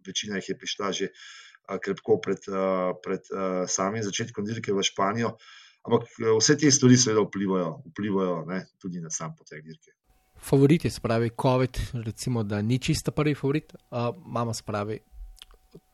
večina 0.07 0.39
jih 0.39 0.49
je 0.49 0.57
prišla 0.57 0.93
že 0.97 1.09
uh, 1.11 1.43
krepko 1.83 2.19
pred, 2.23 2.49
uh, 2.51 2.93
pred 3.05 3.29
uh, 3.33 3.63
samim 3.69 4.03
začetkom 4.03 4.47
dirke 4.47 4.75
v 4.75 4.85
Španijo. 4.85 5.37
Ampak 5.83 6.07
vse 6.39 6.57
te 6.59 6.71
stvari 6.71 6.97
seveda 6.97 7.25
vplivajo, 7.27 7.71
vplivajo 7.91 8.37
ne, 8.47 8.61
tudi 8.79 9.01
na 9.03 9.11
sam 9.11 9.35
potek 9.39 9.65
dirke. 9.67 9.97
Favoriti, 10.43 10.91
spravi 10.91 11.31
COVID, 11.43 11.81
recimo, 12.05 12.43
da 12.43 12.63
ni 12.63 12.79
čisto 12.79 13.11
prvi 13.11 13.35
favorit, 13.35 13.75
uh, 13.75 14.11
imamo 14.27 14.55
spravi 14.55 14.99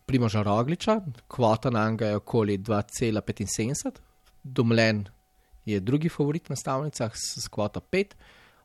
Primoža 0.09 0.43
Rogliča, 0.43 1.01
kvota 1.29 1.71
na 1.71 1.91
njega 1.91 2.07
je 2.07 2.17
okoli 2.17 2.59
2,75, 2.59 4.01
Domlen 4.43 5.05
je 5.65 5.81
drugi 5.81 6.09
favorit 6.09 6.49
na 6.49 6.57
stavnicah 6.57 7.13
s 7.15 7.49
kvoto 7.49 7.81
5. 7.81 8.15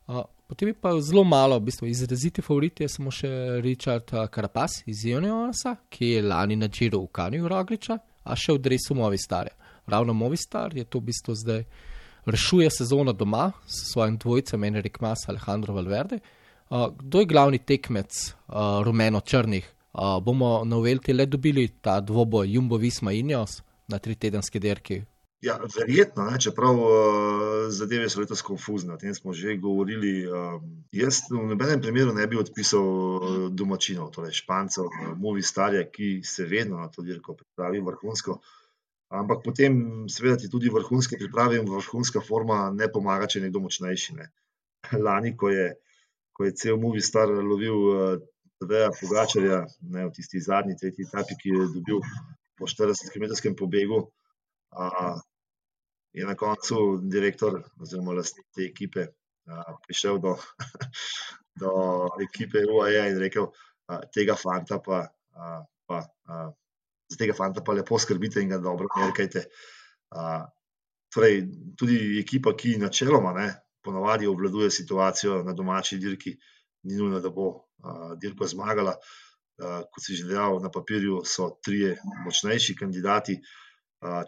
Uh, 0.06 0.24
potem 0.46 0.68
je 0.68 0.74
pa 0.74 0.92
zelo 1.00 1.24
malo, 1.24 1.58
v 1.58 1.70
bistvu 1.70 1.88
izraziti 1.88 2.42
favorit 2.42 2.80
je 2.80 2.88
samo 2.88 3.10
še 3.10 3.28
Richard 3.64 4.10
Karapas 4.30 4.82
iz 4.86 5.04
Ioniosa, 5.04 5.76
ki 5.88 6.14
je 6.16 6.22
lani 6.22 6.56
na 6.56 6.68
Džiru 6.68 7.02
v 7.04 7.12
Kanju 7.12 7.48
Rogliča, 7.48 7.98
a 8.24 8.36
še 8.36 8.56
v 8.56 8.62
Dresu 8.64 8.94
Movistar. 8.94 9.50
Ravno 9.86 10.14
Movistar 10.16 10.72
je 10.76 10.84
to 10.84 11.00
v 11.00 11.10
bistvu 11.10 11.34
zdaj 11.36 11.66
rešuje 12.26 12.70
sezono 12.70 13.12
doma 13.12 13.52
s 13.66 13.92
svojim 13.92 14.16
dvojcem, 14.18 14.64
Enrik 14.64 15.00
Mas, 15.00 15.28
Alejandro 15.28 15.74
Valverde. 15.74 16.18
Uh, 16.70 16.88
kdo 16.96 17.20
je 17.20 17.26
glavni 17.26 17.58
tekmec 17.58 18.08
uh, 18.08 18.54
rumeno-črnih? 18.84 19.64
Uh, 19.92 20.18
bomo 20.24 20.64
na 20.64 20.76
Uvelti 20.76 21.12
le 21.12 21.26
dobili 21.26 21.68
ta 21.68 22.00
dvoboj 22.00 22.54
Jumbo 22.54 22.76
Visma 22.76 23.12
in 23.12 23.30
Jos 23.30 23.62
na 23.88 23.98
tri 23.98 24.14
tedenski 24.14 24.58
derki? 24.58 25.02
Ja, 25.44 25.58
verjetno, 25.76 26.24
ne, 26.24 26.38
čeprav 26.40 26.78
uh, 26.80 26.90
zadeve 27.68 28.08
so 28.08 28.22
letos 28.22 28.40
konfuzne, 28.42 28.94
o 28.94 29.00
tem 29.00 29.12
smo 29.14 29.34
že 29.36 29.58
govorili. 29.60 30.24
Uh, 30.24 30.62
jaz 30.92 31.18
v 31.28 31.42
nobenem 31.50 31.82
primeru 31.84 32.14
ne 32.16 32.24
bi 32.26 32.38
odpisal 32.40 32.84
uh, 32.84 33.34
domačinov, 33.52 34.08
torej 34.14 34.38
špancev, 34.38 34.88
uh, 34.88 35.10
Movi 35.20 35.44
Starja, 35.44 35.82
ki 35.84 36.22
se 36.24 36.46
vedno 36.48 36.80
na 36.80 36.88
to 36.88 37.04
dirko 37.04 37.36
pripravi 37.36 37.82
vrhunsko. 37.84 38.38
Ampak 39.12 39.42
potem, 39.44 39.76
seveda, 40.08 40.38
ti 40.40 40.48
tudi 40.48 40.72
vrhunske 40.72 41.20
priprave 41.20 41.60
in 41.60 41.68
vrhunska 41.68 42.24
forma 42.24 42.70
ne 42.72 42.88
pomaga, 42.88 43.28
če 43.28 43.44
nekdo 43.44 43.60
močnejši. 43.66 44.16
Ne. 44.16 44.30
Lani, 45.06 45.34
ko 45.36 45.52
je, 45.52 45.74
ko 46.32 46.48
je 46.48 46.56
cel 46.56 46.80
Movi 46.80 47.04
Star 47.04 47.28
lovil 47.28 47.84
uh, 47.92 48.16
Tadeja 48.64 48.88
Pogačarja, 48.96 49.60
ne, 49.92 50.08
v 50.08 50.10
tisti 50.16 50.40
zadnji, 50.40 50.80
tretji 50.80 51.04
etapi, 51.04 51.36
ki 51.36 51.52
je 51.52 51.70
dobil 51.76 52.00
po 52.56 52.70
40-kilometrskem 52.70 53.58
pobegu, 53.58 54.06
a, 54.74 55.18
je 56.14 56.26
na 56.26 56.34
koncu 56.34 57.00
direktor 57.02 57.58
oziroma 57.82 58.14
lastnik 58.14 58.46
te 58.54 58.62
ekipe 58.68 59.06
a, 59.50 59.74
prišel 59.86 60.20
do, 60.22 60.36
do 61.60 61.72
ekipe 62.22 62.62
UAE 62.70 63.08
in 63.10 63.18
rekel, 63.18 63.50
a, 63.90 63.98
tega 64.14 64.36
fanta 64.38 64.78
pa, 64.84 65.02
a, 65.34 65.58
pa 65.86 65.98
a, 66.30 66.44
za 67.10 67.18
tega 67.18 67.34
fanta 67.34 67.64
pa 67.66 67.74
lepo 67.74 67.98
skrbite 67.98 68.42
in 68.42 68.54
ga 68.54 68.60
dobro 68.62 68.88
merkajte. 68.96 69.44
Torej, 71.14 71.42
tudi 71.78 71.98
ekipa, 72.18 72.54
ki 72.58 72.78
načeloma 72.82 73.34
ne, 73.36 73.48
ponavadi 73.84 74.26
obvladuje 74.26 74.70
situacijo 74.70 75.42
na 75.46 75.52
domači 75.52 75.98
dirki, 76.02 76.32
ni 76.88 76.96
nujno, 76.96 77.20
da 77.20 77.30
bo 77.30 77.50
uh, 77.50 78.14
dirko 78.20 78.48
zmagala. 78.50 78.96
Uh, 79.60 79.84
kot 79.86 80.02
si 80.02 80.16
že 80.18 80.26
dejal, 80.26 80.58
na 80.62 80.70
papirju 80.74 81.20
so 81.28 81.52
trije 81.62 81.92
močnejši 82.24 82.74
kandidati, 82.80 83.36
uh, 83.38 83.63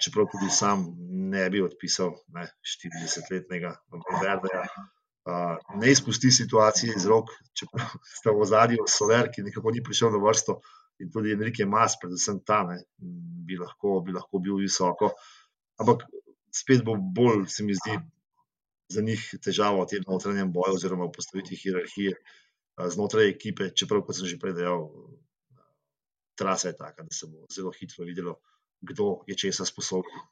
čeprav 0.01 0.29
tudi 0.33 0.51
sam 0.51 0.87
ne 1.31 1.49
bi 1.51 1.63
odpisal 1.63 2.15
40-letnega 2.33 3.75
Verdeja. 4.23 4.65
Uh, 5.27 5.57
ne 5.81 5.91
izpusti 5.91 6.31
situacije 6.31 6.93
iz 6.97 7.07
rok, 7.11 7.33
čeprav 7.59 7.89
sta 8.19 8.31
v 8.31 8.45
zadnjem 8.47 8.87
Soler, 8.87 9.27
ki 9.35 9.43
nekako 9.43 9.73
ni 9.75 9.83
prišel 9.83 10.13
na 10.15 10.21
vrsto, 10.23 10.61
in 11.03 11.11
tudi 11.11 11.33
Enrique 11.35 11.67
Mas, 11.67 11.97
predvsem 11.99 12.39
tam, 12.47 12.71
bi, 12.97 13.59
bi 13.59 14.15
lahko 14.15 14.39
bil 14.39 14.61
visoko. 14.63 15.11
Ampak 15.83 16.07
spet 16.55 16.85
bo 16.87 16.95
bolj, 16.95 17.49
se 17.51 17.67
mi 17.67 17.75
zdi, 17.75 17.99
za 18.95 19.03
njih 19.03 19.25
težava 19.43 19.83
v 19.83 19.91
tem 19.91 20.07
notranjem 20.07 20.53
boju, 20.55 20.79
oziroma 20.79 21.11
v 21.11 21.17
postavitvi 21.19 21.59
hierarhije. 21.65 22.15
Uh, 22.79 22.87
znotraj 22.95 23.27
ekipe, 23.35 23.73
čeprav, 23.75 24.07
kot 24.07 24.21
sem 24.21 24.31
že 24.31 24.39
prej 24.39 24.61
dejal, 24.63 24.87
trasa 26.39 26.71
je 26.71 26.79
taka, 26.79 27.03
da 27.03 27.11
se 27.11 27.27
bo 27.27 27.43
zelo 27.51 27.75
hitro 27.75 28.07
videlo, 28.07 28.39
kdo 28.81 29.21
je 29.27 29.37
česa 29.37 29.65
sposoben. 29.65 30.25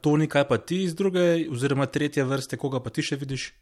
To 0.00 0.16
ni 0.16 0.26
kaj 0.28 0.48
pa 0.48 0.58
ti 0.58 0.82
iz 0.84 0.94
druge, 0.94 1.46
oziroma 1.50 1.86
tretje 1.86 2.24
vrste, 2.24 2.58
koga 2.58 2.80
pa 2.82 2.90
ti 2.90 3.02
še 3.02 3.16
vidiš? 3.16 3.52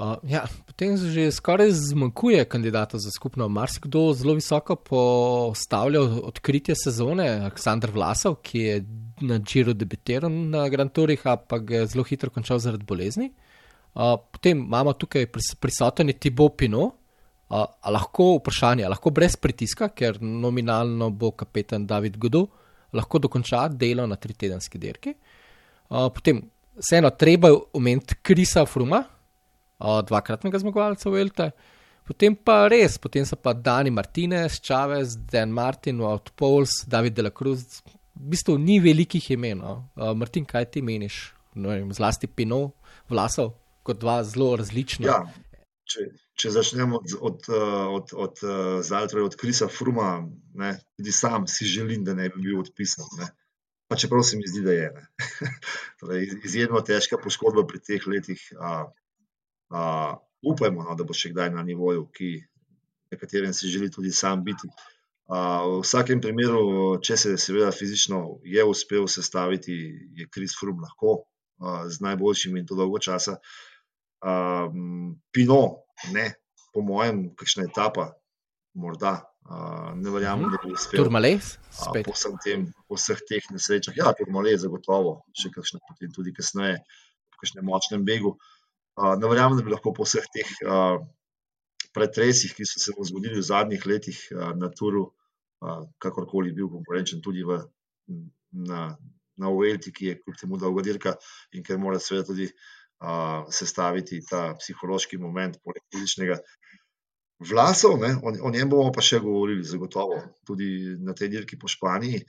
Uh, 0.00 0.16
ja, 0.24 0.46
potem 0.64 0.94
že 0.96 1.26
skoraj 1.28 1.74
zmanjkuje 1.76 2.44
kandidata 2.48 2.98
za 2.98 3.10
skupno. 3.12 3.48
Marsikdo 3.52 4.14
zelo 4.16 4.34
visoko 4.38 4.76
postavlja 4.76 6.00
odkritje 6.30 6.74
sezone, 6.78 7.26
Aleksandr 7.44 7.92
Vlasov, 7.92 8.38
ki 8.40 8.62
je 8.64 8.78
na 9.28 9.36
Džiru 9.36 9.74
debitiral 9.76 10.32
na 10.32 10.64
Grand 10.72 10.92
Tourih, 10.96 11.20
pa 11.20 11.58
ga 11.58 11.82
je 11.82 11.90
zelo 11.92 12.06
hitro 12.08 12.32
končal 12.32 12.62
zaradi 12.64 12.88
bolezni. 12.88 13.28
Uh, 13.92 14.16
potem 14.32 14.64
imamo 14.64 14.96
tukaj 14.96 15.28
pris 15.28 15.52
prisoten 15.60 16.12
Tibo 16.18 16.48
Pino, 16.48 16.94
Uh, 17.50 17.64
lahko 17.90 18.36
vprašanje, 18.36 18.84
lahko 18.86 19.10
brez 19.10 19.34
pritiska, 19.34 19.88
ker 19.90 20.20
nominalno 20.22 21.08
bo 21.10 21.32
kapetan 21.34 21.82
David 21.82 22.14
Godu, 22.22 22.44
lahko 22.96 23.20
dokonča 23.22 23.68
delo 23.72 24.06
na 24.06 24.16
tri 24.16 24.34
tedenski 24.34 24.78
dirki. 24.78 25.14
Uh, 25.90 26.08
potem, 26.14 26.42
vseeno, 26.78 27.10
treba 27.10 27.50
omeniti 27.76 28.18
Krisa 28.22 28.64
Fruma, 28.66 29.02
uh, 29.04 30.00
dvakratnega 30.06 30.60
zmagovalca 30.62 31.10
v 31.10 31.22
Elte. 31.24 31.50
Potem 32.10 32.34
pa 32.34 32.64
res, 32.70 32.96
potem 32.98 33.26
so 33.26 33.36
pa 33.38 33.52
Dani 33.54 33.90
Martinez, 33.94 34.58
Chavez, 34.62 35.14
Dan 35.30 35.52
Martin, 35.54 36.00
Wout 36.02 36.32
Pauls, 36.34 36.80
David 36.86 37.14
De 37.14 37.26
La 37.26 37.30
Cruz. 37.30 37.82
V 38.14 38.32
bistvu 38.34 38.56
ni 38.58 38.80
velikih 38.82 39.30
imen. 39.36 39.60
No. 39.62 39.76
Uh, 39.94 40.10
Martin, 40.18 40.46
kaj 40.48 40.72
ti 40.74 40.82
meniš? 40.82 41.30
No, 41.54 41.70
vem, 41.70 41.90
zlasti 41.94 42.26
Pino, 42.30 42.72
Vlasov, 43.10 43.54
kot 43.86 43.98
dva 44.02 44.20
zelo 44.26 44.52
različna. 44.58 45.06
Ja, 45.06 45.20
če, 45.90 46.06
če 46.40 46.52
začnemo 46.54 47.00
od, 47.00 47.12
od, 47.20 47.48
od, 47.96 48.12
od 48.24 48.42
Zaltra, 48.86 49.24
od 49.24 49.36
Krisa 49.36 49.68
Fruma, 49.68 50.22
ne, 50.56 50.72
tudi 50.96 51.12
sam 51.12 51.46
si 51.50 51.68
želim, 51.68 52.04
da 52.04 52.14
ne 52.16 52.30
bi 52.32 52.40
bil 52.48 52.60
odpisan. 52.62 53.08
Ne. 53.20 53.28
Pa 53.90 53.98
čeprav 53.98 54.22
se 54.22 54.38
mi 54.38 54.46
zdi, 54.46 54.62
da 54.64 54.72
je. 54.72 54.88
torej, 56.00 56.28
izjemno 56.46 56.80
težka 56.86 57.18
poškodba 57.18 57.66
pri 57.66 57.80
teh 57.82 58.06
letih. 58.06 58.44
A, 58.56 58.74
a, 59.74 59.82
upajmo, 60.46 60.84
no, 60.86 60.94
da 60.96 61.04
bo 61.04 61.16
še 61.16 61.32
kdaj 61.34 61.50
na 61.56 61.64
nivoju, 61.66 62.06
ki, 62.14 62.30
na 63.10 63.18
katerem 63.18 63.52
si 63.56 63.68
želi 63.72 63.90
tudi 63.90 64.12
sam 64.14 64.44
biti. 64.46 64.70
A, 65.26 65.66
v 65.66 65.80
vsakem 65.82 66.22
primeru, 66.22 67.00
če 67.02 67.18
se 67.18 67.34
seveda 67.38 67.72
fizično 67.74 68.38
je 68.46 68.64
uspel 68.64 69.10
sestaviti, 69.10 69.76
je 70.16 70.30
Kris 70.30 70.54
Frum 70.58 70.80
lahko 70.86 71.18
a, 71.58 71.82
z 71.90 72.06
najboljšimi 72.06 72.62
in 72.62 72.70
to 72.70 72.78
dolgo 72.78 73.02
časa. 73.02 73.40
Um, 74.20 75.16
Pino, 75.32 75.89
ne, 76.14 76.30
po 76.74 76.84
mojem, 76.86 77.28
kakšna 77.38 77.68
etapa, 77.70 78.12
morda. 78.74 79.20
Uh, 79.50 79.90
ne 79.96 80.10
verjamem, 80.12 80.50
da 80.52 80.58
bi 80.62 80.70
uspel. 80.76 81.00
Turmales, 81.00 81.54
spet. 81.74 82.06
Uh, 82.06 82.12
po, 82.12 82.36
tem, 82.44 82.66
po 82.86 82.98
vseh 82.98 83.18
teh 83.26 83.46
nesrečah, 83.50 83.96
ja, 83.98 84.12
Turmales, 84.14 84.60
zagotovo, 84.62 85.16
še 85.34 85.50
kakšne 85.54 85.80
potem 85.88 86.12
tudi 86.14 86.34
kasneje, 86.36 86.76
po 87.32 87.40
kakšnem 87.40 87.66
močnem 87.66 88.04
begu. 88.06 88.36
Uh, 89.00 89.16
ne 89.18 89.30
verjamem, 89.30 89.58
da 89.58 89.64
bi 89.66 89.72
lahko 89.72 89.94
po 89.96 90.06
vseh 90.06 90.28
teh 90.36 90.52
uh, 90.68 91.00
pretresih, 91.96 92.52
ki 92.54 92.68
so 92.68 92.82
se 92.84 92.94
mu 92.94 93.06
zgodili 93.08 93.40
v 93.40 93.46
zadnjih 93.48 93.86
letih 93.90 94.20
uh, 94.36 94.52
na 94.60 94.70
Turu, 94.70 95.08
uh, 95.08 95.82
kakorkoli 95.98 96.54
bil 96.54 96.70
konkurenčen 96.70 97.24
tudi 97.24 97.42
v, 97.46 97.58
na, 98.70 98.90
na 99.40 99.50
Uelti, 99.50 99.92
ki 99.92 100.12
je 100.12 100.18
kljub 100.20 100.38
temu 100.40 100.60
dolgo 100.60 100.84
dirka 100.84 101.16
in 101.56 101.64
ker 101.66 101.80
mora 101.80 101.98
seveda 101.98 102.28
tudi 102.30 102.50
sestaviti 103.50 104.20
ta 104.28 104.54
psihološki 104.60 105.18
moment, 105.18 105.56
poleg 105.64 105.82
fizičnega. 105.92 106.40
Vlasov, 107.40 107.96
ne, 108.00 108.12
o, 108.20 108.32
o 108.44 108.50
njem 108.52 108.68
bomo 108.68 108.92
pa 108.92 109.00
še 109.00 109.22
govorili, 109.24 109.64
zagotovo, 109.64 110.18
tudi 110.44 110.98
na 111.00 111.14
tej 111.16 111.30
dirki 111.32 111.56
po 111.56 111.70
Španiji. 111.72 112.20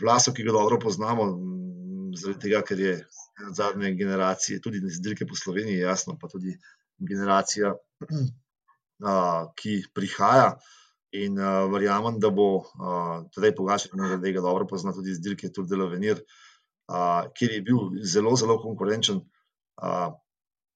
Vlasov, 0.00 0.34
ki 0.36 0.44
ga 0.44 0.52
dobro 0.52 0.76
poznamo, 0.82 1.30
zaradi 2.18 2.42
tega, 2.42 2.60
ker 2.66 2.82
je 2.82 2.94
zadnje 3.56 3.94
generacije, 3.96 4.60
tudi 4.60 4.82
iz 4.84 5.00
dirke 5.00 5.26
po 5.26 5.38
Sloveniji, 5.38 5.80
jasno, 5.80 6.18
pa 6.20 6.28
tudi 6.28 6.52
generacija, 7.00 7.72
a, 9.00 9.14
ki 9.56 9.80
prihaja. 9.96 10.54
In 11.16 11.38
a, 11.40 11.64
verjamem, 11.70 12.18
da 12.20 12.28
bo 12.34 12.66
tudi 13.32 13.54
Pogačar, 13.56 13.94
ki 13.94 14.34
ga 14.36 14.44
dobro 14.44 14.68
pozna, 14.68 14.92
tudi 14.92 15.14
iz 15.14 15.22
dirke 15.24 15.48
Tour 15.48 15.70
de 15.70 15.80
l'Avenir, 15.80 16.20
kjer 17.38 17.56
je 17.56 17.62
bil 17.64 17.94
zelo, 18.04 18.34
zelo 18.36 18.58
konkurenčen 18.60 19.22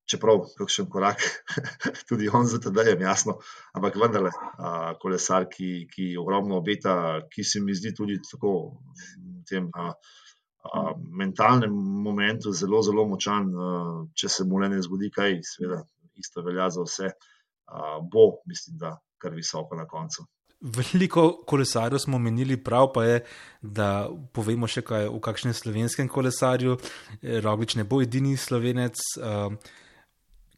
čeprav 0.08 0.44
kakšen 0.56 0.88
korak, 0.90 1.22
tudi 2.08 2.28
on 2.32 2.46
za 2.48 2.60
te 2.60 2.72
dajem, 2.74 3.02
jasno, 3.04 3.36
ampak 3.76 3.98
vendarle, 4.00 4.32
uh, 4.32 4.94
kolesar, 5.02 5.48
ki, 5.52 5.88
ki 5.92 6.14
ogromno 6.20 6.56
obeta, 6.62 6.94
ki 7.32 7.44
se 7.44 7.60
mi 7.60 7.76
zdi 7.76 7.92
tudi 7.96 8.16
tako 8.24 8.54
v 8.72 9.42
tem 9.48 9.68
uh, 9.68 9.92
uh, 9.92 10.94
mentalnem 11.20 11.74
momentu 12.06 12.54
zelo, 12.56 12.80
zelo 12.82 13.04
močan, 13.10 13.52
uh, 13.52 13.92
če 14.16 14.32
se 14.38 14.48
mu 14.48 14.62
le 14.62 14.72
ne 14.72 14.80
zgodi 14.84 15.12
kaj, 15.14 15.38
seveda, 15.44 15.82
isto 16.18 16.42
velja 16.46 16.70
za 16.72 16.88
vse, 16.88 17.12
uh, 17.12 18.00
bo, 18.00 18.30
mislim, 18.48 18.80
da 18.80 18.96
kar 19.20 19.36
visoko 19.36 19.76
na 19.76 19.84
koncu. 19.86 20.24
Veliko 20.60 21.42
kolesarjev 21.46 21.98
smo 22.02 22.18
menili, 22.18 22.56
prav 22.56 22.88
pa 22.94 23.04
je, 23.04 23.18
da 23.62 24.08
povemo 24.32 24.66
še 24.66 24.82
kaj 24.82 25.06
o 25.06 25.20
kakšnem 25.22 25.54
slovenskem 25.54 26.08
kolesarju. 26.10 26.78
Eh, 27.22 27.38
Roglič 27.44 27.76
ne 27.78 27.84
bo 27.86 28.00
edini 28.02 28.36
slovenec. 28.36 28.98
Uh, 29.22 29.54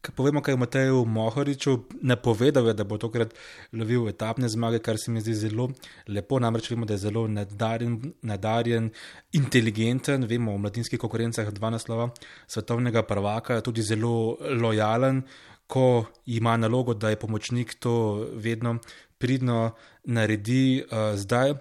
povemo 0.09 0.41
kaj 0.41 0.57
o 0.57 0.57
Mateju 0.57 1.03
Mohoriču. 1.05 1.75
Ne 2.01 2.15
povedal 2.17 2.67
je, 2.67 2.73
da 2.73 2.83
bo 2.83 2.97
tokrat 2.97 3.35
lovil 3.77 4.07
etapne 4.09 4.49
zmage, 4.49 4.79
kar 4.81 4.97
se 4.97 5.11
mi 5.11 5.21
zdi 5.21 5.35
zelo 5.37 5.69
lepo. 6.07 6.39
Namreč 6.39 6.71
vemo, 6.71 6.89
da 6.89 6.97
je 6.97 7.03
zelo 7.05 7.27
nadarjen, 7.27 7.99
nadarjen 8.21 8.89
inteligenten. 9.37 10.25
Vemo 10.25 10.55
o 10.55 10.57
mladinskih 10.57 10.99
konkurencah 10.99 11.53
dva 11.53 11.69
naslova 11.69 12.09
svetovnega 12.47 13.05
prvaka, 13.05 13.61
tudi 13.61 13.85
zelo 13.85 14.37
lojalen. 14.49 15.21
Ko 15.67 16.05
ima 16.25 16.57
nalogo, 16.57 16.93
da 16.93 17.13
je 17.13 17.21
pomočnik, 17.21 17.77
to 17.79 18.25
vedno 18.33 18.79
pridno 19.21 19.71
naredi 20.03 20.83
uh, 20.83 21.13
zdaj. 21.15 21.53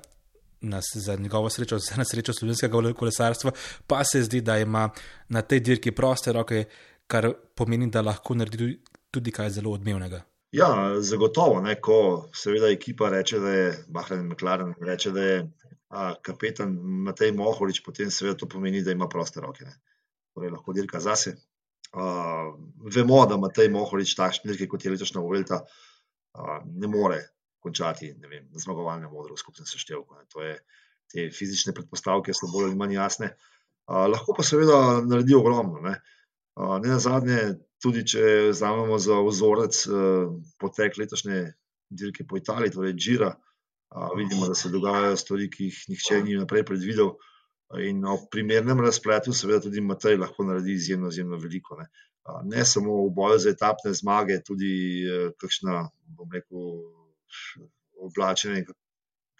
Nas, 0.61 0.85
za 0.95 1.17
njegovo 1.17 1.51
srečo, 1.51 1.79
za 1.79 1.97
na 2.01 2.05
srečo 2.05 2.33
slovenskega 2.33 2.93
kolesarstva, 2.93 3.53
pa 3.87 4.05
se 4.05 4.23
zdi, 4.23 4.41
da 4.41 4.59
ima 4.59 4.89
na 5.29 5.43
tej 5.43 5.61
dirki 5.61 5.93
proste 5.93 6.33
roke, 6.33 6.65
kar 7.07 7.33
pomeni, 7.55 7.89
da 7.91 8.03
lahko 8.05 8.35
naredi 8.35 8.75
tudi 9.11 9.33
kaj 9.33 9.51
zelo 9.51 9.73
odmevnega. 9.73 10.21
Ja, 10.53 10.69
zagotovo. 11.01 11.61
Ne, 11.63 11.77
ko 11.81 12.29
seveda 12.35 12.69
ekipa 12.71 13.09
reče, 13.09 13.39
da 13.39 13.51
je 13.55 13.71
Bahrain 13.89 14.27
McLaren, 14.27 14.75
reče, 14.81 15.11
da 15.11 15.25
je 15.25 15.39
a, 15.89 16.15
kapetan 16.23 16.75
Matej 17.07 17.33
Mohorič, 17.33 17.83
potem 17.87 18.11
seveda 18.11 18.37
to 18.37 18.49
pomeni, 18.49 18.83
da 18.83 18.93
ima 18.93 19.09
proste 19.09 19.41
roke. 19.41 19.65
Ne. 19.65 19.77
Torej, 20.35 20.51
lahko 20.51 20.75
dirka 20.75 21.01
zase. 21.01 21.37
A, 21.93 22.05
vemo, 22.95 23.25
da 23.27 23.39
Matej 23.39 23.71
Mohorič 23.71 24.15
takšne 24.19 24.51
dirke, 24.51 24.69
kot 24.71 24.85
je 24.85 24.95
letošnja 24.97 25.23
Uvelta, 25.23 25.65
ne 26.65 26.91
more 26.91 27.21
končati 27.61 28.13
vem, 28.13 28.49
na 28.51 28.63
zmagovalnem 28.63 29.11
modru 29.13 29.37
v 29.37 29.43
skupnem 29.43 29.69
seštevku. 29.69 30.17
To 30.35 30.45
je, 30.45 30.57
te 31.11 31.27
fizične 31.35 31.75
predpostavke 31.77 32.35
so 32.35 32.49
bolj 32.53 32.71
ali 32.71 32.79
manj 32.79 32.97
jasne. 32.97 33.33
A, 33.91 34.07
lahko 34.11 34.37
pa 34.37 34.47
seveda 34.47 35.01
naredi 35.07 35.35
ogromno. 35.35 35.83
Ne, 35.85 35.97
a, 36.55 36.79
ne 36.83 36.93
na 36.95 36.99
zadnje, 37.03 37.41
tudi 37.83 38.05
če 38.07 38.27
vzamemo 38.53 38.99
za 39.01 39.19
vzorec 39.27 39.81
potek 40.61 40.99
letošnje 41.01 41.41
dirke 41.91 42.27
po 42.29 42.39
Italiji, 42.39 42.77
torej 42.77 42.95
Džira, 42.95 43.33
a, 43.91 44.11
vidimo, 44.17 44.47
da 44.47 44.55
se 44.55 44.71
dogajajo 44.71 45.19
stvari, 45.19 45.51
ki 45.51 45.71
jih 45.71 45.83
nihče 45.95 46.23
ni 46.27 46.39
naprej 46.39 46.67
predvidel. 46.69 47.17
In 47.87 48.03
o 48.07 48.17
primernem 48.31 48.81
razpletu, 48.83 49.33
seveda, 49.35 49.63
tudi 49.63 49.83
Matej 49.83 50.17
lahko 50.19 50.43
naredi 50.47 50.75
izjemno, 50.75 51.11
izjemno 51.11 51.39
veliko. 51.39 51.77
Ne. 51.79 51.87
ne 52.51 52.65
samo 52.67 52.97
v 53.05 53.13
boju 53.15 53.39
za 53.43 53.53
etapne 53.55 53.93
zmage, 53.95 54.41
tudi 54.47 54.71
kakšna, 55.39 55.85
bom 56.19 56.35
rekel, 56.35 56.67
oblačene, 58.01 58.65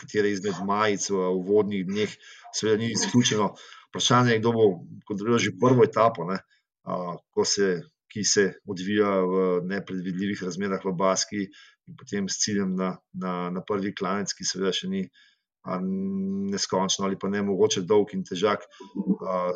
katere 0.01 0.33
izmed 0.33 0.61
majic 0.67 1.11
v 1.13 1.29
uvodnih 1.37 1.87
dneh, 1.89 2.13
seveda 2.57 2.81
ni 2.83 2.93
izključeno. 2.97 3.53
Vprašanje 3.91 4.37
je, 4.37 4.43
kdo 4.43 4.53
bo 4.55 4.67
kontroliral 5.09 5.41
že 5.43 5.57
prvo 5.61 5.85
etapo, 5.85 6.25
ne, 6.29 6.39
a, 6.87 7.17
se, 7.45 7.71
ki 8.11 8.25
se 8.25 8.45
odvija 8.67 9.11
v 9.33 9.43
nepredvidljivih 9.71 10.43
razmerah 10.47 10.85
v 10.85 10.95
Baski 10.99 11.43
in 11.45 11.97
potem 11.99 12.29
s 12.29 12.39
ciljem 12.43 12.75
na, 12.79 12.97
na, 13.13 13.51
na 13.51 13.63
prvi 13.67 13.95
klanec, 13.95 14.33
ki 14.35 14.47
seveda 14.47 14.73
še 14.75 14.91
ni 14.91 15.05
neskončno 15.61 17.05
ali 17.05 17.19
pa 17.21 17.29
ne 17.29 17.43
mogoče 17.45 17.83
dolg 17.85 18.15
in 18.17 18.25
težak, 18.25 18.65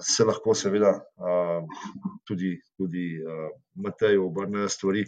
se 0.05 0.25
lahko 0.25 0.55
seveda 0.55 0.93
tudi, 2.29 2.61
tudi 2.77 3.07
Matejo 3.75 4.27
obrnejo 4.27 4.69
stvari 4.69 5.05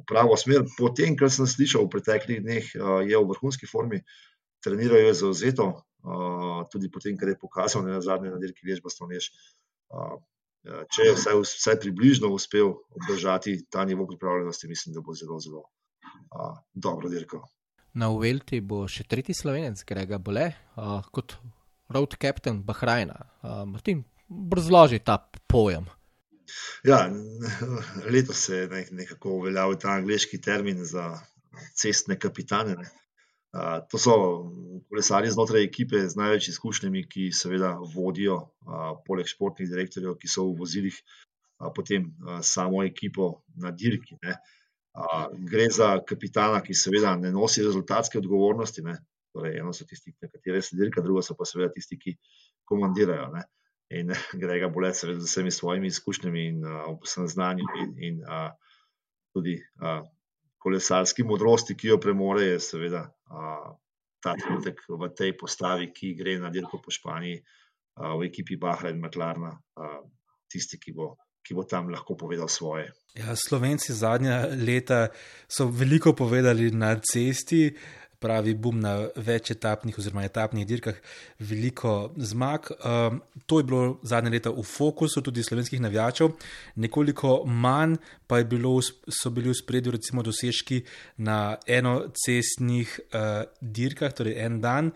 v 0.00 0.08
pravo 0.08 0.36
smer. 0.40 0.64
Po 0.78 0.90
tem, 0.96 1.14
kar 1.16 1.30
sem 1.32 1.46
slišal 1.46 1.86
v 1.86 1.92
preteklih 1.92 2.40
dneh, 2.42 2.72
je 3.06 3.16
v 3.16 3.28
vrhunski 3.30 3.68
formi, 3.68 4.00
trenirajo 4.64 5.06
je 5.06 5.14
zauzeto, 5.20 5.68
tudi 6.72 6.90
po 6.90 7.00
tem, 7.04 7.16
kar 7.20 7.32
je 7.32 7.38
pokazal 7.40 7.84
na 7.84 8.00
zadnje 8.00 8.32
na 8.32 8.40
dirki 8.40 8.66
Veš 8.66 8.82
Bastoneš. 8.84 9.30
Če 10.64 11.06
je 11.06 11.12
vsaj, 11.16 11.38
vsaj 11.40 11.78
približno 11.80 12.28
uspel 12.36 12.74
obdržati 12.92 13.64
ta 13.72 13.84
nivo 13.88 14.04
pripravljenosti, 14.06 14.68
mislim, 14.68 14.92
da 14.94 15.00
bo 15.00 15.14
zelo, 15.16 15.38
zelo 15.40 15.62
a, 16.36 16.52
dobro 16.74 17.08
dirkal. 17.08 17.46
Na 17.96 18.10
Uvelti 18.12 18.60
bo 18.60 18.84
še 18.84 19.06
tretji 19.08 19.34
slovenec, 19.34 19.80
Grega 19.88 20.20
Bole, 20.22 20.50
uh, 20.76 21.00
kot 21.10 21.38
road 21.90 22.14
captain 22.20 22.60
Bahrajna. 22.62 23.16
Uh, 23.40 23.62
Martin, 23.66 24.04
razloži 24.28 25.00
ta 25.02 25.16
pojem. 25.48 25.88
Ja, 26.84 27.02
letos 28.12 28.46
se 28.46 28.56
je 28.56 28.86
nekako 28.90 29.36
uveljavil 29.40 29.78
ta 29.78 29.94
angliški 29.98 30.40
termin 30.40 30.84
za 30.84 31.12
cestne 31.76 32.18
kapitane. 32.18 32.76
Ne. 32.78 32.90
Uh, 33.50 33.80
to 33.90 33.98
so 33.98 34.12
kolesarji 34.88 35.32
znotraj 35.34 35.64
ekipe 35.66 35.98
z 36.06 36.14
največ 36.14 36.52
izkušnjami, 36.52 37.02
ki 37.10 37.32
seveda 37.34 37.72
vodijo, 37.94 38.36
uh, 38.62 38.92
poleg 39.06 39.26
športnih 39.26 39.66
direktorjev, 39.68 40.14
ki 40.22 40.30
so 40.30 40.44
v 40.46 40.54
vozilih, 40.60 41.00
uh, 41.58 41.72
potem 41.74 42.06
uh, 42.06 42.38
samo 42.46 42.84
ekipo 42.86 43.32
na 43.58 43.74
dirki. 43.74 44.18
Ne. 44.22 44.38
Gre 45.50 45.68
za 45.70 45.92
kapitana, 46.02 46.58
ki 46.66 46.74
seveda 46.74 47.12
ne 47.16 47.30
nosi 47.30 47.62
rezultatske 47.62 48.18
odgovornosti. 48.18 48.82
Ne. 48.86 48.96
Torej, 49.34 49.60
eno 49.60 49.70
so 49.74 49.86
tisti, 49.86 50.10
na 50.22 50.28
katere 50.30 50.62
se 50.66 50.78
dirka, 50.78 51.02
drugo 51.02 51.22
so 51.22 51.36
pa 51.38 51.46
seveda 51.46 51.70
tisti, 51.74 51.98
ki 51.98 52.16
komandirajo. 52.66 53.28
Ne. 53.34 53.44
In 53.90 54.12
Grega 54.42 54.70
seveda, 54.94 55.20
z 55.20 55.26
vsemi 55.26 55.50
svojimi 55.50 55.86
izkušnjami 55.86 56.46
in 56.46 56.64
vsem 57.02 57.28
znanjem, 57.28 57.66
in, 57.82 57.94
in 57.98 58.24
a, 58.26 58.50
tudi 59.34 59.58
a, 59.80 60.02
kolesarski 60.58 61.24
modrosti, 61.24 61.76
ki 61.76 61.88
jo 61.88 61.98
premore, 61.98 62.44
je 62.44 62.60
seveda 62.60 63.08
a, 63.30 63.74
ta 64.20 64.34
trenutek 64.36 64.84
v 64.88 65.08
tej 65.16 65.34
postavi, 65.36 65.90
ki 65.92 66.14
gre 66.14 66.38
na 66.38 66.50
dirko 66.50 66.78
po 66.78 66.92
Španiji, 66.94 67.40
a, 67.96 68.14
v 68.14 68.30
ekipi 68.30 68.56
Bahra 68.56 68.92
in 68.94 69.02
Maklarna, 69.02 69.50
a, 69.56 69.90
tisti, 70.50 70.78
ki 70.78 70.94
bo 70.94 71.16
ki 71.46 71.56
bo 71.56 71.64
tam 71.64 71.88
lahko 71.90 72.14
povedal 72.14 72.48
svoje. 72.48 72.92
Ja, 73.16 73.34
Slovenci 73.34 73.92
zadnja 73.96 74.46
leta 74.54 75.08
so 75.48 75.66
veliko 75.66 76.12
povedali 76.14 76.70
na 76.70 76.94
cesti. 77.00 77.72
Pravi 78.20 78.52
bom 78.54 78.76
na 78.76 78.94
več 79.16 79.50
etapnih 79.54 79.96
oziroma 79.96 80.26
etapnih 80.26 80.66
dirkah, 80.68 80.96
veliko 81.40 82.12
zmag. 82.16 82.68
Um, 82.84 83.22
to 83.48 83.60
je 83.60 83.66
bilo 83.68 83.98
zadnje 84.04 84.34
leta 84.34 84.52
v 84.52 84.64
fokusu 84.66 85.22
tudi 85.24 85.44
slovenskih 85.46 85.80
navijačev, 85.80 86.34
nekoliko 86.76 87.40
manj 87.46 87.96
pa 88.28 88.42
bilo, 88.44 88.76
so 88.82 89.32
bili 89.34 89.50
v 89.50 89.56
spredju 89.56 89.96
recimo 89.96 90.22
dosežki 90.22 90.82
na 91.24 91.56
enocestnih 91.66 92.92
uh, 93.08 93.42
dirkah, 93.60 94.12
torej 94.12 94.36
en 94.44 94.60
dan. 94.60 94.92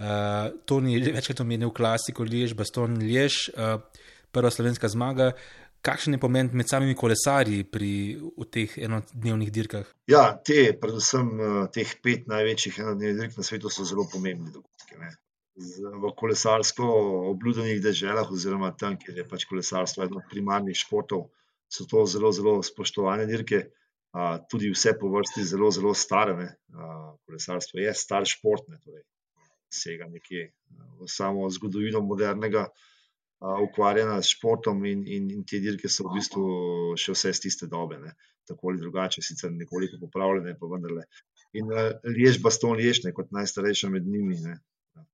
Uh, 0.00 0.48
to 0.64 0.80
ni 0.80 0.96
večkrat 0.98 1.44
omenil 1.44 1.70
klasiko 1.76 2.24
Liež, 2.24 2.56
Baston 2.56 2.96
Liež, 3.04 3.50
uh, 3.52 3.84
prva 4.32 4.50
slovenska 4.50 4.88
zmaga 4.88 5.34
kakšen 5.82 6.16
je 6.16 6.20
pomen 6.22 6.50
med 6.52 6.68
samimi 6.70 6.94
kolesarji 6.98 7.64
pri 7.64 7.90
teh 8.54 8.76
enodnevnih 8.86 9.50
dirkah? 9.54 9.88
Ja, 10.10 10.24
te, 10.46 10.72
predvsem 10.80 11.28
eh, 11.40 11.58
teh 11.74 11.92
pet 12.04 12.30
največjih 12.30 12.80
enodnevnih 12.84 13.20
dirk 13.20 13.36
na 13.38 13.46
svetu 13.46 13.72
so 13.72 13.86
zelo 13.88 14.06
pomembni 14.12 14.52
dogodki. 14.54 14.98
V 16.02 16.10
kolesarsko 16.16 16.86
obljubljenih 17.32 17.82
deželah, 17.84 18.30
oziroma 18.32 18.72
tam, 18.78 18.96
kjer 19.00 19.20
je 19.20 19.28
pač 19.28 19.44
kolesarstvo 19.50 20.06
eno 20.06 20.22
od 20.22 20.28
primarnih 20.30 20.78
športov, 20.78 21.26
so 21.68 21.84
to 21.88 22.06
zelo, 22.08 22.32
zelo 22.32 22.54
spoštovane 22.64 23.26
dirke. 23.28 23.66
Tudi 24.52 24.68
vse 24.72 24.92
po 25.00 25.08
vrsti 25.12 25.44
zelo, 25.48 25.70
zelo 25.72 25.92
stare. 25.96 26.34
A, 26.72 26.88
kolesarstvo 27.24 27.80
je 27.80 27.92
star 27.96 28.28
šport, 28.28 28.68
ne, 28.68 28.80
torej 28.84 29.04
vsega 29.72 30.08
nekje 30.12 30.52
v 31.00 31.08
samo 31.08 31.48
zgodovino 31.50 32.02
modernega 32.04 32.68
ukvarjena 33.42 34.22
s 34.22 34.36
športom 34.36 34.84
in, 34.86 35.06
in, 35.06 35.30
in 35.30 35.42
te 35.48 35.58
dirke 35.62 35.90
so 35.90 36.06
v 36.06 36.18
bistvu 36.18 36.44
še 37.00 37.14
vse 37.16 37.32
iz 37.34 37.40
tiste 37.42 37.66
dobe, 37.70 37.98
ne. 38.02 38.14
tako 38.46 38.72
ali 38.72 38.80
drugače, 38.82 39.22
sicer 39.22 39.52
nekoliko 39.54 40.00
popravljene, 40.00 40.56
pa 40.58 40.68
vendarle. 40.70 41.04
In 41.58 41.68
uh, 41.70 41.92
Liež, 42.10 42.40
Baston, 42.42 42.74
Liež, 42.78 43.02
ne, 43.04 43.12
kot 43.14 43.30
najstarejša 43.34 43.90
med 43.92 44.06
njimi, 44.08 44.38
ne, 44.42 44.56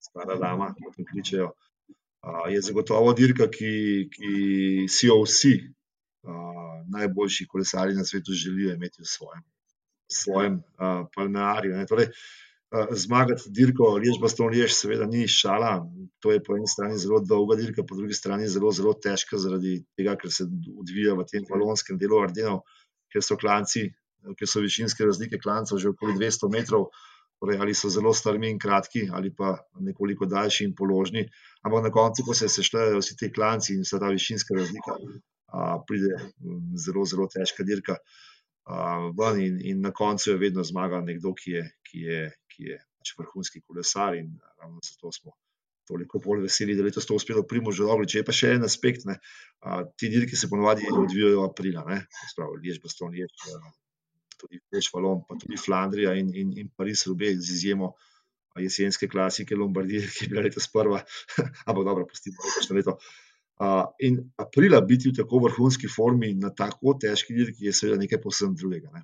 stara 0.01 0.39
dama, 0.41 0.71
kot 0.79 0.97
jih 0.97 1.09
kličejo, 1.11 1.51
uh, 1.53 2.47
je 2.53 2.63
zagotovo 2.65 3.13
dirka, 3.17 3.51
ki, 3.53 3.73
ki 4.15 4.33
si 4.89 5.11
jo 5.11 5.21
vsi 5.25 5.55
uh, 5.61 6.81
najboljši 6.95 7.49
kolesari 7.53 7.97
na 7.97 8.07
svetu 8.09 8.33
želijo 8.33 8.75
imeti 8.77 9.05
v 9.05 9.11
svojem, 9.13 9.45
svojem 10.09 10.61
uh, 10.61 11.05
palmearju. 11.15 11.77
Torej, 11.89 12.09
zmagati 12.91 13.51
dirko, 13.51 13.97
Liež, 13.97 14.19
Baston, 14.21 14.51
Liež, 14.53 14.75
seveda 14.77 15.07
ni 15.09 15.25
šala. 15.29 15.87
To 16.21 16.33
je 16.33 16.43
po 16.45 16.57
eni 16.57 16.69
strani 16.69 16.99
zelo 16.99 17.21
dolga 17.25 17.57
dirka, 17.57 17.85
po 17.87 17.97
drugi 17.97 18.15
strani 18.15 18.49
zelo, 18.49 18.73
zelo 18.73 18.93
težka, 18.93 19.39
zaradi 19.41 19.79
tega, 19.97 20.17
ker 20.21 20.33
se 20.33 20.45
odvija 20.45 21.15
v 21.17 21.25
tem 21.31 21.47
valonskem 21.49 21.99
delu 21.99 22.21
Ardenov, 22.21 22.65
ker 23.13 23.25
so 23.25 23.39
klanci, 23.41 23.89
ker 24.37 24.51
so 24.51 24.61
višinske 24.61 25.07
razlike 25.07 25.41
klancov 25.41 25.81
že 25.81 25.95
okoli 25.95 26.19
200 26.19 26.53
metrov. 26.53 26.91
Torej, 27.39 27.61
ali 27.63 27.75
so 27.75 27.87
zelo 27.87 28.11
strmi 28.11 28.49
in 28.51 28.57
kratki, 28.59 29.05
ali 29.15 29.31
pa 29.31 29.53
nekoliko 29.79 30.27
daljši 30.27 30.65
in 30.67 30.73
položni. 30.75 31.23
Ampak 31.63 31.85
na 31.85 31.93
koncu, 31.95 32.25
ko 32.27 32.35
se 32.35 32.49
seštejejo 32.51 32.99
vsi 32.99 33.15
ti 33.17 33.29
klanci 33.31 33.77
in 33.77 33.85
vsa 33.87 34.01
ta 34.03 34.09
višinska 34.11 34.57
razlika, 34.59 34.97
a, 35.55 35.77
pride 35.87 36.19
zelo, 36.83 37.05
zelo 37.07 37.29
težka 37.31 37.63
dirka. 37.63 37.95
A, 38.69 39.11
in, 39.41 39.61
in 39.65 39.81
na 39.81 39.93
koncu 39.97 40.31
je 40.31 40.39
vedno 40.41 40.65
zmagal 40.65 41.05
nekdo, 41.05 41.33
ki 41.35 41.51
je, 41.57 41.65
ki 41.89 42.05
je, 42.05 42.23
ki 42.53 42.71
je 42.71 42.79
pač 42.99 43.15
vrhunski 43.19 43.63
kolesar 43.65 44.17
in 44.19 44.35
ravno 44.61 44.83
zato 44.85 45.13
smo 45.13 45.33
toliko 45.89 46.21
bolj 46.21 46.43
veseli, 46.45 46.77
da 46.77 46.85
je 46.85 46.93
to 47.01 47.17
uspelo 47.17 47.47
primožu 47.49 47.87
dobro. 47.89 48.05
Če 48.05 48.21
je 48.21 48.27
pa 48.29 48.35
še 48.37 48.53
en 48.59 48.67
aspekt, 48.69 49.07
ne, 49.09 49.17
a, 49.65 49.81
ti 49.97 50.11
dirki 50.13 50.37
se 50.37 50.51
ponovadi 50.53 50.89
odvijajo 50.93 51.47
aprila, 51.49 51.87
ne, 51.89 52.03
spravi, 52.35 52.61
Liež, 52.67 52.83
Baston, 52.85 53.15
Liež, 53.17 53.33
tudi 54.37 54.61
Liež, 54.75 54.91
Valon, 54.93 55.25
pa 55.29 55.39
tudi 55.41 55.57
Flandrija 55.61 56.13
in, 56.21 56.35
in, 56.37 56.53
in 56.61 56.69
Pariz, 56.77 57.07
Rube, 57.09 57.33
z 57.41 57.57
izjemo 57.57 57.95
jesenske 58.59 59.09
klasike 59.09 59.57
Lombardije, 59.57 60.05
ki 60.13 60.27
je 60.27 60.35
bila 60.35 60.45
letos 60.45 60.69
prva, 60.73 61.01
ampak 61.69 61.85
dobro, 61.87 62.07
pustimo, 62.11 62.37
da 62.43 62.55
je 62.59 62.67
še 62.67 62.77
leto. 62.77 62.99
Uh, 63.59 63.89
in 64.07 64.21
aprila 64.39 64.79
biti 64.87 65.11
v 65.11 65.17
tako 65.19 65.41
vrhunski 65.43 65.89
formi 65.91 66.31
na 66.39 66.53
tako 66.55 66.95
težki 66.95 67.35
dirki 67.35 67.67
je 67.67 67.73
seveda 67.75 67.99
nekaj 67.99 68.21
posebno 68.23 68.55
drugega. 68.55 69.03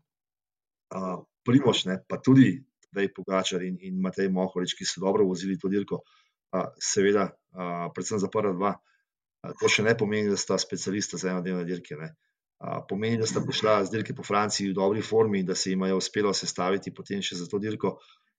Uh, 0.95 1.25
Primoš, 1.45 1.85
ne, 1.91 1.99
pa 2.09 2.21
tudi 2.23 2.53
da 2.95 3.01
je 3.01 3.13
Pogačar 3.15 3.63
in, 3.63 3.79
in 3.81 4.01
Matej 4.01 4.31
Mohorič, 4.31 4.77
ki 4.79 4.87
so 4.87 5.03
dobro 5.03 5.27
vozili 5.27 5.59
to 5.59 5.69
dirko, 5.69 6.01
a, 6.55 6.69
seveda, 6.79 7.29
a, 7.53 7.89
predvsem 7.95 8.23
za 8.23 8.31
prva 8.33 8.53
dva. 8.55 8.75
A, 9.43 9.53
to 9.61 9.69
še 9.69 9.85
ne 9.87 9.97
pomeni, 9.99 10.31
da 10.31 10.39
sta 10.41 10.59
specialista 10.63 11.19
za 11.21 11.33
enodnevne 11.33 11.67
dirke. 11.69 11.99
Ne. 12.01 12.15
Pomeni, 12.89 13.19
da 13.21 13.27
sta 13.29 13.43
prišla 13.45 13.81
z 13.85 13.93
dirke 13.93 14.15
po 14.17 14.25
Franciji 14.25 14.71
v 14.71 14.77
dobri 14.79 15.03
formi 15.05 15.43
in 15.43 15.49
da 15.51 15.57
se 15.59 15.73
jim 15.73 15.83
je 15.85 15.97
uspelo 15.99 16.31
sestaviti 16.33 16.95
potem 16.95 17.21
še 17.21 17.37
za 17.43 17.49
to 17.51 17.59
dirko 17.61 17.99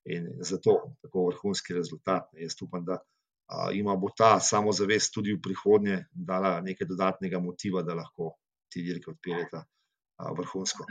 in 0.10 0.32
zato 0.42 0.96
tako 1.04 1.28
vrhunski 1.28 1.76
rezultat. 1.78 2.32
Ne. 2.34 2.48
Jaz 2.48 2.56
upam, 2.64 2.86
da 2.88 3.02
a, 3.48 3.70
ima 3.72 3.96
bo 3.96 4.10
ta 4.18 4.40
samozavest 4.40 5.14
tudi 5.14 5.34
v 5.36 5.42
prihodnje 5.42 6.06
dala 6.12 6.60
nekaj 6.62 6.88
dodatnega 6.88 7.40
motiva, 7.40 7.84
da 7.84 7.94
lahko 7.94 8.36
ti 8.70 8.84
dirke 8.84 9.12
odpeljeta 9.12 9.66
vrhunsko. 10.18 10.88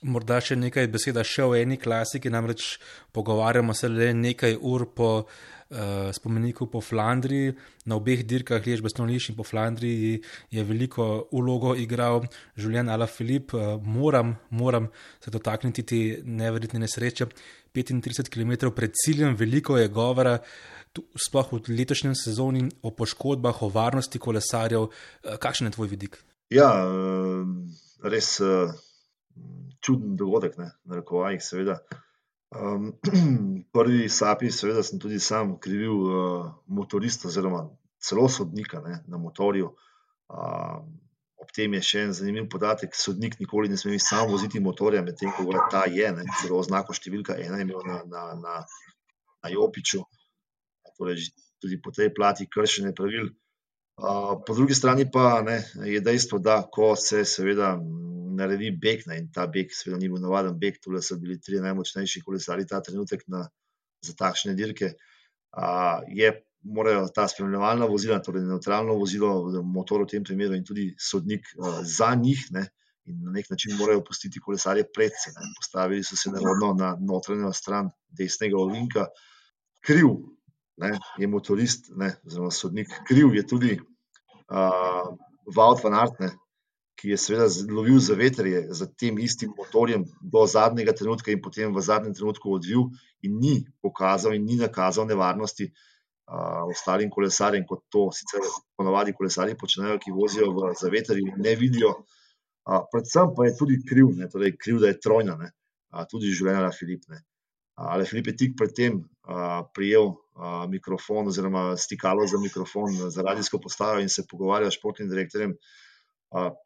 Morda 0.00 0.38
še 0.40 0.56
nekaj 0.56 0.86
besed 0.88 1.18
še 1.28 1.44
o 1.44 1.52
eni 1.52 1.76
klasiki, 1.76 2.30
namreč 2.32 2.78
pogovarjamo 3.12 3.74
se 3.76 3.88
le 3.92 4.14
nekaj 4.16 4.56
ur 4.56 4.86
po 4.96 5.08
uh, 5.20 6.08
spomeniku 6.16 6.70
po 6.72 6.80
Flandriji. 6.80 7.52
Na 7.84 7.98
obeh 8.00 8.22
dirkah, 8.24 8.64
Liež, 8.64 8.80
Bestonliš 8.80 9.28
in 9.28 9.36
po 9.36 9.44
Flandriji, 9.44 10.22
je 10.48 10.64
veliko 10.64 11.28
ulogo 11.36 11.74
igral 11.76 12.24
Žuljen 12.56 12.88
Ala 12.88 13.10
Filip. 13.12 13.52
Uh, 13.52 13.76
moram, 13.84 14.38
moram 14.48 14.88
se 15.20 15.30
dotakniti 15.30 15.84
te 15.84 16.00
neverjetne 16.24 16.80
nesreče. 16.80 17.28
35 17.76 18.32
km 18.32 18.72
pred 18.74 18.96
ciljem, 18.96 19.36
veliko 19.36 19.76
je 19.76 19.92
govora. 19.92 20.38
Sploh 20.98 21.52
v 21.54 21.76
letošnjem 21.78 22.16
sezoni 22.18 22.64
o 22.82 22.90
poškodbah, 22.90 23.62
o 23.62 23.68
varnosti 23.70 24.18
kolesarjev, 24.18 24.88
uh, 24.90 25.38
kakšen 25.38 25.70
je 25.70 25.76
tvoj 25.76 25.90
vidik? 25.92 26.18
Ja, 26.50 26.66
res 28.02 28.40
čuden 29.80 30.16
dogodek, 30.16 30.56
ne, 30.58 30.70
na 30.84 31.00
rekovajih, 31.00 31.42
seveda. 31.42 31.80
Um, 32.50 32.92
prvi 33.76 34.08
sapi, 34.10 34.50
seveda, 34.50 34.82
sem 34.82 34.98
tudi 34.98 35.20
sam 35.22 35.56
krivil 35.62 36.00
uh, 36.08 36.48
motorista, 36.66 37.28
oziroma 37.28 37.68
celo 38.02 38.28
sodnika 38.28 38.80
ne, 38.86 39.00
na 39.08 39.20
motorju. 39.22 39.70
Uh, 40.30 40.80
ob 41.40 41.52
tem 41.54 41.74
je 41.78 41.82
še 41.86 42.04
en 42.06 42.14
zanimiv 42.16 42.48
podatek: 42.52 42.94
sodnik 42.96 43.38
nikoli 43.40 43.70
ne 43.70 43.78
sme 43.80 43.98
sam 44.02 44.28
voziti 44.30 44.60
motorja, 44.60 45.02
medtem 45.06 45.32
ko 45.36 45.46
ta 45.70 45.86
je, 45.86 46.10
ne, 46.16 46.26
zelo 46.42 46.60
oznako 46.60 46.96
številka 46.96 47.38
ena 47.38 47.62
imel 47.62 47.86
na, 47.86 48.02
na, 48.06 48.24
na, 48.38 48.56
na 49.40 49.52
Jopiču. 49.54 50.02
Torej, 51.00 51.30
tudi 51.60 51.80
po 51.80 51.92
tej 51.96 52.12
plati 52.12 52.44
kršene 52.44 52.92
pravil. 52.96 53.30
Po 54.46 54.54
drugi 54.56 54.74
strani 54.76 55.06
pa 55.12 55.40
ne, 55.44 55.60
je 55.88 56.00
dejstvo, 56.00 56.38
da 56.40 56.62
ko 56.72 56.92
se 56.96 57.24
seveda 57.28 57.74
naredi 58.36 58.70
beg, 58.82 59.04
ne, 59.08 59.18
in 59.20 59.28
ta 59.32 59.46
beg, 59.52 59.72
seveda, 59.76 59.98
ni 60.00 60.08
bil 60.08 60.22
navaden 60.22 60.56
beg, 60.60 60.78
tu 60.80 60.92
so 61.04 61.18
bili 61.20 61.36
tri 61.40 61.60
najmočnejši 61.60 62.22
kolesari 62.24 62.68
ta 62.68 62.80
trenutek 62.84 63.26
na, 63.28 63.44
za 64.04 64.14
takšne 64.16 64.54
dirke. 64.56 64.94
A, 65.52 66.00
je, 66.08 66.32
morajo 66.64 67.06
ta 67.14 67.26
spremljevalna 67.28 67.88
vozila, 67.88 68.20
torej 68.24 68.44
neutralno 68.48 68.96
vozilo, 69.00 69.32
motor 69.64 70.04
v 70.04 70.10
tem 70.14 70.24
primeru 70.24 70.56
in 70.56 70.64
tudi 70.64 70.90
sodnik 71.00 71.48
a, 71.58 71.80
za 71.84 72.14
njih, 72.14 72.46
ne, 72.56 72.66
in 73.08 73.20
na 73.24 73.34
nek 73.36 73.50
način 73.50 73.76
morajo 73.76 74.04
pustiti 74.06 74.40
kolesarje 74.40 74.86
pred 74.94 75.12
seboj. 75.16 75.52
Postavili 75.60 76.04
so 76.04 76.16
se 76.16 76.32
nerodno 76.32 76.74
na 76.78 76.94
notranjo 77.00 77.52
stran 77.52 77.90
desnega 78.16 78.60
ovinka. 78.60 79.08
Kriv 79.84 80.12
ne, 80.80 80.92
je 81.18 81.28
motorist, 81.28 81.90
ne, 81.96 82.14
oziroma 82.26 82.52
sodnik, 82.54 82.92
kriv 83.08 83.34
je 83.36 83.46
tudi. 83.46 83.80
Uh, 84.50 85.10
Vaut 85.50 85.80
van 85.82 85.96
Art, 85.98 86.18
ne, 86.22 86.28
ki 87.00 87.10
je 87.10 87.16
seveda 87.18 87.46
lovil 87.72 87.98
za 87.98 88.14
veterje 88.14 88.60
za 88.76 88.86
tem 88.86 89.16
istim 89.18 89.54
motorjem 89.56 90.04
do 90.20 90.44
zadnjega 90.46 90.92
trenutka 90.94 91.32
in 91.32 91.40
potem 91.42 91.72
v 91.74 91.82
zadnjem 91.82 92.14
trenutku 92.14 92.52
odvil 92.54 92.84
in 93.26 93.38
ni 93.40 93.54
pokazal 93.82 94.36
in 94.36 94.44
ni 94.46 94.58
nakazal 94.60 95.08
nevarnosti 95.08 95.70
uh, 95.70 96.68
ostalim 96.70 97.10
kolesarjem, 97.10 97.64
kot 97.66 97.82
to 97.90 98.10
sicer 98.14 98.44
ponovadi 98.78 99.16
kolesarji 99.16 99.58
počnejo, 99.58 99.98
ki 99.98 100.14
vozijo 100.14 100.52
v 100.54 100.74
zaveterju 100.78 101.32
in 101.32 101.42
ne 101.42 101.56
vidijo 101.58 101.94
Uh, 102.70 102.84
predvsem 102.92 103.32
pa 103.36 103.46
je 103.48 103.56
tudi 103.56 103.80
kriv, 103.88 104.12
ne, 104.16 104.28
torej 104.28 104.52
kriv, 104.60 104.78
da 104.82 104.90
je 104.90 105.00
trojna, 105.00 105.34
ne, 105.40 105.48
uh, 105.94 106.04
tudi 106.10 106.30
življenje 106.30 106.62
na 106.66 106.72
Filipne. 106.76 107.22
Ali 107.80 108.04
Filip 108.04 108.28
je 108.28 108.36
tik 108.36 108.56
predtem 108.58 108.98
uh, 109.00 109.62
prijel 109.74 110.10
uh, 110.12 110.18
mikrofon 110.68 111.28
oziroma 111.28 111.76
stikalo 111.76 112.26
za 112.26 112.38
mikrofon 112.42 112.96
za 113.10 113.22
radijsko 113.22 113.60
postajo 113.60 114.00
in 114.00 114.08
se 114.08 114.24
pogovarjal 114.30 114.70
s 114.70 114.78
športnim 114.78 115.08
direktorjem 115.08 115.54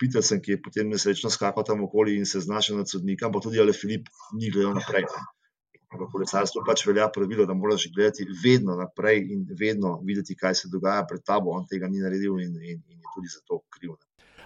Petersen, 0.01 0.43
ki 0.45 0.53
je 0.53 0.63
potem 0.63 0.91
nesrečno 0.93 1.31
skakal 1.33 1.65
tam 1.65 1.85
okoli 1.87 2.19
in 2.19 2.27
se 2.29 2.41
znašel 2.45 2.77
nad 2.77 2.91
sodnikom, 2.91 3.33
pa 3.33 3.41
tudi 3.41 3.61
Ali 3.61 3.73
Filip 3.73 4.11
ni 4.37 4.51
gledal 4.53 4.77
naprej. 4.77 5.09
V 5.95 6.09
kolesarstvu 6.13 6.65
pač 6.67 6.83
velja 6.87 7.07
pravilo, 7.15 7.47
da 7.47 7.55
moraš 7.55 7.87
gledati 7.95 8.27
vedno 8.45 8.75
naprej 8.77 9.23
in 9.33 9.47
vedno 9.61 10.01
videti, 10.05 10.37
kaj 10.37 10.55
se 10.61 10.69
dogaja 10.73 11.07
pred 11.09 11.23
tabo. 11.25 11.55
On 11.55 11.65
tega 11.71 11.89
ni 11.89 12.03
naredil 12.03 12.41
in, 12.43 12.57
in, 12.59 12.83
in 12.83 12.99
je 12.99 13.13
tudi 13.15 13.31
zato 13.31 13.63
kriv. 13.71 13.95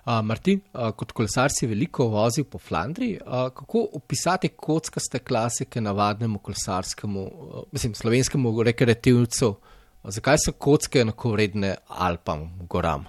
Uh, 0.08 0.22
Martin, 0.24 0.62
uh, 0.72 0.88
kot 0.96 1.10
kolesar 1.12 1.52
si 1.52 1.66
veliko 1.68 2.06
vozil 2.08 2.46
po 2.48 2.56
Flandriji. 2.56 3.18
Uh, 3.20 3.50
kako 3.52 3.82
opisati 3.98 4.48
kockaste 4.48 5.18
klasike 5.18 5.80
navadnemu 5.84 6.38
kolesarskemu, 6.38 7.24
uh, 7.24 7.64
mislim, 7.72 7.92
slovenskemu 7.94 8.62
rekreativcu? 8.62 9.48
Uh, 9.48 10.08
zakaj 10.16 10.38
so 10.40 10.54
kocke 10.56 11.02
enako 11.04 11.34
vredne 11.34 11.74
Alpam, 11.88 12.46
goram? 12.70 13.04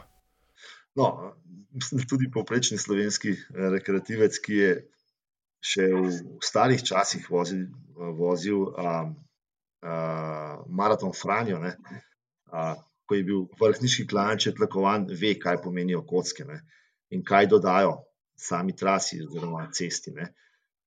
No, 0.99 1.07
mislim, 1.71 2.01
da 2.01 2.07
tudi 2.09 2.27
povprečni 2.33 2.77
slovenski 2.77 3.31
rekreativec, 3.75 4.39
ki 4.43 4.57
je 4.57 4.73
še 5.71 5.85
v 5.93 6.11
starih 6.43 6.83
časih 6.83 7.29
vozil, 7.31 7.61
vozil 8.17 8.65
um, 8.73 9.13
uh, 9.87 10.59
maraton 10.67 11.15
Franjo, 11.15 11.61
ne, 11.63 11.71
uh, 12.51 12.75
ko 13.07 13.15
je 13.15 13.23
bil 13.31 13.47
vrhniški 13.61 14.03
klanč 14.11 14.49
tlakovan, 14.59 15.07
ve, 15.21 15.37
kaj 15.39 15.61
pomenijo 15.63 16.03
kocke. 16.03 16.43
Ne 16.43 16.59
in 17.15 17.23
kaj 17.25 17.47
dodajo 17.49 17.97
sami 18.39 18.75
trasi 18.75 19.19
oziroma 19.25 19.67
cesti. 19.75 20.13
Ne. 20.15 20.29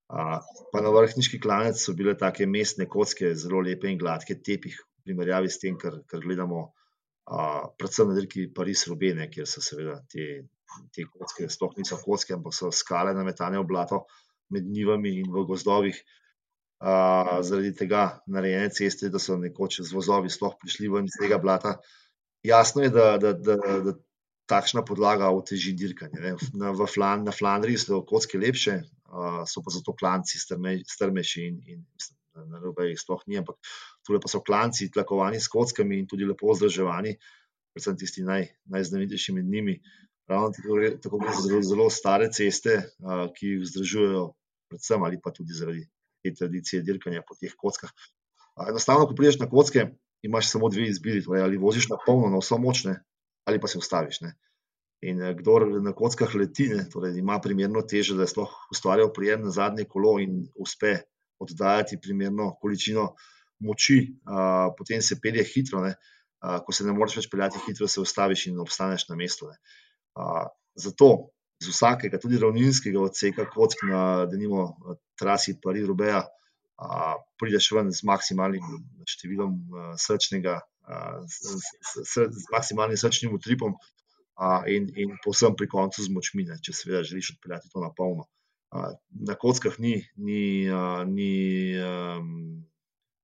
Pa 0.08 0.80
na 0.84 0.92
vrhniški 0.92 1.40
klanec 1.40 1.80
so 1.80 1.94
bile 1.96 2.14
take 2.20 2.46
mestne 2.48 2.86
kocke, 2.90 3.32
zelo 3.38 3.62
lepe 3.64 3.90
in 3.90 4.00
gladke, 4.00 4.38
tepih, 4.44 4.76
v 4.76 5.08
primerjavi 5.08 5.50
s 5.50 5.60
tem, 5.60 5.76
kar, 5.80 6.00
kar 6.08 6.20
gledamo, 6.24 6.66
a, 7.32 7.62
predvsem 7.78 8.10
na 8.10 8.16
dirki 8.18 8.48
Paris-Rubene, 8.54 9.28
kjer 9.32 9.48
so 9.48 9.62
seveda 9.64 9.96
te, 10.12 10.26
te 10.92 11.06
kocke, 11.08 11.48
sploh 11.52 11.72
niso 11.78 11.98
kocke, 12.02 12.36
ampak 12.36 12.56
so 12.56 12.70
skale 12.76 13.14
nametane 13.16 13.60
v 13.60 13.68
blato 13.68 14.04
med 14.52 14.68
njivami 14.68 15.16
in 15.22 15.32
v 15.32 15.46
gozdovih. 15.48 16.02
A, 16.82 17.40
zaradi 17.46 17.72
tega 17.78 18.04
narejene 18.28 18.72
ceste, 18.74 19.08
da 19.08 19.20
so 19.22 19.38
nekoč 19.40 19.80
z 19.80 19.96
vozovi 19.96 20.32
sploh 20.32 20.58
prišli 20.60 20.92
ven 20.92 21.08
iz 21.08 21.16
tega 21.20 21.40
blata. 21.40 21.78
Jasno 22.44 22.84
je, 22.84 22.90
da, 22.92 23.16
da, 23.22 23.32
da, 23.32 23.56
da 23.56 23.96
takšna 24.52 24.84
podlaga 24.84 25.30
oteži 25.32 25.72
dirkanje. 25.76 26.34
Na, 26.58 26.72
Flan, 26.86 27.24
na 27.24 27.32
Flandriji 27.32 27.80
so 27.80 28.02
kocke 28.08 28.40
lepše, 28.40 28.80
uh, 29.08 29.42
so 29.48 29.62
pa 29.64 29.72
zato 29.72 29.94
klanci 29.96 30.40
strme, 30.40 30.78
strmejši 30.88 31.46
in, 31.48 31.60
in 31.66 31.84
mislim, 31.88 32.18
na 32.52 32.60
robe 32.60 32.88
jih 32.90 33.00
sploh 33.00 33.22
ni, 33.28 33.38
ampak 33.40 33.58
tukaj 34.04 34.20
pa 34.24 34.32
so 34.32 34.42
klanci 34.44 34.90
tlakovani 34.92 35.40
s 35.40 35.50
kockami 35.52 36.00
in 36.00 36.08
tudi 36.08 36.28
lepo 36.28 36.52
vzdrževani, 36.52 37.16
predvsem 37.72 37.98
tisti 38.00 38.24
naj, 38.26 38.48
najznamenitejši 38.72 39.36
med 39.38 39.48
njimi. 39.48 39.78
Ravno 40.30 40.52
tako, 40.54 40.78
tako 41.02 41.18
gre 41.20 41.34
za 41.34 41.46
zelo, 41.48 41.62
zelo 41.66 41.88
stare 41.90 42.28
ceste, 42.32 42.78
uh, 43.02 43.26
ki 43.36 43.54
jih 43.54 43.64
vzdržujejo, 43.64 44.26
predvsem 44.72 45.08
ali 45.08 45.20
pa 45.20 45.32
tudi 45.34 45.56
zaradi 45.56 45.86
te 46.22 46.34
tradicije 46.38 46.84
dirkanja 46.86 47.24
po 47.26 47.36
teh 47.40 47.54
kockah. 47.58 47.90
Uh, 48.56 48.68
enostavno, 48.68 49.08
ko 49.08 49.16
prideš 49.18 49.40
na 49.40 49.48
kocke, 49.50 49.88
imaš 50.22 50.52
samo 50.52 50.68
dve 50.70 50.86
izbiri, 50.92 51.24
torej 51.24 51.42
ali 51.42 51.58
voziš 51.58 51.88
na 51.90 51.98
polno, 52.04 52.30
na 52.30 52.38
vso 52.38 52.60
močne, 52.62 53.00
ali 53.44 53.60
pa 53.60 53.68
se 53.68 53.78
ustaviš. 53.78 54.20
Ne. 54.20 54.34
In 55.02 55.22
eh, 55.22 55.34
kdo 55.34 55.58
na 55.82 55.92
kockah 55.92 56.34
leti, 56.34 56.68
ne, 56.70 56.86
torej 56.90 57.18
ima 57.18 57.40
primerno 57.42 57.82
težo, 57.82 58.16
da 58.16 58.26
je 58.26 58.34
sploh 58.34 58.52
ustvarjal 58.70 59.12
prijem 59.12 59.42
na 59.42 59.50
zadnje 59.50 59.88
kolo 59.90 60.18
in 60.22 60.44
uspe 60.54 61.00
oddajati 61.42 61.98
primerno 62.00 62.52
količino 62.60 63.08
moči, 63.62 63.98
a, 64.26 64.70
potem 64.78 65.02
se 65.02 65.18
pelje 65.22 65.42
hitro. 65.46 65.82
Ne, 65.82 65.96
a, 66.38 66.60
ko 66.62 66.74
se 66.74 66.86
ne 66.86 66.94
moreš 66.94 67.16
več 67.18 67.28
peljati 67.30 67.58
hitro, 67.66 67.88
se 67.90 68.00
ustaviš 68.00 68.46
in 68.50 68.60
obstaneš 68.62 69.08
na 69.08 69.18
mestu. 69.18 69.50
A, 70.14 70.46
zato 70.78 71.10
z 71.62 71.70
vsakega, 71.70 72.18
tudi 72.22 72.38
ravninskega 72.42 73.00
odseka 73.02 73.46
kock 73.50 73.84
na 73.86 74.26
denimo 74.30 74.72
trasi 75.18 75.58
Paris-Roubaix. 75.62 76.30
Prideš 77.38 77.68
ven 77.76 77.92
z 77.94 78.02
maksimalnim 78.08 78.64
številom 79.06 79.52
uh, 79.54 79.90
srčnega, 80.00 80.56
z, 81.26 81.34
z, 81.58 82.04
z, 82.04 82.14
z 82.30 82.44
maksimalnim 82.52 82.98
srčnim 82.98 83.34
utripom 83.34 83.74
a, 84.34 84.62
in, 84.66 84.88
in 84.96 85.16
povsem 85.24 85.54
pri 85.56 85.68
koncu 85.68 86.02
z 86.02 86.10
močmi, 86.12 86.46
ne, 86.48 86.58
če 86.62 86.74
seveda 86.74 87.02
želiš 87.06 87.36
odpeljati 87.36 87.70
to 87.72 87.82
na 87.82 87.92
polno. 87.96 88.26
A, 88.72 88.90
na 89.28 89.36
kockah 89.38 89.78
ni, 89.78 90.00
ni, 90.16 90.66
a, 90.72 91.04
ni 91.08 91.32
um, 91.78 92.64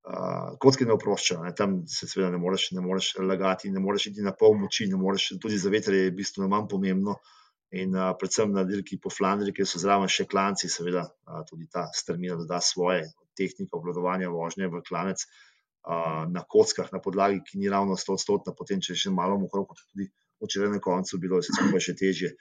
a, 0.05 0.53
kocke 0.61 0.85
ne 0.85 0.95
oproščajo, 0.95 1.43
ne, 1.47 1.53
tam 1.57 1.81
se 1.89 2.07
seveda 2.07 2.31
ne 2.35 2.41
moreš, 2.41 2.69
ne 2.77 2.85
moreš 2.85 3.15
lagati, 3.25 3.73
ne 3.73 3.83
moreš 3.83 4.11
iti 4.13 4.25
na 4.25 4.35
pol 4.37 4.55
moči, 4.61 4.87
ne 4.91 5.01
moreš, 5.01 5.33
tudi 5.41 5.59
za 5.59 5.73
veter 5.73 5.97
je 5.97 6.15
bistveno 6.15 6.49
manj 6.51 6.69
pomembno. 6.71 7.19
In 7.77 7.93
a, 7.93 8.13
predvsem 8.17 8.53
na 8.53 8.63
dirki 8.65 8.97
po 9.01 9.11
Flandriji, 9.13 9.59
kjer 9.59 9.67
so 9.69 9.81
zraven 9.81 10.09
še 10.09 10.25
klanci, 10.29 10.71
seveda 10.73 11.03
a, 11.05 11.43
tudi 11.45 11.67
ta 11.69 11.89
strmina 11.93 12.37
doda 12.39 12.61
svoje 12.65 13.03
tehnike 13.37 13.75
obvladovanja 13.77 14.31
vožnje 14.33 14.67
v 14.67 14.81
klanec 14.87 15.21
na 16.29 16.43
kockah, 16.43 16.89
na 16.91 16.99
podlagi, 16.99 17.39
ki 17.45 17.59
ni 17.59 17.69
ravno 17.71 17.95
100-odstotna, 17.97 18.53
potem 18.57 18.81
če 18.83 18.97
še 18.99 19.13
malo 19.15 19.37
mokro, 19.39 19.63
kot 19.65 19.79
tudi 19.91 20.09
včeraj 20.43 20.73
na 20.75 20.79
koncu, 20.83 21.19
bilo 21.19 21.39
vse 21.39 21.55
skupaj 21.55 21.83
še 21.83 21.95
težje. 21.99 22.33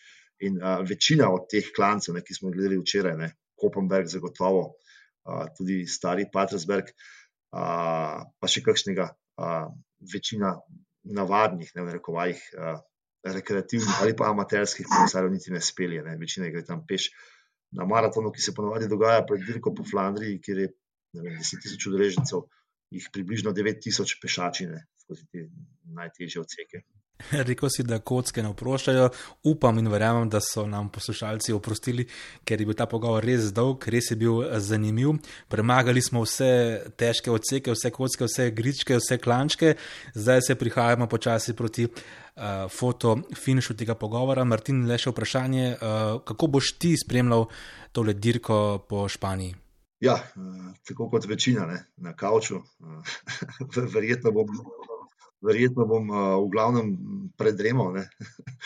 In 0.47 0.59
a, 0.63 0.79
večina 0.87 1.31
od 1.35 1.49
teh 1.51 1.71
klancev, 1.75 2.15
ne, 2.15 2.23
ki 2.23 2.37
smo 2.37 2.51
jih 2.51 2.59
gledali 2.59 2.81
včeraj, 2.83 3.17
ne, 3.19 3.33
Kopenberg, 3.59 4.11
zagotovo, 4.11 4.67
a, 5.27 5.49
tudi 5.55 5.81
stari 5.91 6.29
Patrsberg, 6.33 6.93
a, 7.55 7.65
pa 8.39 8.51
še 8.51 8.63
kakšnega, 8.67 9.09
a, 9.39 9.55
večina 10.13 10.55
navadnih, 11.09 11.73
ne 11.75 11.87
v 11.87 11.97
rekovajih, 11.99 12.45
a, 12.55 12.77
rekreativnih 13.29 13.99
ali 14.03 14.15
pa 14.17 14.29
amaterskih 14.31 14.87
kolesarjev 14.87 15.33
niti 15.33 15.51
ne 15.51 15.61
spelje, 15.65 16.05
ne, 16.07 16.15
večina 16.21 16.53
gre 16.55 16.63
tam 16.67 16.85
peš. 16.87 17.11
Na 17.77 17.85
maratonu, 17.85 18.31
ki 18.33 18.41
se 18.41 18.55
ponovadi 18.57 18.87
dogaja 18.89 19.27
pred 19.29 19.43
dirko 19.45 19.75
po 19.77 19.85
Flandriji, 19.85 20.39
kjer 20.41 20.61
je 20.63 20.69
vem, 21.19 21.35
10 21.37 21.61
tisoč 21.65 21.89
udeležencev, 21.91 22.47
jih 22.91 23.09
približno 23.13 23.53
9000 23.53 24.21
pešačine 24.23 24.87
skozi 25.03 25.27
te 25.33 25.49
najtežje 25.97 26.41
odseke. 26.41 26.83
Rekl 27.49 27.67
si, 27.73 27.83
da 27.83 27.99
kocke 27.99 28.43
ne 28.43 28.53
oproščajo. 28.53 29.09
Upam 29.51 29.81
in 29.81 29.91
verjamem, 29.91 30.29
da 30.31 30.41
so 30.45 30.67
nam 30.71 30.91
poslušalci 30.95 31.55
oprostili, 31.57 32.07
ker 32.47 32.61
je 32.61 32.69
bil 32.69 32.79
ta 32.79 32.87
pogovor 32.91 33.25
res 33.27 33.51
dolg, 33.55 33.89
res 33.91 34.13
je 34.13 34.19
bil 34.21 34.43
eh, 34.45 34.59
zanimiv. 34.63 35.17
Premagali 35.51 36.03
smo 36.05 36.23
vse 36.27 36.51
težke 37.01 37.33
odseke, 37.35 37.75
vse 37.75 37.93
kocke, 37.95 38.29
vse 38.29 38.51
gričke, 38.55 38.99
vse 39.01 39.19
klančke, 39.23 39.75
zdaj 40.15 40.45
se 40.47 40.59
prihajamo 40.59 41.09
počasi 41.11 41.57
proti 41.59 41.89
uh, 41.89 42.67
fotofinišu 42.71 43.75
tega 43.79 43.99
pogovora. 43.99 44.47
Martin, 44.47 44.85
le 44.89 44.99
še 45.01 45.13
vprašanje, 45.15 45.71
uh, 45.75 46.19
kako 46.29 46.53
boš 46.59 46.77
ti 46.79 46.95
spremljal 46.99 47.49
tole 47.93 48.15
dirko 48.15 48.85
po 48.89 49.09
Španiji? 49.11 49.68
Ja, 50.01 50.15
eh, 50.15 50.73
tako 50.87 51.09
kot 51.11 51.27
večina 51.27 51.67
ne, 51.67 51.79
na 51.97 52.15
kavču. 52.17 52.57
Eh, 52.57 53.89
verjetno 53.95 54.31
bom, 54.31 54.47
verjetno 55.43 55.87
bom 55.87 56.11
eh, 56.11 56.27
v 56.39 56.51
glavnem 56.55 56.93
predremal. 57.39 57.99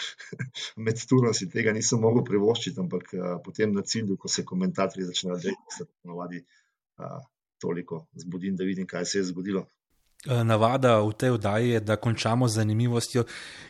Med 0.85 1.01
turom 1.09 1.33
si 1.35 1.49
tega 1.51 1.73
nisem 1.73 2.01
mogel 2.05 2.25
privoščiti, 2.29 2.81
ampak 2.81 3.15
potem 3.45 3.73
na 3.73 3.83
cilju, 3.83 4.19
ko 4.21 4.29
se 4.29 4.45
komentatorji 4.45 5.09
začnejo 5.09 5.39
deliti, 5.41 5.77
se 5.79 5.89
ponovadi 6.03 6.45
toliko 7.63 8.07
zbudim, 8.19 8.57
da 8.57 8.65
vidim, 8.69 8.87
kaj 8.87 9.07
se 9.09 9.19
je 9.21 9.31
zgodilo. 9.31 9.65
Eh, 10.23 10.45
navada 10.45 11.03
v 11.03 11.11
tej 11.19 11.35
oddaji 11.35 11.69
je, 11.69 11.79
da 11.83 11.97
končamo 11.99 12.47
z 12.49 12.63
zanimivostjo, 12.63 13.25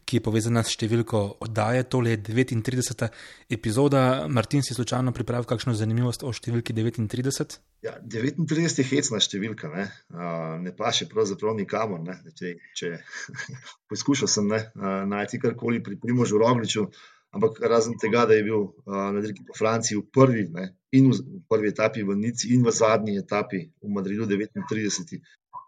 ki 0.04 0.18
je 0.18 0.20
povezana 0.20 0.60
s 0.60 0.74
številko 0.76 1.40
oddaje. 1.40 1.86
Tole 1.88 2.12
je 2.12 2.18
39. 2.28 3.08
epizoda. 3.48 4.28
Martin, 4.28 4.60
si 4.60 4.76
slučajno 4.76 5.14
pripravil 5.16 5.48
kakšno 5.48 5.72
zanimivost 5.72 6.26
o 6.28 6.32
številki 6.36 6.76
39? 6.76 7.56
Ja, 7.88 7.96
39 8.04 8.84
je 8.84 8.84
hecna 8.84 9.22
številka, 9.24 9.72
ne, 9.72 9.88
uh, 10.12 10.60
ne 10.60 10.76
pa 10.76 10.92
še 10.92 11.08
pravzaprav 11.08 11.56
nikamor. 11.56 12.04
Ne. 12.04 12.20
Če, 12.36 12.52
če 12.76 12.92
poskušal 13.90 14.28
sem 14.28 14.52
ne, 14.52 14.60
uh, 14.76 15.08
najti 15.08 15.40
karkoli 15.40 15.80
pri 15.80 15.96
Primožu 16.04 16.36
Rogliču, 16.36 16.90
ampak 17.32 17.64
razen 17.64 17.96
tega, 17.96 18.28
da 18.28 18.36
je 18.36 18.44
bil 18.44 18.68
uh, 18.68 19.08
na 19.08 19.24
dirki 19.24 19.48
po 19.48 19.56
Franciji 19.56 20.02
v 20.02 20.04
prvi, 20.12 20.50
ne, 20.52 20.74
in 20.92 21.08
v, 21.16 21.40
prvi 21.48 21.72
etapi 21.72 22.04
v 22.04 22.20
Nici 22.20 22.52
in 22.52 22.60
v 22.60 22.76
zadnji 22.76 23.16
etapi 23.24 23.70
v 23.80 23.88
Madridu 23.88 24.28
39 24.28 25.16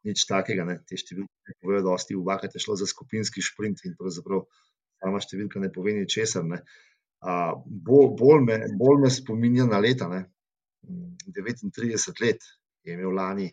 nič 0.04 0.26
takega, 0.28 0.66
ne. 0.68 0.78
te 0.88 0.98
številke 1.00 1.50
ne 1.50 1.56
povejo, 1.62 1.82
da 1.86 1.94
osti 1.96 2.16
v 2.16 2.38
je 2.52 2.62
šlo 2.62 2.76
za 2.76 2.86
skupinski 2.86 3.42
šprint 3.42 3.84
in 3.84 3.96
pravzaprav 3.98 4.44
sama 5.00 5.20
številka 5.20 5.60
ne 5.60 5.70
pove 5.72 5.94
ničesar. 5.96 6.44
Ne. 6.44 6.60
Bolj, 7.64 8.08
bolj, 8.20 8.40
me, 8.44 8.58
bolj 8.78 9.02
me 9.04 9.10
spominja 9.10 9.66
na 9.68 9.80
leta. 9.80 10.08
Ne. 10.08 10.24
39 10.84 12.20
let 12.20 12.44
je 12.84 12.94
imel 12.94 13.14
lani 13.16 13.48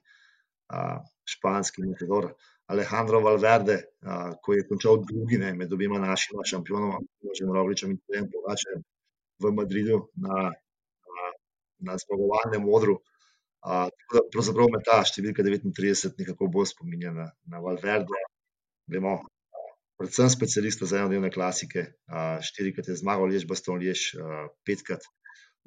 a, 0.75 0.99
španski 1.23 1.83
metodor 1.87 2.33
Alejandro 2.71 3.21
Valverde, 3.23 3.77
a, 4.03 4.33
ko 4.43 4.55
je 4.55 4.67
končal 4.67 4.99
drugi 5.07 5.39
ne, 5.39 5.53
med 5.55 5.71
obima 5.73 5.99
našima 5.99 6.43
šampionoma, 6.47 6.99
že 7.31 7.47
Mrogličem 7.47 7.95
in 7.95 8.01
Pojem 8.07 8.27
Pogačem. 8.31 8.83
v 9.41 9.49
Madridu 9.57 9.95
na, 10.21 10.51
na, 10.53 11.23
na 11.87 11.93
zmagovalnem 11.97 12.61
modru. 12.61 12.99
Uh, 13.61 13.89
pravzaprav 14.33 14.71
me 14.73 14.79
ta 14.81 15.03
številka 15.05 15.45
39 15.45 16.17
nekako 16.17 16.49
bolj 16.49 16.71
spominja 16.71 17.11
na, 17.13 17.27
na 17.45 17.61
Valverde. 17.61 18.21
Vemo, 18.89 19.19
predvsem 20.01 20.31
specialista 20.33 20.89
za 20.89 21.01
enodnevne 21.01 21.29
klasike. 21.33 21.91
Uh, 22.09 22.39
štirikrat 22.41 22.89
je 22.89 22.97
zmagal, 22.97 23.29
lež 23.29 23.45
Baston, 23.49 23.77
lež 23.81 24.15
uh, 24.17 24.47
petkrat 24.65 25.05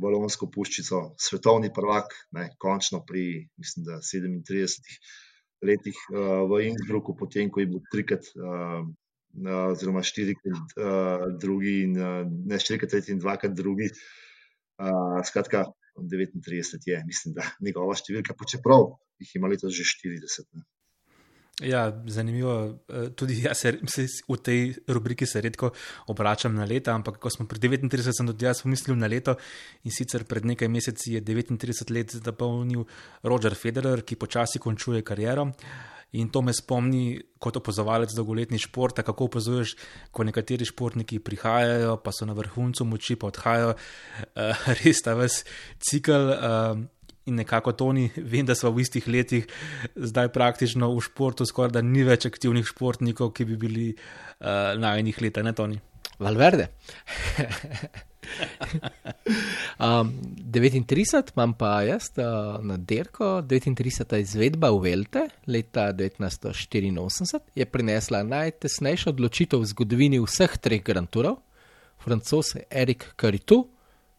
balonsko 0.03 0.49
puščico, 0.51 1.15
svetovni 1.23 1.71
prvak, 1.71 2.11
ne, 2.35 2.49
končno 2.59 3.05
pri, 3.07 3.47
mislim, 3.63 3.87
da 3.87 4.01
37 4.03 4.99
letih 5.65 6.01
uh, 6.11 6.43
v 6.51 6.65
Innsbrucku, 6.73 7.15
potem 7.15 7.53
ko 7.55 7.63
je 7.63 7.71
bil 7.71 7.83
trikrat. 7.95 8.27
Uh, 8.35 8.83
oziroma 9.35 10.03
štirikrat 10.07 10.75
uh, 10.79 11.25
drugi, 11.43 11.81
in, 11.83 11.97
uh, 11.99 12.21
ne 12.23 12.59
štirikrat 12.63 12.93
tretji 12.95 13.15
in 13.15 13.23
dvakrat 13.23 13.55
drugi. 13.55 13.89
Uh, 14.79 15.23
skratka, 15.27 15.65
39 15.97 16.89
je, 16.91 17.03
mislim, 17.07 17.35
da 17.35 17.47
njegova 17.67 17.97
številka, 17.99 18.37
pa 18.39 18.49
čeprav 18.49 18.95
jih 19.23 19.37
ima 19.39 19.51
letos 19.51 19.75
že 19.75 19.87
40. 19.87 20.49
Ne. 20.55 20.67
Ja, 21.63 21.85
zanimivo. 22.11 22.83
Tudi 23.15 23.37
jaz 23.45 23.61
se, 23.63 23.71
se 23.87 24.09
v 24.27 24.37
tej 24.43 24.73
rubriki 24.91 25.23
se 25.23 25.39
redko 25.39 25.71
obračam 26.11 26.57
na 26.59 26.67
leta, 26.67 26.91
ampak 26.99 27.21
ko 27.23 27.31
smo 27.31 27.47
pri 27.47 27.63
39, 27.63 28.11
sem 28.11 28.27
tudi 28.27 28.49
jaz 28.49 28.65
pomislil 28.67 28.99
na 28.99 29.07
leto 29.07 29.37
in 29.87 29.95
sicer 29.95 30.27
pred 30.27 30.51
nekaj 30.51 30.67
meseci 30.67 31.15
je 31.15 31.23
39 31.23 31.95
let 31.95 32.19
zapolnil 32.19 32.83
Roger 33.23 33.55
Federer, 33.55 34.03
ki 34.03 34.19
počasi 34.19 34.59
končuje 34.59 35.07
kariero. 35.07 35.47
Uh, 35.47 35.94
In 36.15 36.31
to 36.31 36.43
me 36.47 36.55
spomni 36.55 37.19
kot 37.43 37.59
opozovalec 37.59 38.15
dolgoletni 38.15 38.61
šport, 38.63 39.01
kako 39.03 39.29
opazuješ, 39.29 39.75
ko 40.15 40.25
nekateri 40.25 40.67
športniki 40.69 41.19
prihajajo, 41.19 41.97
pa 42.05 42.13
so 42.15 42.29
na 42.29 42.37
vrhuncu 42.39 42.87
moči, 42.87 43.19
pa 43.19 43.33
odhajajo, 43.33 43.75
uh, 43.75 44.67
res 44.81 45.03
ta 45.05 45.17
ves 45.19 45.43
cikl. 45.83 46.35
Uh, 46.35 46.85
In 47.25 47.39
nekako 47.41 47.73
to 47.73 47.87
ni, 47.97 48.11
vem, 48.33 48.45
da 48.45 48.53
smo 48.53 48.69
v 48.69 48.83
istih 48.85 49.07
letih, 49.09 49.47
zdaj 49.97 50.29
praktično 50.29 50.91
v 50.93 51.01
športu, 51.07 51.47
skoraj 51.49 51.73
da 51.79 51.81
ni 51.81 52.05
več 52.05 52.29
aktivnih 52.29 52.69
športnikov, 52.69 53.33
ki 53.33 53.49
bi 53.49 53.57
bili 53.57 53.87
uh, 53.95 54.77
na 54.77 54.93
enih 55.01 55.23
letih, 55.25 55.47
ne 55.47 55.55
Toni. 55.57 55.81
Valverde. 56.21 56.69
um, 59.87 60.13
39 60.53 61.33
imam 61.37 61.55
pa 61.59 61.83
jaz 61.83 62.11
uh, 62.19 62.59
na 62.65 62.77
dirko, 62.77 63.43
39. 63.43 64.19
izvedba 64.21 64.71
v 64.71 64.81
Velte 64.83 65.29
leta 65.47 65.93
1984 65.93 67.41
je 67.55 67.67
prinesla 67.67 68.23
najtesnejšo 68.23 69.11
odločitev 69.11 69.61
v 69.61 69.71
zgodovini 69.73 70.21
vseh 70.21 70.59
treh 70.59 70.83
Grand 70.83 71.11
Tourov. 71.11 71.41
Francos 71.99 72.57
Erik 72.71 73.15
Caritou 73.17 73.71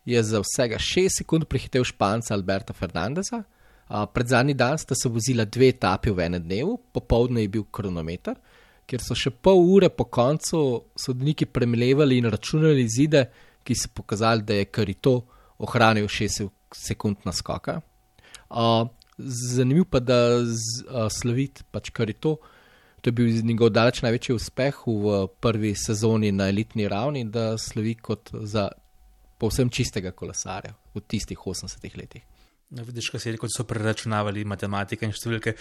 je 0.05 0.23
za 0.23 0.41
vsega 0.41 0.77
6 0.77 1.21
sekund 1.21 1.45
prehitev 1.45 1.83
Španca 1.83 2.33
Alberta 2.33 2.73
Fernandeza. 2.73 3.43
Uh, 3.89 4.05
pred 4.13 4.27
zadnji 4.27 4.53
dan 4.53 4.77
sta 4.77 4.95
se 4.95 5.09
vozila 5.09 5.45
dve 5.45 5.69
etapi 5.69 6.09
v 6.09 6.19
enem 6.25 6.43
dnevu, 6.43 6.77
popoldne 6.91 7.41
je 7.41 7.49
bil 7.53 7.65
kronometer, 7.71 8.33
kjer 8.89 9.01
so 9.01 9.17
še 9.17 9.29
pol 9.29 9.61
ure 9.61 9.89
po 9.89 10.07
koncu 10.09 10.61
sodniki 10.97 11.45
premljevali 11.45 12.17
in 12.17 12.29
računali 12.29 12.87
zide, 12.89 13.27
ki 13.65 13.75
so 13.75 13.89
pokazali, 13.93 14.45
da 14.45 14.59
je 14.59 14.69
Karito 14.69 15.15
ohranil 15.57 16.07
6 16.07 16.49
sekund 16.75 17.25
naskoka. 17.25 17.79
Uh, 18.49 18.87
zanimivo 19.17 19.87
pa, 19.89 19.99
da 19.99 20.19
uh, 20.37 21.07
slovit 21.09 21.63
pač 21.71 21.89
Karito. 21.89 22.37
To 23.01 23.09
je 23.09 23.13
bil 23.13 23.29
njegov 23.45 23.69
daleč 23.69 24.01
največji 24.01 24.33
uspeh 24.33 24.77
v 24.87 25.17
prvi 25.41 25.75
sezoni 25.77 26.31
na 26.33 26.49
elitni 26.49 26.87
ravni, 26.89 27.25
da 27.29 27.53
slovi 27.57 27.93
kot 28.01 28.31
za 28.33 28.69
povsem 29.37 29.69
čistega 29.69 30.11
kolesarja 30.11 30.73
v 30.95 31.03
tistih 31.05 31.37
80 31.37 31.85
letih. 31.97 32.23
No, 32.69 32.83
vidiš, 32.83 33.11
kaj 33.13 33.21
se 33.21 33.29
je 33.29 33.35
rekel, 33.35 33.49
so 33.53 33.63
preračunavali 33.69 34.41
matematika 34.49 35.05
in 35.05 35.13
številke, 35.13 35.53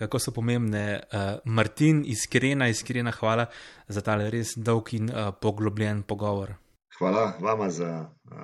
kako 0.00 0.18
so 0.18 0.32
pomembne. 0.32 0.84
Uh, 1.12 1.26
Martin, 1.44 2.00
iskrena, 2.08 2.70
iskrena 2.72 3.12
hvala 3.12 3.44
za 3.92 4.02
tale 4.02 4.30
res 4.32 4.54
dolg 4.56 4.94
in 4.96 5.12
uh, 5.12 5.34
poglobljen 5.36 6.00
pogovor. 6.08 6.56
Hvala 6.98 7.32
vama 7.40 7.70
za 7.70 8.08
uh, 8.24 8.38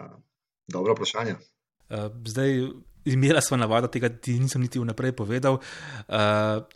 dobro 0.68 0.94
vprašanje. 0.94 1.34
Uh, 1.90 1.98
zdaj, 2.26 2.68
imela 3.05 3.40
smo 3.40 3.57
navado 3.57 3.88
tega, 3.88 4.09
ti 4.09 4.38
nisem 4.40 4.62
niti 4.62 4.78
vnaprej 4.78 5.12
povedal. 5.12 5.55
Uh, 5.55 6.14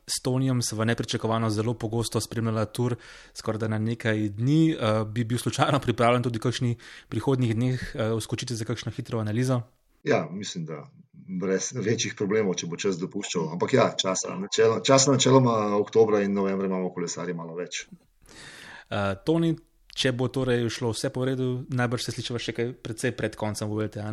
s 0.06 0.22
Tonijem 0.22 0.62
sem 0.62 0.78
nepričakovano 0.78 1.50
zelo 1.50 1.74
pogosto 1.74 2.20
spremljala 2.20 2.64
tur, 2.64 2.96
skoraj 3.34 3.58
da 3.58 3.68
na 3.68 3.78
nekaj 3.78 4.28
dni. 4.28 4.74
Uh, 4.74 5.08
bi 5.08 5.24
bil 5.24 5.38
slučajno 5.38 5.80
pripravljen 5.80 6.22
tudi 6.22 6.38
v 6.38 6.42
kakšnih 6.42 6.76
prihodnjih 7.08 7.54
dneh 7.54 7.92
uh, 7.94 8.22
skočiti 8.22 8.56
za 8.56 8.64
kakšno 8.64 8.92
hitro 8.92 9.18
analizo? 9.18 9.62
Ja, 10.04 10.28
mislim, 10.30 10.64
da 10.64 10.86
brez 11.12 11.72
večjih 11.74 12.14
problemov, 12.14 12.54
če 12.54 12.66
bo 12.70 12.76
čas 12.76 12.98
dopuščal. 12.98 13.50
Ampak 13.52 13.74
ja, 13.74 13.86
časa, 13.98 14.36
načelo, 14.38 14.80
časa 14.80 15.12
načeloma 15.12 15.76
oktobra 15.76 16.22
in 16.22 16.34
novembra 16.34 16.66
imamo 16.66 16.92
kolesarje 16.94 17.34
malo 17.34 17.56
več. 17.58 17.86
Uh, 17.90 19.16
Toni, 19.26 19.56
če 19.96 20.12
bo 20.12 20.28
torej 20.28 20.68
šlo 20.72 20.92
vse 20.92 21.10
po 21.12 21.24
redu, 21.24 21.64
najbrž 21.72 22.06
se 22.08 22.14
slišiva 22.16 22.40
še 22.42 22.54
kaj 22.56 22.74
predvsej 22.84 23.14
pred 23.16 23.36
koncem 23.38 23.70
VLT. 23.72 24.04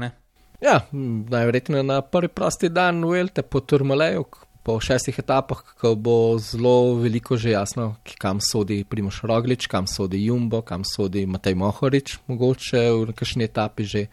Ja, 0.64 0.78
najverjetneje 0.94 1.84
na 1.84 2.00
prvi 2.02 2.32
prosti 2.32 2.70
dan 2.72 3.04
VLT 3.04 3.44
po 3.52 3.60
Turmaleju, 3.60 4.24
po 4.64 4.78
šestih 4.80 5.20
etapah, 5.20 5.60
ko 5.80 5.92
bo 6.00 6.16
zelo 6.40 6.96
veliko 7.02 7.36
že 7.36 7.52
jasno, 7.52 7.98
kam 8.16 8.40
sodi 8.40 8.86
Primoš 8.88 9.20
Roglič, 9.28 9.68
kam 9.68 9.90
sodi 9.92 10.24
Jumbo, 10.24 10.62
kam 10.64 10.88
sodi 10.88 11.26
Matej 11.28 11.58
Mohorič, 11.60 12.18
mogoče 12.32 12.84
v 12.96 13.12
kakšni 13.12 13.52
etapi 13.52 13.84
že. 13.84 14.08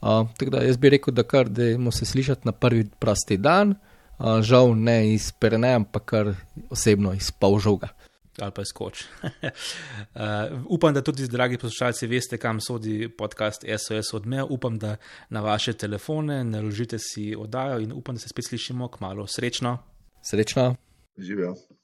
Uh, 0.00 0.24
tako 0.38 0.54
da 0.54 0.62
jaz 0.64 0.78
bi 0.80 0.94
rekel, 0.94 1.12
da 1.12 1.26
kar 1.28 1.50
da 1.52 1.74
moramo 1.74 1.92
se 1.92 2.06
slišati 2.08 2.48
na 2.48 2.52
prvi 2.56 2.86
prosti 2.98 3.36
dan, 3.36 3.74
uh, 3.74 4.38
žal 4.40 4.72
ne 4.72 5.12
iz 5.12 5.32
Pereneja, 5.32 5.82
ampak 5.82 6.04
kar 6.08 6.30
osebno 6.70 7.12
iz 7.12 7.28
Pavžoga 7.30 7.90
ali 8.38 8.52
pa 8.54 8.64
skoč. 8.64 9.04
uh, 9.22 10.62
upam, 10.68 10.94
da 10.94 11.02
tudi, 11.02 11.28
dragi 11.28 11.58
poslušalci, 11.58 12.06
veste, 12.06 12.38
kam 12.38 12.60
sodi 12.60 13.08
podcast 13.18 13.64
SOS 13.78 14.14
odmev. 14.14 14.46
Upam, 14.50 14.78
da 14.78 14.96
na 15.28 15.40
vaše 15.40 15.72
telefone 15.72 16.44
naložite 16.44 16.98
si 16.98 17.34
oddajo 17.38 17.80
in 17.80 17.92
upam, 17.92 18.14
da 18.14 18.20
se 18.20 18.28
spet 18.28 18.44
slišimo 18.48 18.88
k 18.88 19.00
malu. 19.00 19.26
Srečno. 19.26 19.78
Srečno. 20.22 20.74
Živijo. 21.18 21.54